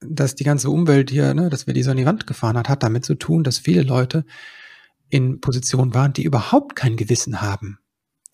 Dass 0.00 0.34
die 0.34 0.44
ganze 0.44 0.70
Umwelt 0.70 1.10
hier, 1.10 1.34
ne, 1.34 1.48
dass 1.50 1.66
wir 1.66 1.74
die 1.74 1.82
so 1.82 1.92
an 1.92 1.96
die 1.96 2.04
Wand 2.04 2.26
gefahren 2.26 2.58
hat, 2.58 2.68
hat 2.68 2.82
damit 2.82 3.04
zu 3.04 3.14
tun, 3.14 3.44
dass 3.44 3.58
viele 3.58 3.82
Leute 3.82 4.24
in 5.08 5.40
Positionen 5.40 5.94
waren, 5.94 6.12
die 6.12 6.24
überhaupt 6.24 6.74
kein 6.74 6.96
Gewissen 6.96 7.40
haben. 7.40 7.78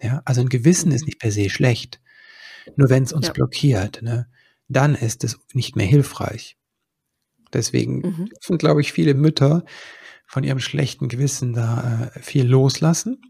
Ja, 0.03 0.23
also 0.25 0.41
ein 0.41 0.49
Gewissen 0.49 0.93
ist 0.93 1.07
nicht 1.07 1.19
per 1.19 1.33
se 1.33 1.51
schlecht. 1.51 2.01
Nur 2.77 2.89
wenn 2.91 3.03
es 3.03 3.13
uns 3.13 3.29
ja. 3.29 3.33
blockiert, 3.33 4.03
ne, 4.03 4.29
dann 4.69 4.95
ist 4.95 5.25
es 5.25 5.39
nicht 5.53 5.77
mehr 5.77 5.87
hilfreich. 5.87 6.57
Deswegen 7.53 7.97
mhm. 7.97 8.27
dürfen, 8.27 8.59
glaube 8.59 8.81
ich, 8.81 8.93
viele 8.93 9.15
Mütter 9.15 9.65
von 10.27 10.45
ihrem 10.45 10.61
schlechten 10.61 11.09
Gewissen 11.09 11.53
da 11.53 12.11
äh, 12.15 12.21
viel 12.21 12.47
loslassen. 12.47 13.21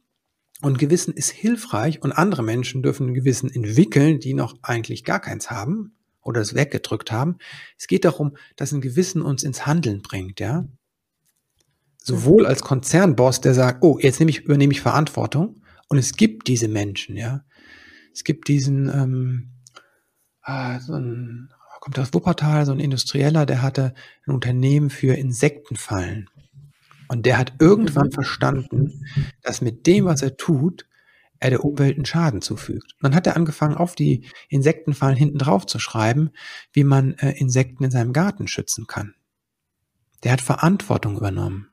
Und 0.63 0.79
Gewissen 0.79 1.15
ist 1.15 1.31
hilfreich 1.31 2.03
und 2.03 2.13
andere 2.13 2.43
Menschen 2.43 2.83
dürfen 2.83 3.09
ein 3.09 3.15
Gewissen 3.15 3.51
entwickeln, 3.51 4.21
die 4.21 4.35
noch 4.35 4.55
eigentlich 4.63 5.05
gar 5.05 5.21
keins 5.21 5.51
haben 5.51 5.97
oder 6.21 6.43
es 6.43 6.55
weggedrückt 6.55 7.11
haben. 7.11 7.39
Es 7.79 7.87
geht 7.87 8.05
darum, 8.05 8.37
dass 8.57 8.73
ein 8.73 8.83
Gewissen 8.83 9.23
uns 9.23 9.43
ins 9.43 9.65
Handeln 9.65 10.03
bringt, 10.03 10.39
ja. 10.39 10.67
Sowohl 12.03 12.47
als 12.47 12.63
Konzernboss, 12.63 13.41
der 13.41 13.55
sagt, 13.55 13.83
oh, 13.83 13.99
jetzt 13.99 14.21
nehme 14.21 14.31
ich, 14.31 14.41
übernehme 14.41 14.73
ich 14.73 14.81
Verantwortung. 14.81 15.60
Und 15.91 15.99
es 15.99 16.17
gibt 16.17 16.49
diese 16.49 16.69
Menschen, 16.69 17.17
ja. 17.17 17.45
Es 18.15 18.25
gibt 18.25 18.49
diesen, 18.49 18.89
ähm, 18.89 19.51
äh, 20.45 20.81
so 20.81 20.95
ein 20.95 21.53
kommt 21.81 21.99
aus 21.99 22.13
Wuppertal, 22.15 22.67
so 22.67 22.73
ein 22.73 22.81
Industrieller, 22.81 23.47
der 23.47 23.63
hatte 23.63 23.95
ein 24.27 24.35
Unternehmen 24.35 24.91
für 24.91 25.15
Insektenfallen. 25.15 26.29
Und 27.09 27.27
der 27.27 27.39
hat 27.39 27.55
irgendwann 27.59 28.13
verstanden, 28.13 29.05
dass 29.43 29.63
mit 29.63 29.87
dem, 29.87 30.05
was 30.05 30.23
er 30.23 30.37
tut, 30.37 30.87
er 31.41 31.51
der 31.51 31.65
Umwelt 31.65 31.97
einen 31.97 32.05
Schaden 32.05 32.43
zufügt. 32.43 32.93
Und 32.95 33.03
dann 33.03 33.15
hat 33.15 33.27
er 33.27 33.35
angefangen, 33.35 33.75
auf 33.75 33.95
die 33.95 34.27
Insektenfallen 34.49 35.17
hinten 35.17 35.39
drauf 35.39 35.67
zu 35.67 35.79
schreiben, 35.79 36.31
wie 36.73 36.85
man 36.85 37.15
äh, 37.15 37.33
Insekten 37.33 37.83
in 37.83 37.91
seinem 37.91 38.13
Garten 38.13 38.47
schützen 38.47 38.87
kann. 38.87 39.15
Der 40.23 40.33
hat 40.33 40.43
Verantwortung 40.43 41.17
übernommen. 41.17 41.70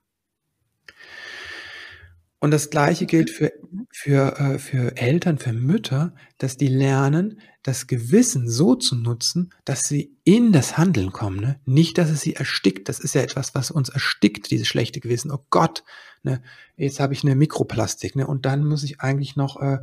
Und 2.39 2.51
das 2.51 2.69
Gleiche 2.69 3.07
gilt 3.07 3.31
für, 3.31 3.51
für, 3.91 4.39
äh, 4.39 4.59
für 4.59 4.95
Eltern, 4.95 5.39
für 5.39 5.53
Mütter, 5.53 6.13
dass 6.37 6.55
die 6.55 6.67
lernen, 6.67 7.39
das 7.63 7.87
Gewissen 7.87 8.47
so 8.47 8.75
zu 8.75 8.95
nutzen, 8.95 9.49
dass 9.65 9.83
sie 9.83 10.15
in 10.23 10.51
das 10.51 10.77
Handeln 10.77 11.11
kommen. 11.11 11.39
Ne? 11.39 11.59
Nicht, 11.65 11.97
dass 11.97 12.09
es 12.09 12.21
sie 12.21 12.35
erstickt. 12.35 12.89
Das 12.89 12.99
ist 12.99 13.15
ja 13.15 13.21
etwas, 13.21 13.55
was 13.55 13.71
uns 13.71 13.89
erstickt, 13.89 14.51
dieses 14.51 14.67
schlechte 14.67 14.99
Gewissen. 14.99 15.31
Oh 15.31 15.43
Gott, 15.49 15.83
ne? 16.21 16.41
jetzt 16.75 16.99
habe 16.99 17.13
ich 17.13 17.23
eine 17.23 17.35
Mikroplastik 17.35 18.15
ne? 18.15 18.27
und 18.27 18.45
dann 18.45 18.63
muss 18.63 18.83
ich 18.83 19.01
eigentlich 19.01 19.35
noch, 19.35 19.59
äh, 19.59 19.79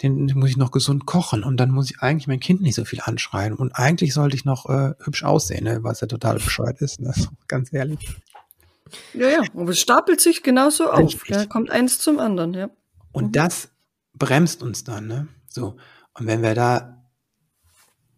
den 0.00 0.26
muss 0.36 0.50
ich 0.50 0.56
noch 0.56 0.70
gesund 0.70 1.04
kochen 1.04 1.42
und 1.42 1.56
dann 1.56 1.70
muss 1.70 1.90
ich 1.90 2.00
eigentlich 2.00 2.28
mein 2.28 2.40
Kind 2.40 2.60
nicht 2.62 2.76
so 2.76 2.84
viel 2.84 3.00
anschreien 3.02 3.54
und 3.54 3.72
eigentlich 3.72 4.14
sollte 4.14 4.36
ich 4.36 4.44
noch 4.44 4.66
äh, 4.66 4.94
hübsch 5.00 5.24
aussehen, 5.24 5.64
ne? 5.64 5.82
was 5.82 6.00
ja 6.00 6.06
total 6.06 6.36
bescheuert 6.36 6.80
ist. 6.80 7.00
Ne? 7.00 7.12
Ganz 7.48 7.72
ehrlich. 7.72 7.98
Ja, 9.14 9.28
ja, 9.28 9.42
aber 9.54 9.70
es 9.70 9.80
stapelt 9.80 10.20
sich 10.20 10.42
genauso 10.42 10.90
auf. 10.90 11.28
Ja, 11.28 11.46
kommt 11.46 11.70
eins 11.70 11.98
zum 11.98 12.18
anderen, 12.18 12.54
ja. 12.54 12.70
Und 13.12 13.28
mhm. 13.28 13.32
das 13.32 13.70
bremst 14.14 14.62
uns 14.62 14.84
dann, 14.84 15.06
ne? 15.06 15.28
So. 15.48 15.76
Und 16.14 16.26
wenn 16.26 16.42
wir 16.42 16.54
da 16.54 17.02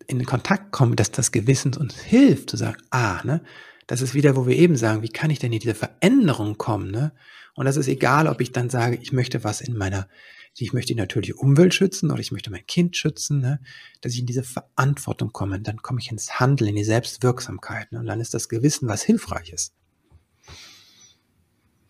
in 0.06 0.24
Kontakt 0.24 0.72
kommen, 0.72 0.96
dass 0.96 1.10
das 1.10 1.32
Gewissen 1.32 1.74
uns 1.76 1.94
hilft, 2.00 2.50
zu 2.50 2.56
sagen, 2.56 2.78
ah, 2.90 3.20
ne, 3.24 3.42
das 3.86 4.02
ist 4.02 4.14
wieder, 4.14 4.36
wo 4.36 4.46
wir 4.46 4.56
eben 4.56 4.76
sagen, 4.76 5.02
wie 5.02 5.08
kann 5.08 5.30
ich 5.30 5.38
denn 5.38 5.52
in 5.52 5.60
diese 5.60 5.74
Veränderung 5.74 6.58
kommen, 6.58 6.90
ne? 6.90 7.12
Und 7.54 7.66
das 7.66 7.76
ist 7.76 7.88
egal, 7.88 8.26
ob 8.26 8.40
ich 8.40 8.52
dann 8.52 8.70
sage, 8.70 8.98
ich 9.02 9.12
möchte 9.12 9.44
was 9.44 9.60
in 9.60 9.76
meiner, 9.76 10.08
ich 10.56 10.72
möchte 10.72 10.94
die 10.94 11.00
natürliche 11.00 11.34
Umwelt 11.34 11.74
schützen 11.74 12.10
oder 12.10 12.20
ich 12.20 12.32
möchte 12.32 12.50
mein 12.50 12.66
Kind 12.66 12.96
schützen, 12.96 13.40
ne? 13.40 13.60
dass 14.00 14.12
ich 14.12 14.20
in 14.20 14.26
diese 14.26 14.44
Verantwortung 14.44 15.32
komme, 15.32 15.60
dann 15.60 15.82
komme 15.82 16.00
ich 16.00 16.10
ins 16.10 16.38
Handeln, 16.40 16.70
in 16.70 16.76
die 16.76 16.84
Selbstwirksamkeit, 16.84 17.92
ne? 17.92 17.98
Und 17.98 18.06
dann 18.06 18.20
ist 18.20 18.34
das 18.34 18.48
Gewissen 18.48 18.88
was 18.88 19.02
Hilfreiches. 19.02 19.72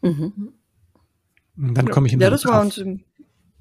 Mhm. 0.02 0.52
Und 1.56 1.74
dann 1.74 1.90
komme 1.90 2.06
ich 2.06 2.12
in 2.12 2.20
Ja, 2.20 2.30
das 2.30 2.44
war 2.44 2.60
uns 2.60 2.78
im, 2.78 3.04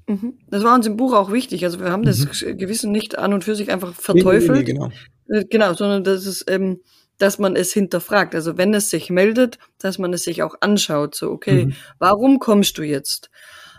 mhm. 0.06 0.38
das 0.48 0.64
war 0.64 0.74
uns 0.74 0.86
im 0.86 0.96
Buch 0.96 1.12
auch 1.12 1.32
wichtig. 1.32 1.64
Also 1.64 1.80
wir 1.80 1.90
haben 1.90 2.04
das 2.04 2.42
mhm. 2.42 2.56
Gewissen 2.56 2.92
nicht 2.92 3.18
an 3.18 3.32
und 3.34 3.44
für 3.44 3.54
sich 3.54 3.70
einfach 3.70 3.94
verteufelt. 3.94 4.66
Nee, 4.66 4.72
nee, 4.74 4.78
nee, 4.78 4.88
genau. 4.88 4.90
Äh, 5.28 5.44
genau, 5.44 5.74
sondern 5.74 6.04
das 6.04 6.26
ist 6.26 6.50
ähm, 6.50 6.80
dass 7.20 7.38
man 7.38 7.54
es 7.54 7.72
hinterfragt. 7.72 8.34
Also 8.34 8.56
wenn 8.56 8.74
es 8.74 8.90
sich 8.90 9.10
meldet, 9.10 9.58
dass 9.78 9.98
man 9.98 10.12
es 10.12 10.24
sich 10.24 10.42
auch 10.42 10.54
anschaut. 10.60 11.14
So, 11.14 11.30
okay, 11.30 11.66
mhm. 11.66 11.74
warum 11.98 12.38
kommst 12.38 12.78
du 12.78 12.82
jetzt? 12.82 13.30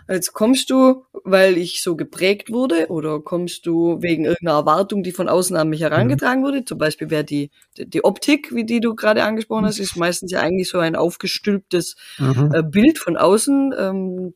Jetzt 0.08 0.32
kommst 0.32 0.70
du, 0.70 1.04
weil 1.24 1.56
ich 1.56 1.82
so 1.82 1.96
geprägt 1.96 2.50
wurde, 2.50 2.88
oder 2.88 3.20
kommst 3.20 3.66
du 3.66 4.00
wegen 4.00 4.24
irgendeiner 4.24 4.58
Erwartung, 4.58 5.02
die 5.02 5.12
von 5.12 5.28
außen 5.28 5.56
an 5.56 5.68
mich 5.68 5.82
herangetragen 5.82 6.40
mhm. 6.40 6.46
wurde? 6.46 6.64
Zum 6.64 6.78
Beispiel 6.78 7.10
wäre 7.10 7.24
die, 7.24 7.50
die 7.76 8.04
Optik, 8.04 8.54
wie 8.54 8.64
die 8.64 8.80
du 8.80 8.94
gerade 8.94 9.24
angesprochen 9.24 9.66
hast, 9.66 9.78
ist 9.78 9.96
meistens 9.96 10.32
ja 10.32 10.40
eigentlich 10.40 10.68
so 10.68 10.78
ein 10.78 10.96
aufgestülptes 10.96 11.96
mhm. 12.18 12.52
äh, 12.54 12.62
Bild 12.62 12.98
von 12.98 13.16
außen. 13.16 13.74
Ähm, 13.78 14.34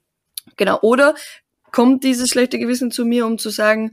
genau. 0.57 0.79
Oder 0.83 1.15
kommt 1.73 2.05
dieses 2.05 2.31
schlechte 2.31 2.59
Gewissen 2.59 2.91
zu 2.91 3.05
mir, 3.05 3.27
um 3.27 3.39
zu 3.39 3.51
sagen, 3.51 3.93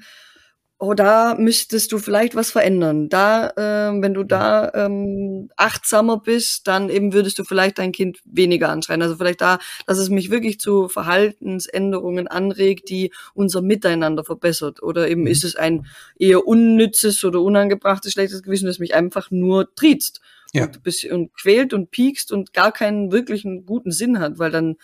oh, 0.84 0.94
da 0.94 1.36
müsstest 1.36 1.94
du 1.94 1.98
vielleicht 1.98 2.36
was 2.36 2.52
verändern. 2.52 3.08
Da, 3.08 3.52
äh, 3.52 4.02
wenn 4.02 4.14
du 4.14 4.24
da 4.26 4.70
ähm, 4.74 5.50
achtsamer 5.56 6.20
bist, 6.20 6.68
dann 6.68 6.90
eben 6.90 7.14
würdest 7.14 7.40
du 7.40 7.46
vielleicht 7.46 7.80
dein 7.80 7.94
Kind 7.94 8.20
weniger 8.26 8.68
anschreien. 8.68 9.02
Also 9.02 9.16
vielleicht 9.16 9.40
da, 9.40 9.60
dass 9.86 9.98
es 9.98 10.10
mich 10.10 10.30
wirklich 10.30 10.60
zu 10.60 10.90
Verhaltensänderungen 10.90 12.28
anregt, 12.28 12.90
die 12.90 13.14
unser 13.34 13.62
Miteinander 13.62 14.26
verbessert. 14.26 14.84
Oder 14.84 15.08
eben 15.08 15.22
mhm. 15.22 15.28
ist 15.28 15.46
es 15.46 15.56
ein 15.56 15.86
eher 16.20 16.46
unnützes 16.46 17.24
oder 17.24 17.40
unangebrachtes 17.40 18.12
schlechtes 18.12 18.44
Gewissen, 18.44 18.66
das 18.66 18.80
mich 18.80 18.94
einfach 18.94 19.32
nur 19.32 19.74
triezt. 19.76 20.20
Ja. 20.52 20.66
Und, 20.66 21.12
und 21.12 21.34
quält 21.34 21.74
und 21.74 21.92
piekst 21.92 22.30
und 22.34 22.52
gar 22.52 22.74
keinen 22.74 23.14
wirklichen 23.14 23.66
guten 23.66 23.94
Sinn 23.94 24.20
hat, 24.20 24.38
weil 24.38 24.52
dann, 24.52 24.76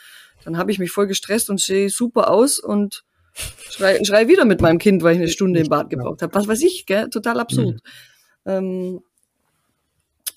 dann 0.46 0.58
habe 0.58 0.72
ich 0.72 0.80
mich 0.80 0.92
voll 0.92 1.08
gestresst 1.08 1.50
und 1.50 1.60
sehe 1.60 1.90
super 1.90 2.32
aus 2.32 2.58
und 2.58 3.04
Schrei, 3.70 4.04
schrei 4.04 4.28
wieder 4.28 4.46
mit 4.46 4.62
meinem 4.62 4.78
Kind, 4.78 5.04
weil 5.04 5.16
ich 5.16 5.22
eine 5.22 5.30
Stunde 5.30 5.60
im 5.60 5.70
Bad 5.70 5.90
gebraucht 5.90 6.22
habe. 6.22 6.34
Was 6.34 6.48
weiß 6.48 6.62
ich, 6.64 6.86
gell? 6.86 7.10
Total 7.10 7.40
absurd. 7.40 7.80
Mhm. 8.46 8.52
Ähm, 8.52 9.02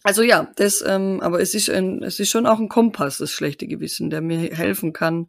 also 0.03 0.23
ja, 0.23 0.51
das, 0.57 0.83
ähm, 0.87 1.21
aber 1.21 1.41
es 1.41 1.55
ist, 1.55 1.71
ein, 1.71 2.03
es 2.03 2.19
ist 2.19 2.31
schon 2.31 2.47
auch 2.47 2.59
ein 2.59 2.69
Kompass, 2.69 3.19
das 3.19 3.31
schlechte 3.31 3.67
Gewissen, 3.67 4.11
der 4.11 4.21
mir 4.21 4.39
helfen 4.39 4.93
kann, 4.93 5.29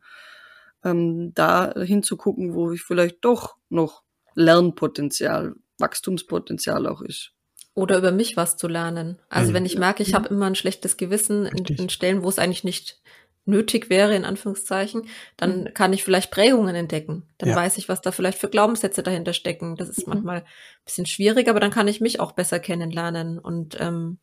ähm, 0.84 1.32
da 1.34 1.74
hinzugucken, 1.76 2.53
wo 2.53 2.71
ich 2.71 2.82
vielleicht 2.82 3.17
doch 3.21 3.55
noch 3.69 4.03
Lernpotenzial, 4.36 5.53
Wachstumspotenzial 5.78 6.88
auch 6.88 7.01
ist. 7.01 7.32
Oder 7.76 7.97
über 7.97 8.11
mich 8.11 8.38
was 8.38 8.57
zu 8.57 8.67
lernen. 8.67 9.19
Also 9.30 9.49
mhm. 9.49 9.55
wenn 9.55 9.65
ich 9.65 9.78
merke, 9.78 10.03
ich 10.03 10.13
habe 10.13 10.30
immer 10.30 10.47
ein 10.47 10.55
schlechtes 10.55 10.97
Gewissen 10.97 11.45
in, 11.45 11.65
in, 11.65 11.89
Stellen, 11.89 12.24
wo 12.24 12.30
es 12.30 12.39
eigentlich 12.39 12.63
nicht 12.63 13.01
nötig 13.46 13.89
wäre, 13.89 14.16
in 14.16 14.26
Anführungszeichen, 14.26 15.08
dann 15.38 15.62
mhm. 15.62 15.74
kann 15.74 15.94
ich 15.94 16.04
vielleicht 16.04 16.32
Prägungen 16.32 16.76
entdecken. 16.76 17.24
Dann 17.38 17.50
ja. 17.50 17.56
weiß 17.56 17.78
ich, 17.78 17.89
was 17.89 18.02
da 18.02 18.12
vielleicht 18.12 18.38
für 18.38 18.50
Glaubenssätze 18.50 19.04
dahinter 19.04 19.34
stecken. 19.34 19.76
Das 19.76 19.89
ist 19.89 20.08
mhm. 20.08 20.14
manchmal 20.14 20.38
ein 20.38 20.86
bisschen 20.86 21.06
schwierig, 21.06 21.50
aber 21.50 21.60
dann 21.60 21.72
kann 21.72 21.88
ich 21.88 22.02
mich 22.02 22.20
auch 22.20 22.32
besser 22.32 22.60
kennenlernen. 22.60 23.39
Und 23.39 23.78
ähm, 23.80 24.20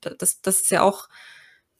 das, 0.00 0.40
das 0.40 0.62
ist 0.62 0.70
ja 0.70 0.82
auch, 0.82 1.08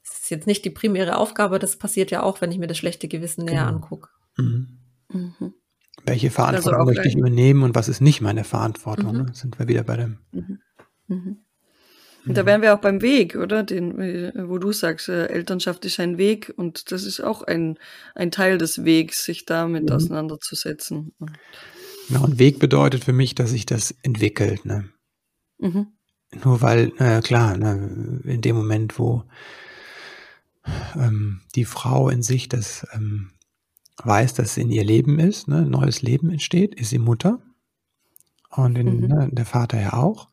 das 0.04 0.20
ist 0.20 0.30
jetzt 0.30 0.46
nicht 0.46 0.64
die 0.64 0.70
primäre 0.70 1.16
Aufgabe, 1.16 1.58
das 1.58 1.76
passiert 1.76 2.10
ja 2.10 2.22
auch, 2.22 2.40
wenn 2.40 2.52
ich 2.52 2.58
mir 2.58 2.68
das 2.68 2.78
schlechte 2.78 3.08
Gewissen 3.08 3.44
näher 3.44 3.64
genau. 3.64 3.76
angucke. 3.76 4.08
Mhm. 4.36 4.78
Mhm. 5.12 5.54
Welche 6.04 6.30
Verantwortung 6.30 6.80
also 6.80 6.92
möchte 6.92 7.08
ich 7.08 7.16
übernehmen 7.16 7.62
und 7.62 7.74
was 7.74 7.88
ist 7.88 8.00
nicht 8.00 8.20
meine 8.20 8.44
Verantwortung? 8.44 9.12
Mhm. 9.12 9.22
Ne? 9.22 9.34
Sind 9.34 9.58
wir 9.58 9.66
wieder 9.66 9.82
bei 9.82 9.96
dem. 9.96 10.18
Da 12.34 12.44
wären 12.44 12.60
wir 12.60 12.74
auch 12.74 12.80
beim 12.80 13.02
Weg, 13.02 13.36
oder? 13.36 13.62
Den, 13.62 14.00
äh, 14.00 14.32
wo 14.48 14.58
du 14.58 14.72
sagst, 14.72 15.08
äh, 15.08 15.26
Elternschaft 15.26 15.84
ist 15.84 16.00
ein 16.00 16.18
Weg 16.18 16.52
und 16.56 16.90
das 16.90 17.04
ist 17.04 17.20
auch 17.20 17.42
ein, 17.42 17.78
ein 18.14 18.30
Teil 18.30 18.58
des 18.58 18.84
Wegs, 18.84 19.24
sich 19.24 19.44
damit 19.44 19.84
mhm. 19.84 19.92
auseinanderzusetzen. 19.92 21.12
Genau, 22.08 22.24
und 22.24 22.38
Weg 22.38 22.58
bedeutet 22.58 23.04
für 23.04 23.12
mich, 23.12 23.34
dass 23.34 23.50
sich 23.50 23.66
das 23.66 23.94
entwickelt. 24.02 24.64
Ne? 24.64 24.88
Mhm. 25.58 25.86
Nur 26.44 26.60
weil, 26.62 26.92
naja 26.98 27.20
klar, 27.20 27.56
ne, 27.56 28.20
in 28.24 28.40
dem 28.40 28.56
Moment, 28.56 28.98
wo 28.98 29.24
ähm, 30.96 31.42
die 31.54 31.64
Frau 31.64 32.08
in 32.08 32.22
sich 32.22 32.48
das 32.48 32.86
ähm, 32.92 33.30
weiß, 34.02 34.34
dass 34.34 34.56
in 34.56 34.70
ihr 34.70 34.84
Leben 34.84 35.18
ist, 35.18 35.48
ne, 35.48 35.62
neues 35.62 36.02
Leben 36.02 36.30
entsteht, 36.30 36.74
ist 36.74 36.90
sie 36.90 36.98
Mutter. 36.98 37.40
Und 38.50 38.76
in, 38.76 39.00
mhm. 39.00 39.06
ne, 39.06 39.28
der 39.30 39.46
Vater 39.46 39.80
ja 39.80 39.92
auch. 39.92 40.28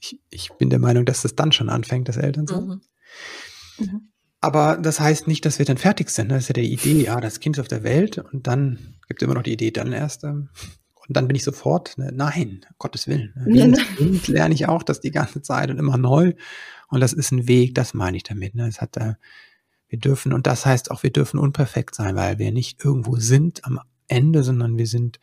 Ich, 0.00 0.18
ich 0.30 0.50
bin 0.58 0.70
der 0.70 0.78
Meinung, 0.78 1.04
dass 1.04 1.24
es 1.24 1.36
dann 1.36 1.52
schon 1.52 1.68
anfängt, 1.68 2.08
das 2.08 2.16
Elternsein. 2.16 2.64
Mhm. 2.64 2.80
Mhm. 3.78 4.00
Aber 4.40 4.78
das 4.78 5.00
heißt 5.00 5.28
nicht, 5.28 5.44
dass 5.44 5.58
wir 5.58 5.66
dann 5.66 5.76
fertig 5.76 6.08
sind. 6.10 6.28
Ne? 6.28 6.34
Das 6.34 6.44
ist 6.44 6.48
ja 6.48 6.54
die 6.54 6.72
Idee, 6.72 7.04
ja, 7.04 7.20
das 7.20 7.40
Kind 7.40 7.56
ist 7.56 7.60
auf 7.60 7.68
der 7.68 7.82
Welt 7.82 8.18
und 8.18 8.46
dann 8.46 8.96
gibt 9.06 9.20
es 9.20 9.26
immer 9.26 9.34
noch 9.34 9.42
die 9.42 9.52
Idee, 9.52 9.70
dann 9.70 9.92
erst. 9.92 10.24
Ähm, 10.24 10.48
und 11.06 11.16
dann 11.16 11.26
bin 11.26 11.36
ich 11.36 11.44
sofort, 11.44 11.98
ne, 11.98 12.10
nein, 12.14 12.64
Gottes 12.78 13.06
Willen. 13.06 13.34
Ne? 13.36 13.72
Kind 13.96 14.28
lerne 14.28 14.54
ich 14.54 14.68
auch 14.68 14.82
das 14.82 15.00
die 15.00 15.10
ganze 15.10 15.42
Zeit 15.42 15.70
und 15.70 15.78
immer 15.78 15.98
neu. 15.98 16.34
Und 16.88 17.00
das 17.00 17.12
ist 17.12 17.32
ein 17.32 17.48
Weg, 17.48 17.74
das 17.74 17.94
meine 17.94 18.16
ich 18.16 18.22
damit. 18.22 18.54
Ne? 18.54 18.66
Es 18.66 18.80
hat, 18.80 18.96
äh, 18.96 19.14
wir 19.88 19.98
dürfen, 19.98 20.32
und 20.32 20.46
das 20.46 20.64
heißt 20.64 20.90
auch, 20.90 21.02
wir 21.02 21.10
dürfen 21.10 21.38
unperfekt 21.38 21.94
sein, 21.94 22.14
weil 22.14 22.38
wir 22.38 22.52
nicht 22.52 22.82
irgendwo 22.84 23.16
sind 23.16 23.64
am 23.64 23.80
Ende, 24.06 24.42
sondern 24.42 24.78
wir 24.78 24.86
sind 24.86 25.20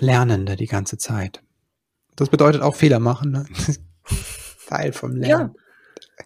Lernende 0.00 0.56
die 0.56 0.66
ganze 0.66 0.98
Zeit. 0.98 1.42
Das 2.20 2.28
bedeutet 2.28 2.60
auch 2.60 2.76
Fehler 2.76 2.98
machen. 2.98 3.30
Ne? 3.30 3.46
Teil 4.68 4.92
vom 4.92 5.16
Lernen. 5.16 5.54
Ja. 5.54 5.62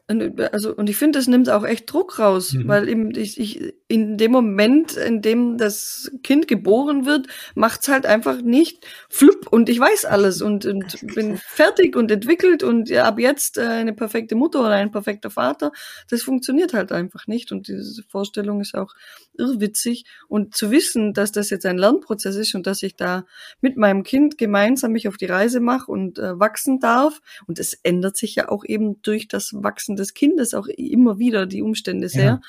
Und, 0.08 0.40
also, 0.52 0.74
und 0.74 0.90
ich 0.90 0.96
finde, 0.96 1.18
das 1.18 1.28
nimmt 1.28 1.48
auch 1.48 1.64
echt 1.64 1.92
Druck 1.92 2.18
raus, 2.18 2.52
mhm. 2.52 2.68
weil 2.68 2.88
eben 2.88 3.14
ich, 3.14 3.40
ich, 3.40 3.74
in 3.88 4.16
dem 4.16 4.32
Moment, 4.32 4.96
in 4.96 5.22
dem 5.22 5.56
das 5.56 6.10
Kind 6.22 6.48
geboren 6.48 7.06
wird, 7.06 7.26
macht's 7.54 7.88
halt 7.88 8.06
einfach 8.06 8.42
nicht 8.42 8.86
flupp 9.08 9.46
und 9.50 9.68
ich 9.68 9.78
weiß 9.78 10.04
alles 10.04 10.42
und, 10.42 10.66
und 10.66 11.14
bin 11.14 11.36
fertig 11.36 11.96
und 11.96 12.10
entwickelt 12.10 12.62
und 12.62 12.88
ja, 12.88 13.04
ab 13.04 13.18
jetzt 13.18 13.58
äh, 13.58 13.62
eine 13.62 13.92
perfekte 13.92 14.34
Mutter 14.34 14.60
oder 14.60 14.70
ein 14.70 14.90
perfekter 14.90 15.30
Vater. 15.30 15.72
Das 16.08 16.22
funktioniert 16.22 16.74
halt 16.74 16.92
einfach 16.92 17.26
nicht 17.26 17.52
und 17.52 17.68
diese 17.68 18.02
Vorstellung 18.04 18.60
ist 18.60 18.74
auch 18.74 18.94
irrwitzig 19.36 20.04
und 20.28 20.54
zu 20.54 20.70
wissen, 20.70 21.12
dass 21.12 21.32
das 21.32 21.50
jetzt 21.50 21.66
ein 21.66 21.78
Lernprozess 21.78 22.36
ist 22.36 22.54
und 22.54 22.66
dass 22.66 22.82
ich 22.82 22.96
da 22.96 23.26
mit 23.60 23.76
meinem 23.76 24.02
Kind 24.02 24.38
gemeinsam 24.38 24.92
mich 24.92 25.08
auf 25.08 25.16
die 25.16 25.26
Reise 25.26 25.60
mache 25.60 25.90
und 25.90 26.18
äh, 26.18 26.38
wachsen 26.38 26.80
darf 26.80 27.20
und 27.46 27.58
es 27.58 27.74
ändert 27.82 28.16
sich 28.16 28.34
ja 28.34 28.48
auch 28.48 28.64
eben 28.64 29.02
durch 29.02 29.28
das 29.28 29.52
Wachsen 29.54 29.83
des 29.88 30.14
Kindes 30.14 30.54
auch 30.54 30.66
immer 30.66 31.18
wieder 31.18 31.46
die 31.46 31.62
Umstände 31.62 32.08
sehr. 32.08 32.24
Ja 32.24 32.40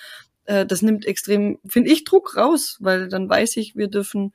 äh, 0.46 0.66
das 0.66 0.82
nimmt 0.82 1.06
extrem, 1.06 1.60
finde 1.68 1.92
ich, 1.92 2.04
Druck 2.04 2.38
raus, 2.38 2.78
weil 2.80 3.10
dann 3.10 3.30
weiß 3.30 3.58
ich, 3.58 3.76
wir 3.76 3.88
dürfen, 3.88 4.34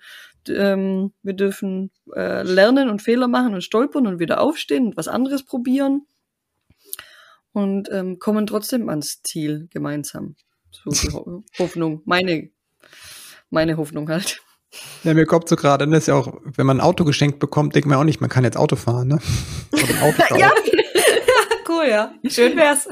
ähm, 0.49 1.13
wir 1.23 1.35
dürfen 1.35 1.91
äh, 2.15 2.43
lernen 2.43 2.89
und 2.89 3.03
Fehler 3.03 3.29
machen 3.29 3.55
und 3.55 3.63
stolpern 3.63 4.07
und 4.07 4.19
wieder 4.19 4.41
aufstehen 4.41 4.89
und 4.89 4.97
was 4.97 5.09
anderes 5.09 5.45
probieren 5.45 6.07
und 7.53 7.89
ähm, 7.91 8.19
kommen 8.19 8.47
trotzdem 8.47 8.89
ans 8.89 9.23
Ziel 9.23 9.69
gemeinsam. 9.71 10.37
So 10.71 10.91
die 10.91 11.13
Ho 11.13 11.43
Hoffnung, 11.59 12.03
meine, 12.05 12.51
meine 13.51 13.77
Hoffnung 13.77 14.09
halt. 14.09 14.43
Ja, 15.03 15.15
mir 15.15 15.27
kommt 15.27 15.49
so 15.49 15.57
gerade, 15.57 15.87
das 15.89 15.99
ist 15.99 16.07
ja 16.07 16.15
auch, 16.15 16.33
wenn 16.45 16.65
man 16.65 16.79
ein 16.79 16.81
Auto 16.81 17.05
geschenkt 17.05 17.41
bekommt, 17.41 17.75
denkt 17.75 17.89
man 17.89 17.99
auch 17.99 18.05
nicht, 18.05 18.21
man 18.21 18.31
kann 18.31 18.45
jetzt 18.45 18.57
Auto 18.57 18.77
fahren, 18.77 19.09
ne? 19.09 19.19
Oder 19.73 20.03
Auto 20.03 20.37
ja, 20.37 20.53
ja. 21.91 22.13
Schön 22.27 22.57
wär's. 22.57 22.89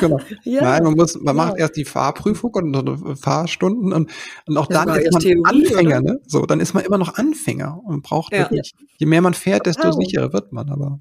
genau. 0.00 0.18
Ja. 0.44 0.62
Nein, 0.62 0.84
man 0.84 0.94
muss, 0.94 1.14
man 1.14 1.36
ja. 1.36 1.44
macht 1.44 1.58
erst 1.58 1.76
die 1.76 1.84
Fahrprüfung 1.84 2.52
und 2.54 3.16
Fahrstunden 3.16 3.92
und, 3.92 4.10
und 4.46 4.56
auch 4.56 4.66
das 4.66 4.84
dann 4.84 4.96
ist 4.98 5.12
man 5.12 5.22
Theorie, 5.22 5.42
Anfänger, 5.44 6.00
oder? 6.00 6.12
ne? 6.12 6.20
So, 6.26 6.46
dann 6.46 6.60
ist 6.60 6.74
man 6.74 6.84
immer 6.84 6.98
noch 6.98 7.14
Anfänger 7.14 7.80
und 7.84 8.02
braucht 8.02 8.32
ja. 8.32 8.40
wirklich, 8.40 8.72
je 8.96 9.06
mehr 9.06 9.20
man 9.20 9.34
fährt, 9.34 9.66
desto 9.66 9.88
oh. 9.88 9.92
sicherer 9.92 10.32
wird 10.32 10.52
man, 10.52 10.70
aber. 10.70 11.00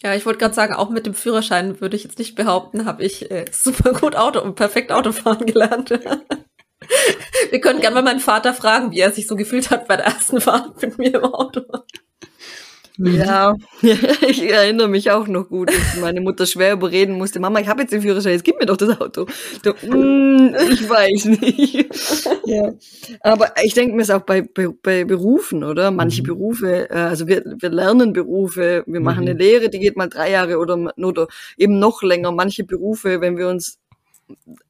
Ja, 0.00 0.14
ich 0.14 0.26
wollte 0.26 0.38
gerade 0.38 0.54
sagen, 0.54 0.74
auch 0.74 0.90
mit 0.90 1.06
dem 1.06 1.14
Führerschein 1.14 1.80
würde 1.80 1.96
ich 1.96 2.04
jetzt 2.04 2.18
nicht 2.18 2.36
behaupten, 2.36 2.84
habe 2.84 3.02
ich 3.02 3.30
äh, 3.30 3.46
super 3.52 3.92
gut 3.92 4.16
Auto 4.16 4.40
und 4.40 4.54
perfekt 4.54 4.92
Autofahren 4.92 5.46
gelernt. 5.46 5.90
Wir 7.50 7.60
können 7.60 7.80
gerne 7.80 7.94
mal 7.94 8.02
meinen 8.02 8.20
Vater 8.20 8.54
fragen, 8.54 8.92
wie 8.92 9.00
er 9.00 9.12
sich 9.12 9.26
so 9.26 9.34
gefühlt 9.36 9.70
hat 9.70 9.88
bei 9.88 9.96
der 9.96 10.06
ersten 10.06 10.40
Fahrt 10.40 10.80
mit 10.80 10.96
mir 10.98 11.14
im 11.14 11.24
Auto. 11.24 11.62
Ja, 12.98 13.54
ich 13.82 14.42
erinnere 14.42 14.88
mich 14.88 15.10
auch 15.12 15.28
noch 15.28 15.48
gut, 15.48 15.70
dass 15.70 16.00
meine 16.00 16.20
Mutter 16.20 16.46
schwer 16.46 16.72
überreden 16.72 17.16
musste, 17.16 17.38
Mama, 17.38 17.60
ich 17.60 17.68
habe 17.68 17.82
jetzt 17.82 17.92
den 17.92 18.02
Führerschein, 18.02 18.32
jetzt 18.32 18.44
gib 18.44 18.58
mir 18.58 18.66
doch 18.66 18.76
das 18.76 19.00
Auto. 19.00 19.26
So, 19.64 19.70
mm, 19.86 20.54
ich 20.72 20.88
weiß 20.88 21.26
nicht. 21.26 22.28
ja. 22.46 22.72
Aber 23.20 23.54
ich 23.62 23.74
denke 23.74 23.94
mir 23.94 24.02
es 24.02 24.10
auch 24.10 24.22
bei, 24.22 24.42
bei, 24.42 24.68
bei 24.82 25.04
Berufen, 25.04 25.62
oder? 25.62 25.92
Manche 25.92 26.22
mhm. 26.22 26.26
Berufe, 26.26 26.90
äh, 26.90 26.94
also 26.94 27.28
wir, 27.28 27.44
wir 27.44 27.70
lernen 27.70 28.12
Berufe, 28.12 28.82
wir 28.86 29.00
machen 29.00 29.22
mhm. 29.22 29.30
eine 29.30 29.38
Lehre, 29.38 29.68
die 29.70 29.78
geht 29.78 29.96
mal 29.96 30.08
drei 30.08 30.32
Jahre 30.32 30.58
oder, 30.58 30.92
oder 30.96 31.28
eben 31.56 31.78
noch 31.78 32.02
länger. 32.02 32.32
Manche 32.32 32.64
Berufe, 32.64 33.20
wenn 33.20 33.36
wir 33.36 33.48
uns 33.48 33.78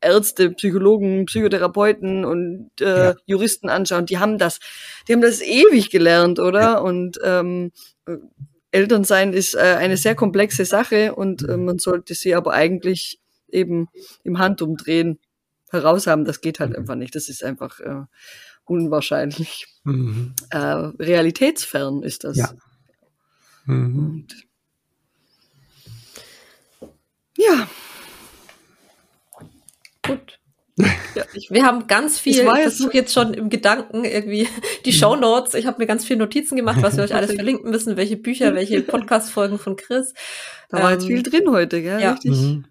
Ärzte, 0.01 0.51
Psychologen, 0.51 1.27
Psychotherapeuten 1.27 2.25
und 2.25 2.71
äh, 2.81 2.85
ja. 2.85 3.15
Juristen 3.27 3.69
anschauen, 3.69 4.07
die 4.07 4.19
haben 4.19 4.39
das, 4.39 4.61
die 5.07 5.13
haben 5.13 5.23
das 5.23 5.41
ewig 5.41 5.91
gelernt, 5.91 6.39
oder? 6.39 6.61
Ja. 6.61 6.79
Und 6.79 7.19
ähm, 7.25 7.73
Elternsein 8.71 9.33
ist 9.33 9.55
äh, 9.55 9.77
eine 9.79 9.97
sehr 9.97 10.15
komplexe 10.15 10.65
Sache 10.65 11.15
und 11.15 11.43
äh, 11.49 11.57
man 11.57 11.79
sollte 11.79 12.15
sie 12.15 12.35
aber 12.35 12.53
eigentlich 12.53 13.21
eben 13.49 13.89
im 14.25 14.39
Handumdrehen 14.39 15.19
heraushaben. 15.71 16.25
Das 16.25 16.41
geht 16.41 16.61
halt 16.61 16.71
mhm. 16.71 16.77
einfach 16.77 16.95
nicht. 16.95 17.15
Das 17.15 17.29
ist 17.29 17.43
einfach 17.43 17.81
äh, 17.81 18.03
unwahrscheinlich. 18.65 19.67
Mhm. 19.85 20.35
Äh, 20.51 20.59
realitätsfern 20.59 22.03
ist 22.03 22.25
das. 22.25 22.37
Ja. 22.37 22.53
Mhm. 23.65 24.27
ja. 27.37 27.69
Gut. 30.03 30.38
Ja, 31.15 31.25
ich, 31.35 31.51
wir 31.51 31.65
haben 31.65 31.87
ganz 31.87 32.19
viel, 32.19 32.35
ich, 32.35 32.41
ich 32.41 32.63
versuche 32.63 32.95
jetzt 32.95 33.13
schon 33.13 33.35
im 33.35 33.51
Gedanken 33.51 34.05
irgendwie 34.05 34.49
die 34.85 34.93
Show 34.93 35.17
Notes. 35.17 35.55
Ich 35.55 35.67
habe 35.67 35.79
mir 35.79 35.87
ganz 35.87 36.05
viele 36.05 36.21
Notizen 36.21 36.57
gemacht, 36.57 36.83
was 36.83 36.97
wir 36.97 37.05
euch 37.05 37.15
alles 37.15 37.33
verlinken 37.35 37.71
müssen, 37.71 37.97
welche 37.97 38.17
Bücher, 38.17 38.55
welche 38.55 38.81
Podcast-Folgen 38.83 39.59
von 39.59 39.77
Chris. 39.77 40.15
Da 40.69 40.79
war 40.79 40.93
ähm, 40.93 40.99
jetzt 40.99 41.07
viel 41.07 41.23
drin 41.23 41.51
heute, 41.51 41.83
gell? 41.83 42.01
Ja. 42.01 42.13
Richtig, 42.13 42.33
mhm. 42.33 42.65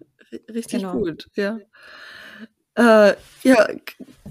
richtig 0.52 0.80
genau. 0.80 0.92
gut, 0.92 1.26
ja. 1.34 1.58
Äh, 2.74 3.14
ja, 3.42 3.68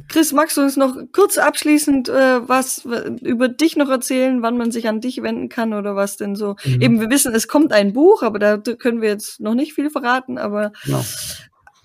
Chris, 0.07 0.32
magst 0.32 0.55
du 0.55 0.61
uns 0.61 0.78
noch 0.78 0.95
kurz 1.11 1.38
abschließend 1.38 2.07
äh, 2.07 2.47
was 2.47 2.88
über 3.21 3.49
dich 3.49 3.75
noch 3.75 3.89
erzählen, 3.89 4.41
wann 4.41 4.57
man 4.57 4.71
sich 4.71 4.88
an 4.88 5.01
dich 5.01 5.21
wenden 5.21 5.49
kann 5.49 5.73
oder 5.73 5.97
was 5.97 6.15
denn 6.15 6.36
so? 6.36 6.55
Mhm. 6.63 6.82
Eben, 6.82 7.01
wir 7.01 7.09
wissen, 7.09 7.36
es 7.36 7.49
kommt 7.49 7.73
ein 7.73 7.91
Buch, 7.91 8.23
aber 8.23 8.39
da 8.39 8.57
können 8.57 9.01
wir 9.01 9.09
jetzt 9.09 9.41
noch 9.41 9.53
nicht 9.53 9.73
viel 9.73 9.89
verraten, 9.89 10.38
aber 10.38 10.71
genau 10.86 11.03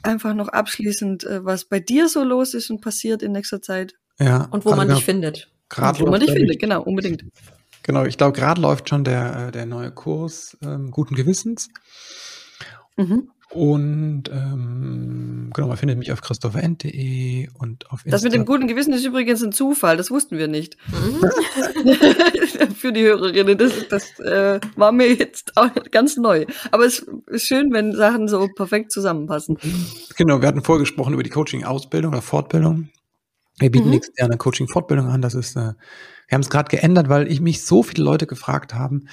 einfach 0.03 0.35
noch 0.35 0.49
abschließend, 0.49 1.25
äh, 1.25 1.45
was 1.45 1.65
bei 1.65 1.81
dir 1.81 2.09
so 2.09 2.25
los 2.25 2.55
ist 2.55 2.71
und 2.71 2.81
passiert 2.81 3.23
in 3.23 3.33
nächster 3.33 3.63
Zeit. 3.63 3.95
Ja. 4.19 4.49
Und 4.51 4.65
wo 4.65 4.71
also 4.71 4.85
man 4.85 4.89
dich 4.89 5.05
findet. 5.05 5.49
Grad 5.69 6.01
wo 6.01 6.07
man 6.07 6.21
dich 6.21 6.31
findet, 6.31 6.59
genau, 6.59 6.83
unbedingt. 6.83 7.25
Genau, 7.83 8.05
ich 8.05 8.17
glaube, 8.17 8.39
gerade 8.39 8.61
läuft 8.61 8.89
schon 8.89 9.05
der, 9.05 9.49
äh, 9.49 9.53
der 9.53 9.67
neue 9.67 9.91
Kurs 9.91 10.57
ähm, 10.63 10.91
Guten 10.91 11.15
Gewissens. 11.15 11.71
Mhm. 12.97 13.31
Und 13.55 14.31
ähm, 14.33 15.51
genau, 15.53 15.69
man 15.69 15.77
findet 15.77 15.99
mich 15.99 16.11
auf 16.11 16.23
christopherend.de 16.23 17.51
und 17.59 17.85
auf 17.91 18.01
Instagram. 18.07 18.11
Das 18.11 18.23
mit 18.23 18.33
dem 18.33 18.47
guten 18.47 18.67
Gewissen 18.67 18.95
ist 18.95 19.05
übrigens 19.05 19.43
ein 19.43 19.53
Zufall, 19.53 19.99
das 19.99 20.11
wussten 20.11 20.39
wir 20.39 20.49
nicht. 20.49 20.79
Mhm. 20.89 21.31
Für 22.75 22.95
die 22.95 23.03
Hörerinnen, 23.03 23.59
das, 23.59 23.73
das 23.89 24.19
äh, 24.21 24.59
war 24.77 24.91
mir 24.93 25.13
jetzt 25.13 25.55
auch 25.57 25.69
ganz 25.91 26.17
neu. 26.17 26.47
Aber 26.71 26.87
es 26.87 27.07
ist 27.27 27.47
schön, 27.47 27.73
wenn 27.75 27.95
Sachen 27.95 28.27
so 28.27 28.49
perfekt 28.49 28.91
zusammenpassen. 28.91 29.59
Genau, 30.17 30.41
wir 30.41 30.49
hatten 30.49 30.65
vorgesprochen 30.65 31.13
über 31.13 31.23
die 31.23 31.31
Coaching-Ausbildung 31.31 32.13
oder 32.13 32.23
Fortbildung. 32.23 32.89
Wir 33.59 33.71
bieten 33.71 33.89
mhm. 33.89 33.95
externe 33.95 34.39
Coaching-Fortbildung 34.39 35.09
an. 35.09 35.21
Das 35.21 35.35
ist, 35.35 35.57
äh, 35.57 35.75
wir 36.29 36.33
haben 36.33 36.41
es 36.41 36.49
gerade 36.49 36.75
geändert, 36.75 37.11
weil 37.11 37.31
ich 37.31 37.43
mich 37.43 37.63
so 37.67 37.83
viele 37.83 38.03
Leute 38.03 38.27
gefragt 38.27 38.73
haben, 38.73 39.09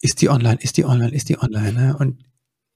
ist 0.00 0.22
die 0.22 0.30
online, 0.30 0.58
ist 0.62 0.78
die 0.78 0.86
online, 0.86 1.14
ist 1.14 1.28
die 1.28 1.38
online? 1.38 1.72
Ne? 1.72 1.96
Und 1.98 2.24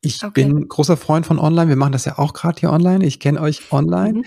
ich 0.00 0.24
okay. 0.24 0.44
bin 0.44 0.68
großer 0.68 0.96
Freund 0.96 1.26
von 1.26 1.38
online. 1.38 1.68
Wir 1.68 1.76
machen 1.76 1.92
das 1.92 2.04
ja 2.04 2.18
auch 2.18 2.32
gerade 2.32 2.60
hier 2.60 2.70
online. 2.70 3.04
Ich 3.04 3.20
kenne 3.20 3.40
euch 3.40 3.72
online. 3.72 4.20
Mhm. 4.20 4.24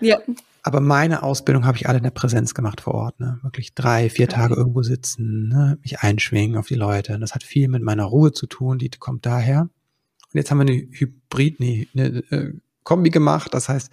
Ja. 0.00 0.18
Aber 0.62 0.80
meine 0.80 1.22
Ausbildung 1.22 1.64
habe 1.64 1.78
ich 1.78 1.88
alle 1.88 1.98
in 1.98 2.04
der 2.04 2.10
Präsenz 2.10 2.52
gemacht 2.52 2.82
vor 2.82 2.94
Ort. 2.94 3.18
Ne? 3.18 3.38
Wirklich 3.42 3.74
drei, 3.74 4.10
vier. 4.10 4.28
Tage 4.28 4.54
irgendwo 4.54 4.82
sitzen, 4.82 5.48
ne? 5.48 5.78
mich 5.82 6.00
einschwingen 6.00 6.58
auf 6.58 6.68
die 6.68 6.74
Leute. 6.74 7.14
Und 7.14 7.22
das 7.22 7.34
hat 7.34 7.42
viel 7.42 7.68
mit 7.68 7.82
meiner 7.82 8.04
Ruhe 8.04 8.32
zu 8.32 8.46
tun. 8.46 8.78
Die 8.78 8.90
kommt 8.90 9.24
daher. 9.24 9.62
Und 9.62 10.34
jetzt 10.34 10.50
haben 10.50 10.58
wir 10.58 10.72
eine 10.72 10.86
Hybrid, 10.90 11.60
nee, 11.60 11.88
eine 11.94 12.18
äh, 12.30 12.52
Kombi 12.84 13.08
gemacht. 13.08 13.54
Das 13.54 13.70
heißt, 13.70 13.90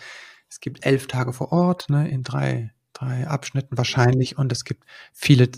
es 0.49 0.59
gibt 0.59 0.85
elf 0.85 1.07
Tage 1.07 1.31
vor 1.31 1.53
Ort, 1.53 1.89
ne, 1.89 2.09
in 2.09 2.23
drei, 2.23 2.71
drei 2.93 3.27
Abschnitten 3.27 3.77
wahrscheinlich. 3.77 4.37
Und 4.37 4.51
es 4.51 4.65
gibt 4.65 4.83
viele, 5.13 5.49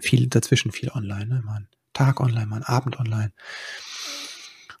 viele 0.00 0.28
dazwischen, 0.28 0.72
viel 0.72 0.90
online. 0.90 1.26
Ne? 1.26 1.42
Man 1.44 1.68
Tag 1.94 2.20
online, 2.20 2.46
mal 2.46 2.56
einen 2.56 2.64
Abend 2.64 2.98
online. 2.98 3.32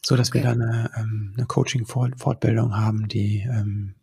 So 0.04 0.16
dass 0.16 0.28
okay. 0.28 0.38
wir 0.38 0.44
da 0.44 0.50
eine, 0.52 0.90
ähm, 0.96 1.32
eine 1.36 1.46
Coaching-Fortbildung 1.46 2.76
haben, 2.76 3.08
die 3.08 3.40
ähm, 3.40 3.94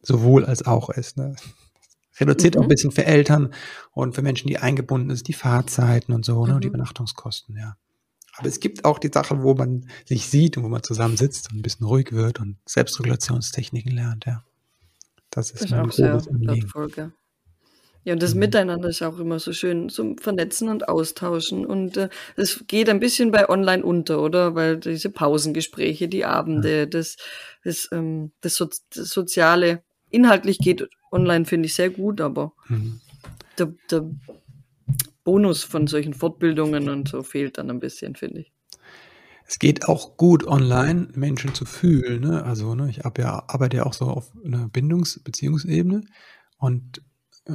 sowohl 0.00 0.44
als 0.44 0.64
auch 0.64 0.88
ist. 0.90 1.16
Ne? 1.16 1.34
Reduziert 2.20 2.54
mhm. 2.54 2.60
auch 2.60 2.64
ein 2.64 2.68
bisschen 2.68 2.92
für 2.92 3.06
Eltern 3.06 3.52
und 3.90 4.14
für 4.14 4.22
Menschen, 4.22 4.46
die 4.48 4.58
eingebunden 4.58 5.14
sind, 5.14 5.26
die 5.28 5.32
Fahrzeiten 5.32 6.12
und 6.12 6.24
so, 6.24 6.46
ne, 6.46 6.54
und 6.54 6.62
die 6.62 6.68
mhm. 6.68 6.74
Übernachtungskosten, 6.74 7.56
ja. 7.56 7.76
Aber 8.36 8.48
es 8.48 8.60
gibt 8.60 8.84
auch 8.84 8.98
die 8.98 9.10
Sachen, 9.12 9.42
wo 9.42 9.54
man 9.54 9.88
sich 10.06 10.26
sieht 10.26 10.56
und 10.56 10.62
wo 10.62 10.68
man 10.68 10.82
zusammen 10.82 11.16
sitzt 11.16 11.50
und 11.50 11.58
ein 11.58 11.62
bisschen 11.62 11.86
ruhig 11.86 12.12
wird 12.12 12.40
und 12.40 12.56
Selbstregulationstechniken 12.66 13.92
lernt, 13.92 14.26
ja. 14.26 14.44
Das 15.30 15.50
ist, 15.50 15.54
das 15.54 15.62
ist 15.62 15.70
mein 15.70 15.88
auch 15.88 15.92
sehr 15.92 16.14
wertvoll, 16.14 17.12
ja, 18.04 18.14
und 18.14 18.22
das 18.22 18.34
mhm. 18.34 18.40
Miteinander 18.40 18.88
ist 18.88 19.02
auch 19.02 19.18
immer 19.18 19.38
so 19.38 19.52
schön 19.52 19.88
zum 19.88 20.18
Vernetzen 20.18 20.68
und 20.68 20.88
Austauschen. 20.88 21.64
Und 21.64 21.96
äh, 21.96 22.08
es 22.36 22.60
äh, 22.60 22.64
geht 22.66 22.88
ein 22.88 23.00
bisschen 23.00 23.30
bei 23.30 23.48
Online 23.48 23.84
unter, 23.84 24.20
oder? 24.20 24.54
Weil 24.54 24.78
diese 24.78 25.10
Pausengespräche, 25.10 26.08
die 26.08 26.24
Abende, 26.24 26.78
ja. 26.80 26.86
das, 26.86 27.16
das, 27.64 27.88
ähm, 27.92 28.32
das, 28.40 28.56
so 28.56 28.66
das 28.66 29.08
Soziale, 29.08 29.82
inhaltlich 30.10 30.58
geht 30.58 30.88
online, 31.12 31.44
finde 31.44 31.66
ich 31.66 31.74
sehr 31.74 31.90
gut, 31.90 32.20
aber 32.20 32.52
mhm. 32.68 33.00
der, 33.58 33.72
der 33.90 34.10
Bonus 35.24 35.62
von 35.62 35.86
solchen 35.86 36.14
Fortbildungen 36.14 36.88
und 36.88 37.08
so 37.08 37.22
fehlt 37.22 37.58
dann 37.58 37.70
ein 37.70 37.78
bisschen, 37.78 38.16
finde 38.16 38.40
ich. 38.40 38.52
Es 39.46 39.58
geht 39.58 39.86
auch 39.86 40.16
gut 40.16 40.46
online, 40.46 41.08
Menschen 41.14 41.54
zu 41.54 41.66
fühlen. 41.66 42.22
Ne? 42.22 42.42
Also 42.42 42.74
ne, 42.74 42.88
ich 42.90 42.96
ja, 42.96 43.44
arbeite 43.46 43.76
ja 43.76 43.86
auch 43.86 43.92
so 43.92 44.06
auf 44.06 44.32
einer 44.44 44.68
Bindungs-, 44.68 45.20
Beziehungsebene 45.22 46.02
und 46.56 47.02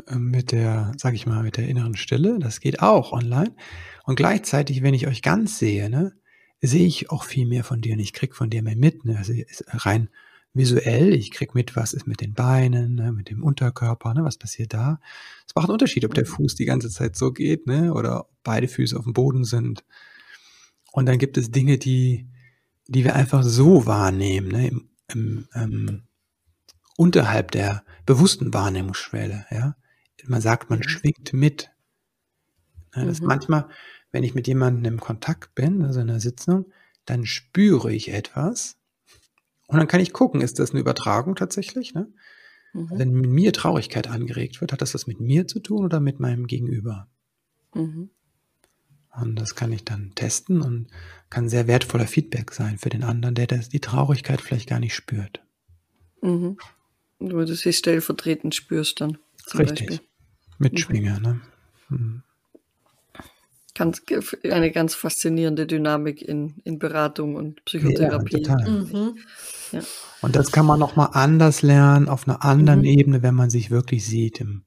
mit 0.10 0.52
der, 0.52 0.92
sag 0.98 1.14
ich 1.14 1.26
mal, 1.26 1.44
mit 1.44 1.58
der 1.58 1.68
inneren 1.68 1.96
Stille. 1.96 2.40
Das 2.40 2.60
geht 2.60 2.82
auch 2.82 3.12
online. 3.12 3.56
Und 4.04 4.16
gleichzeitig, 4.16 4.84
wenn 4.84 4.94
ich 4.94 5.08
euch 5.08 5.22
ganz 5.22 5.60
sehe, 5.60 5.90
ne, 5.90 6.14
sehe 6.62 6.86
ich 6.86 7.10
auch 7.10 7.24
viel 7.24 7.46
mehr 7.46 7.64
von 7.64 7.82
dir 7.82 7.94
und 7.94 8.00
ich 8.00 8.14
krieg 8.14 8.36
von 8.36 8.50
dir 8.50 8.64
mehr 8.64 8.76
mit. 8.76 9.06
Ne? 9.06 9.18
Also 9.18 9.34
rein 9.68 10.10
visuell, 10.54 11.14
ich 11.14 11.32
krieg 11.32 11.54
mit, 11.56 11.76
was 11.76 11.94
ist 11.94 12.08
mit 12.08 12.20
den 12.20 12.34
Beinen, 12.34 12.96
ne, 12.96 13.12
mit 13.12 13.30
dem 13.30 13.44
Unterkörper, 13.44 14.14
ne, 14.14 14.24
was 14.24 14.38
passiert 14.38 14.74
da. 14.74 15.00
Es 15.48 15.56
macht 15.56 15.68
einen 15.68 15.74
Unterschied, 15.74 16.04
ob 16.04 16.14
der 16.14 16.26
mhm. 16.26 16.30
Fuß 16.30 16.56
die 16.56 16.66
ganze 16.66 16.90
Zeit 16.90 17.16
so 17.16 17.32
geht, 17.32 17.68
ne, 17.68 17.94
oder 17.94 18.28
beide 18.44 18.68
Füße 18.68 18.98
auf 18.98 19.04
dem 19.04 19.14
Boden 19.14 19.44
sind. 19.44 19.86
Und 20.92 21.06
dann 21.06 21.20
gibt 21.20 21.38
es 21.38 21.52
Dinge, 21.52 21.78
die, 21.78 22.28
die 22.88 23.04
wir 23.04 23.16
einfach 23.16 23.44
so 23.44 23.86
wahrnehmen, 23.86 24.48
ne, 24.50 24.68
im, 24.68 24.90
im, 25.14 25.48
ähm, 25.54 26.07
unterhalb 26.98 27.52
der 27.52 27.84
bewussten 28.06 28.54
Wahrnehmungsschwelle, 28.54 29.46
ja. 29.52 29.78
Man 30.26 30.42
sagt, 30.42 30.70
man 30.70 30.84
schwingt 30.84 31.32
mit. 31.32 31.72
Ja, 32.94 33.06
das 33.06 33.22
mhm. 33.22 33.28
manchmal, 33.28 33.70
wenn 34.12 34.24
ich 34.24 34.36
mit 34.36 34.48
jemandem 34.48 34.96
im 34.96 35.00
Kontakt 35.00 35.56
bin, 35.56 35.84
also 35.84 36.02
in 36.02 36.10
einer 36.10 36.20
Sitzung, 36.20 36.66
dann 37.06 37.26
spüre 37.26 37.94
ich 37.94 38.12
etwas 38.12 38.78
und 39.68 39.78
dann 39.78 39.88
kann 39.88 40.02
ich 40.02 40.14
gucken, 40.14 40.42
ist 40.42 40.60
das 40.60 40.72
eine 40.72 40.80
Übertragung 40.80 41.36
tatsächlich? 41.36 41.94
Ne? 41.94 42.08
Mhm. 42.74 42.90
Wenn 42.92 43.14
mit 43.14 43.30
mir 43.30 43.54
Traurigkeit 43.54 44.08
angeregt 44.08 44.60
wird, 44.62 44.72
hat 44.72 44.82
das 44.82 44.94
das 44.94 45.08
mit 45.08 45.20
mir 45.20 45.48
zu 45.48 45.60
tun 45.60 45.86
oder 45.86 46.00
mit 46.00 46.20
meinem 46.20 46.48
Gegenüber? 46.48 47.08
Mhm. 47.74 48.10
Und 49.22 49.36
das 49.36 49.56
kann 49.56 49.72
ich 49.72 49.84
dann 49.84 50.14
testen 50.16 50.62
und 50.62 50.88
kann 51.30 51.50
sehr 51.50 51.68
wertvoller 51.68 52.08
Feedback 52.08 52.54
sein 52.54 52.78
für 52.78 52.90
den 52.90 53.04
anderen, 53.04 53.36
der 53.36 53.48
das, 53.48 53.70
die 53.70 53.80
Traurigkeit 53.80 54.42
vielleicht 54.42 54.70
gar 54.70 54.80
nicht 54.80 54.94
spürt. 54.94 55.44
Mhm. 56.22 56.58
Wo 57.20 57.44
du 57.44 57.56
sie 57.56 57.74
stellvertretend 57.74 58.54
spürst 58.54 59.02
dann. 59.02 59.18
Richtig. 59.58 59.88
Beispiel. 59.88 60.00
Mitschwinger, 60.60 61.18
mhm. 61.18 61.24
ne? 61.24 61.42
Mhm. 61.90 62.24
Ganz, 63.74 64.02
eine 64.44 64.72
ganz 64.72 64.96
faszinierende 64.96 65.68
Dynamik 65.68 66.24
in, 66.24 66.56
in 66.64 66.80
Beratung 66.80 67.36
und 67.36 67.64
Psychotherapie. 67.66 68.42
Ja, 68.42 68.56
total. 68.56 68.70
Mhm. 68.70 69.18
Ja. 69.72 69.82
Und 70.22 70.36
das 70.36 70.52
kann 70.52 70.66
man 70.66 70.80
nochmal 70.80 71.10
anders 71.14 71.62
lernen, 71.62 72.10
auf 72.10 72.28
einer 72.28 72.44
anderen 72.44 72.80
mhm. 72.80 72.86
Ebene, 72.86 73.24
wenn 73.24 73.36
man 73.36 73.52
sich 73.52 73.70
wirklich 73.70 74.04
sieht 74.04 74.42
im, 74.42 74.64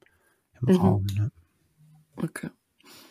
im 0.61 0.73
mhm. 0.73 0.79
Raum. 0.79 1.07
Ne? 1.13 1.31
Okay. 2.15 2.49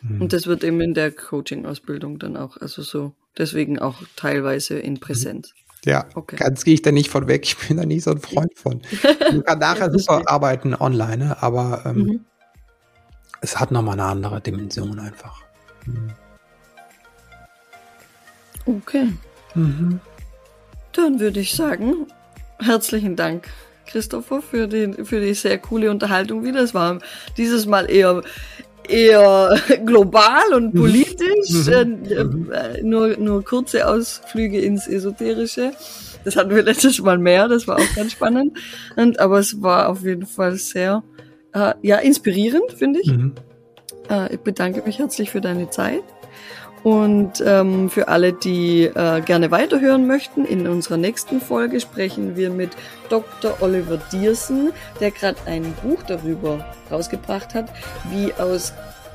Mhm. 0.00 0.22
Und 0.22 0.32
das 0.32 0.46
wird 0.46 0.64
eben 0.64 0.80
in 0.80 0.94
der 0.94 1.12
Coaching-Ausbildung 1.12 2.18
dann 2.18 2.38
auch, 2.38 2.56
also 2.56 2.80
so, 2.82 3.14
deswegen 3.36 3.78
auch 3.78 4.02
teilweise 4.16 4.78
in 4.78 4.94
mhm. 4.94 5.00
Präsenz. 5.00 5.52
Ja, 5.84 6.06
okay. 6.14 6.36
ganz 6.36 6.64
gehe 6.64 6.74
ich 6.74 6.82
da 6.82 6.92
nicht 6.92 7.10
von 7.10 7.26
weg. 7.26 7.42
Ich 7.44 7.56
bin 7.56 7.78
da 7.78 7.86
nicht 7.86 8.04
so 8.04 8.10
ein 8.10 8.20
Freund 8.20 8.52
von. 8.56 8.82
Man 9.30 9.44
kann 9.44 9.58
nachher 9.58 9.90
super 9.90 10.22
arbeiten 10.26 10.74
online, 10.74 11.16
ne? 11.16 11.42
aber 11.42 11.82
ähm, 11.86 11.96
mhm. 11.96 12.24
es 13.40 13.58
hat 13.58 13.70
nochmal 13.70 13.94
eine 13.94 14.04
andere 14.04 14.40
Dimension 14.40 14.98
einfach. 14.98 15.42
Mhm. 15.86 16.12
Okay. 18.66 19.12
Mhm. 19.54 20.00
Dann 20.92 21.20
würde 21.20 21.40
ich 21.40 21.54
sagen, 21.54 22.06
herzlichen 22.58 23.16
Dank, 23.16 23.48
Christopher, 23.86 24.42
für 24.42 24.68
die, 24.68 25.04
für 25.04 25.20
die 25.20 25.34
sehr 25.34 25.58
coole 25.58 25.90
Unterhaltung 25.90 26.44
wieder. 26.44 26.60
Es 26.60 26.74
war 26.74 26.98
dieses 27.36 27.66
Mal 27.66 27.90
eher, 27.90 28.22
eher 28.90 29.56
global 29.86 30.54
und 30.54 30.74
mhm. 30.74 30.80
politisch, 30.80 31.66
mhm. 31.66 31.72
Äh, 31.72 31.84
mhm. 32.24 32.52
äh, 32.52 32.82
nur, 32.82 33.16
nur 33.16 33.44
kurze 33.44 33.88
Ausflüge 33.88 34.60
ins 34.60 34.86
Esoterische. 34.86 35.72
Das 36.24 36.36
hatten 36.36 36.50
wir 36.50 36.62
letztes 36.64 37.00
Mal 37.00 37.18
mehr, 37.18 37.48
das 37.48 37.66
war 37.66 37.76
auch 37.76 37.94
ganz 37.94 38.12
spannend. 38.12 38.58
Und, 38.96 39.20
aber 39.20 39.38
es 39.38 39.62
war 39.62 39.88
auf 39.88 40.02
jeden 40.02 40.26
Fall 40.26 40.56
sehr 40.56 41.02
äh, 41.52 41.74
ja, 41.82 41.96
inspirierend, 41.98 42.72
finde 42.76 43.00
ich. 43.00 43.10
Mhm. 43.10 43.34
Äh, 44.08 44.34
ich 44.34 44.40
bedanke 44.40 44.82
mich 44.84 44.98
herzlich 44.98 45.30
für 45.30 45.40
deine 45.40 45.70
Zeit. 45.70 46.02
Und 46.82 47.42
ähm, 47.44 47.90
für 47.90 48.08
alle, 48.08 48.32
die 48.32 48.84
äh, 48.84 49.20
gerne 49.20 49.50
weiterhören 49.50 50.06
möchten, 50.06 50.44
in 50.44 50.66
unserer 50.66 50.96
nächsten 50.96 51.40
Folge 51.40 51.80
sprechen 51.80 52.36
wir 52.36 52.50
mit 52.50 52.70
Dr. 53.08 53.56
Oliver 53.60 53.98
Diersen, 54.12 54.72
der 55.00 55.10
gerade 55.10 55.38
ein 55.46 55.74
Buch 55.82 56.02
darüber 56.06 56.64
rausgebracht 56.90 57.54
hat, 57.54 57.68
wie 58.10 58.32
aus 58.34 58.72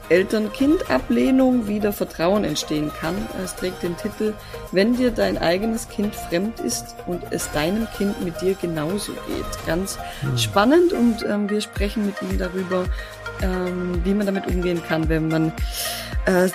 Eltern-Kind-Ablehnung 0.10 1.68
wieder 1.68 1.92
Vertrauen 1.92 2.44
entstehen 2.44 2.92
kann. 3.00 3.16
Es 3.44 3.56
trägt 3.56 3.84
den 3.84 3.98
Titel 3.98 4.34
Wenn 4.72 4.96
dir 4.96 5.12
dein 5.12 5.38
eigenes 5.38 5.90
Kind 5.90 6.16
fremd 6.16 6.60
ist 6.60 6.96
und 7.08 7.24
es 7.32 7.52
deinem 7.52 7.88
Kind 7.98 8.24
mit 8.24 8.40
dir 8.42 8.54
genauso 8.54 9.14
geht. 9.14 9.66
Ganz 9.66 9.98
mhm. 10.22 10.38
spannend 10.38 10.94
und 10.94 11.26
ähm, 11.28 11.50
wir 11.50 11.62
sprechen 11.62 12.06
mit 12.06 12.22
ihm 12.22 12.38
darüber, 12.38 12.86
ähm, 13.42 14.02
wie 14.04 14.14
man 14.14 14.26
damit 14.26 14.48
umgehen 14.48 14.82
kann, 14.88 15.10
wenn 15.10 15.28
man 15.28 15.52
äh, 16.26 16.50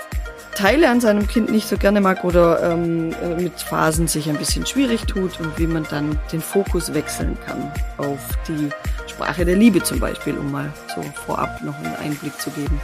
Teile 0.61 0.91
an 0.91 1.01
seinem 1.01 1.27
Kind 1.27 1.51
nicht 1.51 1.67
so 1.67 1.79
gerne 1.79 2.03
mag 2.03 2.23
oder 2.23 2.63
ähm, 2.63 3.15
äh, 3.23 3.41
mit 3.41 3.59
Phasen 3.59 4.07
sich 4.09 4.29
ein 4.29 4.37
bisschen 4.37 4.67
schwierig 4.67 5.07
tut 5.07 5.41
und 5.41 5.59
wie 5.59 5.67
man 5.67 5.87
dann 5.91 6.19
den 6.33 6.43
Fokus 6.43 6.93
wechseln 6.93 7.39
kann 7.47 7.73
auf 7.97 8.19
die 8.47 8.69
Sprache 9.09 9.47
der 9.47 9.57
Liebe 9.57 9.83
zum 9.83 10.01
Beispiel, 10.01 10.37
um 10.37 10.53
mal 10.53 10.71
so 10.95 11.03
vorab 11.25 11.63
noch 11.63 11.75
einen 11.79 11.97
Einblick 11.97 12.39
zu 12.39 12.51
geben. 12.51 12.79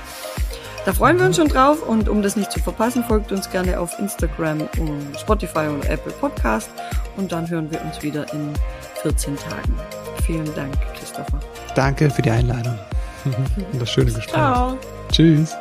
Da 0.87 0.95
freuen 0.95 1.19
wir 1.19 1.27
uns 1.27 1.37
schon 1.37 1.49
drauf 1.49 1.83
und 1.83 2.09
um 2.09 2.23
das 2.23 2.37
nicht 2.37 2.51
zu 2.51 2.61
verpassen, 2.61 3.05
folgt 3.05 3.31
uns 3.31 3.51
gerne 3.51 3.79
auf 3.79 3.99
Instagram, 3.99 4.63
und 4.79 5.21
Spotify 5.21 5.67
und 5.69 5.85
Apple 5.87 6.13
Podcast 6.13 6.71
und 7.19 7.31
dann 7.31 7.51
hören 7.51 7.71
wir 7.71 7.83
uns 7.83 8.03
wieder 8.03 8.25
in 8.33 8.55
14 9.03 9.37
Tagen. 9.37 9.79
Vielen 10.25 10.55
Dank, 10.55 10.73
Christopher. 10.99 11.41
Danke 11.75 12.09
für 12.09 12.23
die 12.23 12.31
Einladung 12.31 12.79
und 13.73 13.83
das 13.83 13.91
schöne 13.91 14.13
Gespräch. 14.13 14.33
Ciao. 14.33 14.79
Tschüss. 15.13 15.55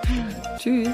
Tschüss. 0.58 0.90